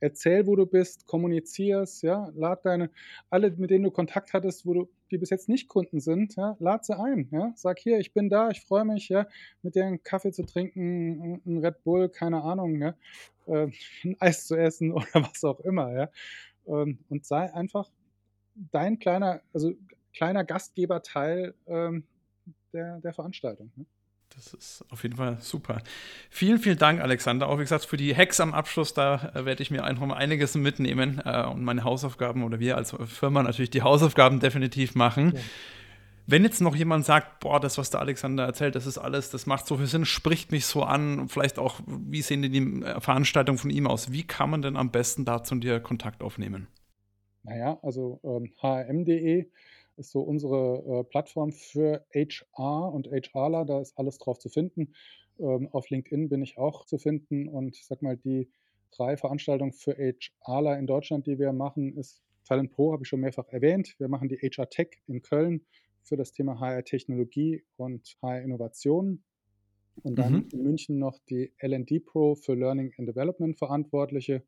Erzähl, 0.04 0.46
wo 0.46 0.54
du 0.54 0.66
bist, 0.66 1.06
kommunizierst, 1.06 2.02
ja, 2.02 2.30
lad 2.34 2.66
deine, 2.66 2.90
alle, 3.30 3.50
mit 3.52 3.70
denen 3.70 3.84
du 3.84 3.90
Kontakt 3.90 4.34
hattest, 4.34 4.66
wo 4.66 4.74
du, 4.74 4.88
die 5.10 5.16
bis 5.16 5.30
jetzt 5.30 5.48
nicht 5.48 5.66
Kunden 5.68 5.98
sind, 5.98 6.36
ja, 6.36 6.56
lad 6.60 6.84
sie 6.84 6.98
ein, 6.98 7.28
ja, 7.32 7.52
sag 7.56 7.78
hier, 7.78 7.98
ich 7.98 8.12
bin 8.12 8.28
da, 8.28 8.50
ich 8.50 8.60
freue 8.60 8.84
mich, 8.84 9.08
ja, 9.08 9.26
mit 9.62 9.74
dir 9.74 9.86
einen 9.86 10.02
Kaffee 10.02 10.30
zu 10.30 10.44
trinken, 10.44 11.40
einen 11.46 11.64
Red 11.64 11.82
Bull, 11.84 12.10
keine 12.10 12.42
Ahnung, 12.42 12.82
ja, 12.82 12.94
äh, 13.46 13.68
ein 14.04 14.16
Eis 14.20 14.46
zu 14.46 14.56
essen 14.56 14.92
oder 14.92 15.06
was 15.14 15.42
auch 15.42 15.60
immer, 15.60 15.90
ja, 15.92 16.10
ähm, 16.66 16.98
und 17.08 17.24
sei 17.24 17.52
einfach 17.54 17.90
dein 18.72 18.98
kleiner, 18.98 19.40
also 19.54 19.72
kleiner 20.12 20.44
Gastgeberteil 20.44 21.54
ähm, 21.66 22.04
der, 22.74 23.00
der 23.00 23.14
Veranstaltung. 23.14 23.72
Ne? 23.74 23.86
Das 24.36 24.52
ist 24.52 24.84
auf 24.90 25.02
jeden 25.04 25.16
Fall 25.16 25.38
super. 25.40 25.80
Vielen, 26.28 26.58
vielen 26.58 26.78
Dank, 26.78 27.00
Alexander. 27.00 27.48
Auch 27.48 27.58
wie 27.58 27.62
gesagt, 27.62 27.84
für 27.84 27.96
die 27.96 28.14
Hacks 28.16 28.40
am 28.40 28.52
Abschluss, 28.52 28.92
da 28.92 29.30
äh, 29.34 29.44
werde 29.44 29.62
ich 29.62 29.70
mir 29.70 29.84
einfach 29.84 30.06
mal 30.06 30.16
einiges 30.16 30.54
mitnehmen 30.56 31.22
äh, 31.24 31.44
und 31.44 31.62
meine 31.62 31.84
Hausaufgaben 31.84 32.42
oder 32.42 32.58
wir 32.58 32.76
als 32.76 32.96
Firma 33.06 33.42
natürlich 33.42 33.70
die 33.70 33.82
Hausaufgaben 33.82 34.40
definitiv 34.40 34.96
machen. 34.96 35.32
Ja. 35.34 35.40
Wenn 36.26 36.42
jetzt 36.42 36.60
noch 36.60 36.74
jemand 36.74 37.04
sagt, 37.04 37.40
boah, 37.40 37.60
das, 37.60 37.76
was 37.78 37.90
der 37.90 38.00
Alexander 38.00 38.44
erzählt, 38.44 38.74
das 38.74 38.86
ist 38.86 38.98
alles, 38.98 39.30
das 39.30 39.46
macht 39.46 39.66
so 39.66 39.76
viel 39.76 39.86
Sinn, 39.86 40.06
spricht 40.06 40.52
mich 40.52 40.66
so 40.66 40.82
an, 40.82 41.28
vielleicht 41.28 41.58
auch, 41.58 41.80
wie 41.86 42.22
sehen 42.22 42.42
denn 42.42 42.52
die 42.52 42.84
äh, 42.84 43.00
Veranstaltungen 43.00 43.58
von 43.58 43.70
ihm 43.70 43.86
aus? 43.86 44.10
Wie 44.10 44.26
kann 44.26 44.50
man 44.50 44.62
denn 44.62 44.76
am 44.76 44.90
besten 44.90 45.24
dazu 45.24 45.54
dir 45.56 45.80
Kontakt 45.80 46.22
aufnehmen? 46.22 46.66
Naja, 47.44 47.78
also 47.82 48.20
ähm, 48.24 48.52
hrm.de 48.60 49.46
ist 49.96 50.10
so 50.10 50.20
unsere 50.20 51.00
äh, 51.00 51.04
Plattform 51.04 51.52
für 51.52 52.04
HR 52.12 52.92
und 52.92 53.08
HRler. 53.08 53.64
Da 53.64 53.80
ist 53.80 53.96
alles 53.98 54.18
drauf 54.18 54.38
zu 54.38 54.48
finden. 54.48 54.94
Ähm, 55.38 55.68
auf 55.72 55.90
LinkedIn 55.90 56.28
bin 56.28 56.42
ich 56.42 56.58
auch 56.58 56.84
zu 56.84 56.98
finden. 56.98 57.48
Und 57.48 57.76
ich 57.76 57.86
sag 57.86 58.02
mal, 58.02 58.16
die 58.16 58.50
drei 58.90 59.16
Veranstaltungen 59.16 59.72
für 59.72 59.96
HRler 59.96 60.78
in 60.78 60.86
Deutschland, 60.86 61.26
die 61.26 61.38
wir 61.38 61.52
machen, 61.52 61.96
ist 61.96 62.22
Talent 62.44 62.72
Pro, 62.72 62.92
habe 62.92 63.02
ich 63.02 63.08
schon 63.08 63.20
mehrfach 63.20 63.48
erwähnt. 63.48 63.94
Wir 63.98 64.08
machen 64.08 64.28
die 64.28 64.36
HR 64.36 64.68
Tech 64.68 65.00
in 65.06 65.22
Köln 65.22 65.64
für 66.02 66.16
das 66.16 66.32
Thema 66.32 66.60
HR 66.60 66.84
Technologie 66.84 67.64
und 67.76 68.16
HR 68.22 68.42
Innovation. 68.42 69.22
Und 70.02 70.18
dann 70.18 70.32
mhm. 70.32 70.48
in 70.52 70.62
München 70.62 70.98
noch 70.98 71.18
die 71.30 71.52
LD 71.62 72.04
Pro 72.04 72.34
für 72.34 72.54
Learning 72.54 72.92
and 72.98 73.08
Development 73.08 73.56
Verantwortliche. 73.56 74.42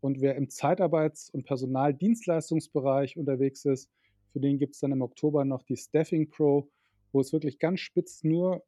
Und 0.00 0.20
wer 0.20 0.36
im 0.36 0.48
Zeitarbeits- 0.48 1.30
und 1.32 1.44
Personaldienstleistungsbereich 1.44 3.16
unterwegs 3.16 3.64
ist, 3.64 3.90
für 4.32 4.40
den 4.40 4.58
gibt 4.58 4.74
es 4.74 4.80
dann 4.80 4.92
im 4.92 5.02
Oktober 5.02 5.44
noch 5.44 5.62
die 5.62 5.76
Staffing 5.76 6.30
Pro, 6.30 6.70
wo 7.12 7.20
es 7.20 7.32
wirklich 7.32 7.58
ganz 7.58 7.80
spitz 7.80 8.24
nur 8.24 8.64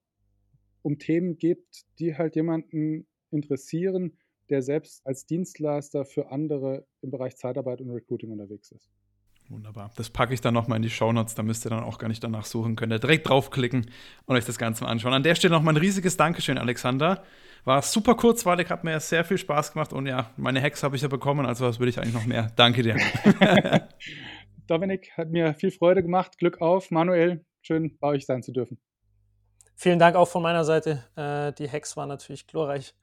um 0.82 0.98
Themen 0.98 1.36
gibt, 1.36 1.84
die 1.98 2.16
halt 2.16 2.36
jemanden 2.36 3.06
interessieren, 3.30 4.16
der 4.48 4.62
selbst 4.62 5.06
als 5.06 5.26
Dienstleister 5.26 6.04
für 6.04 6.30
andere 6.30 6.86
im 7.02 7.10
Bereich 7.10 7.36
Zeitarbeit 7.36 7.80
und 7.80 7.90
Recruiting 7.90 8.32
unterwegs 8.32 8.72
ist. 8.72 8.90
Wunderbar. 9.48 9.90
Das 9.96 10.10
packe 10.10 10.32
ich 10.32 10.40
dann 10.40 10.54
nochmal 10.54 10.76
in 10.76 10.82
die 10.82 10.90
Shownotes, 10.90 11.34
da 11.34 11.42
müsst 11.42 11.66
ihr 11.66 11.70
dann 11.70 11.82
auch 11.82 11.98
gar 11.98 12.06
nicht 12.06 12.22
danach 12.22 12.44
suchen, 12.44 12.76
könnt 12.76 12.92
ihr 12.92 13.00
direkt 13.00 13.28
draufklicken 13.28 13.90
und 14.26 14.36
euch 14.36 14.44
das 14.44 14.58
Ganze 14.58 14.84
mal 14.84 14.90
anschauen. 14.90 15.12
An 15.12 15.24
der 15.24 15.34
Stelle 15.34 15.52
nochmal 15.52 15.74
ein 15.74 15.78
riesiges 15.78 16.16
Dankeschön, 16.16 16.56
Alexander. 16.56 17.24
War 17.64 17.82
super 17.82 18.14
kurzweilig, 18.14 18.70
hat 18.70 18.84
mir 18.84 18.98
sehr 19.00 19.24
viel 19.24 19.38
Spaß 19.38 19.72
gemacht 19.72 19.92
und 19.92 20.06
ja, 20.06 20.30
meine 20.36 20.62
Hacks 20.62 20.84
habe 20.84 20.94
ich 20.94 21.02
ja 21.02 21.08
bekommen, 21.08 21.46
also 21.46 21.66
was 21.66 21.80
würde 21.80 21.90
ich 21.90 21.98
eigentlich 21.98 22.14
noch 22.14 22.26
mehr. 22.26 22.52
Danke 22.54 22.82
dir. 22.82 22.96
Dominik, 24.70 25.10
hat 25.16 25.30
mir 25.30 25.52
viel 25.54 25.72
Freude 25.72 26.00
gemacht. 26.00 26.38
Glück 26.38 26.60
auf. 26.60 26.92
Manuel, 26.92 27.44
schön 27.60 27.98
bei 27.98 28.08
euch 28.08 28.24
sein 28.24 28.44
zu 28.44 28.52
dürfen. 28.52 28.78
Vielen 29.74 29.98
Dank 29.98 30.14
auch 30.14 30.28
von 30.28 30.42
meiner 30.42 30.64
Seite. 30.64 31.04
Äh, 31.16 31.52
die 31.54 31.68
Hacks 31.68 31.96
waren 31.96 32.08
natürlich 32.08 32.46
glorreich 32.46 32.94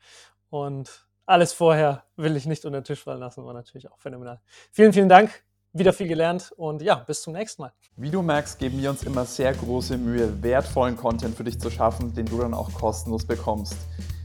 und 0.49 1.07
alles 1.25 1.51
vorher 1.51 2.05
will 2.15 2.37
ich 2.37 2.45
nicht 2.45 2.63
unter 2.63 2.79
den 2.79 2.85
Tisch 2.85 3.03
fallen 3.03 3.19
lassen, 3.19 3.43
war 3.43 3.53
natürlich 3.53 3.91
auch 3.91 3.99
phänomenal. 3.99 4.39
Vielen, 4.71 4.93
vielen 4.93 5.09
Dank. 5.09 5.43
Wieder 5.73 5.91
viel 5.91 6.07
gelernt 6.07 6.53
und 6.55 6.81
ja, 6.81 6.95
bis 6.95 7.21
zum 7.21 7.33
nächsten 7.33 7.63
Mal. 7.63 7.73
Wie 7.97 8.09
du 8.09 8.21
merkst, 8.21 8.57
geben 8.57 8.81
wir 8.81 8.89
uns 8.89 9.03
immer 9.03 9.25
sehr 9.25 9.53
große 9.53 9.97
Mühe, 9.97 10.41
wertvollen 10.41 10.95
Content 10.95 11.35
für 11.35 11.43
dich 11.43 11.59
zu 11.59 11.69
schaffen, 11.69 12.13
den 12.13 12.25
du 12.27 12.39
dann 12.39 12.53
auch 12.53 12.71
kostenlos 12.73 13.27
bekommst. 13.27 13.75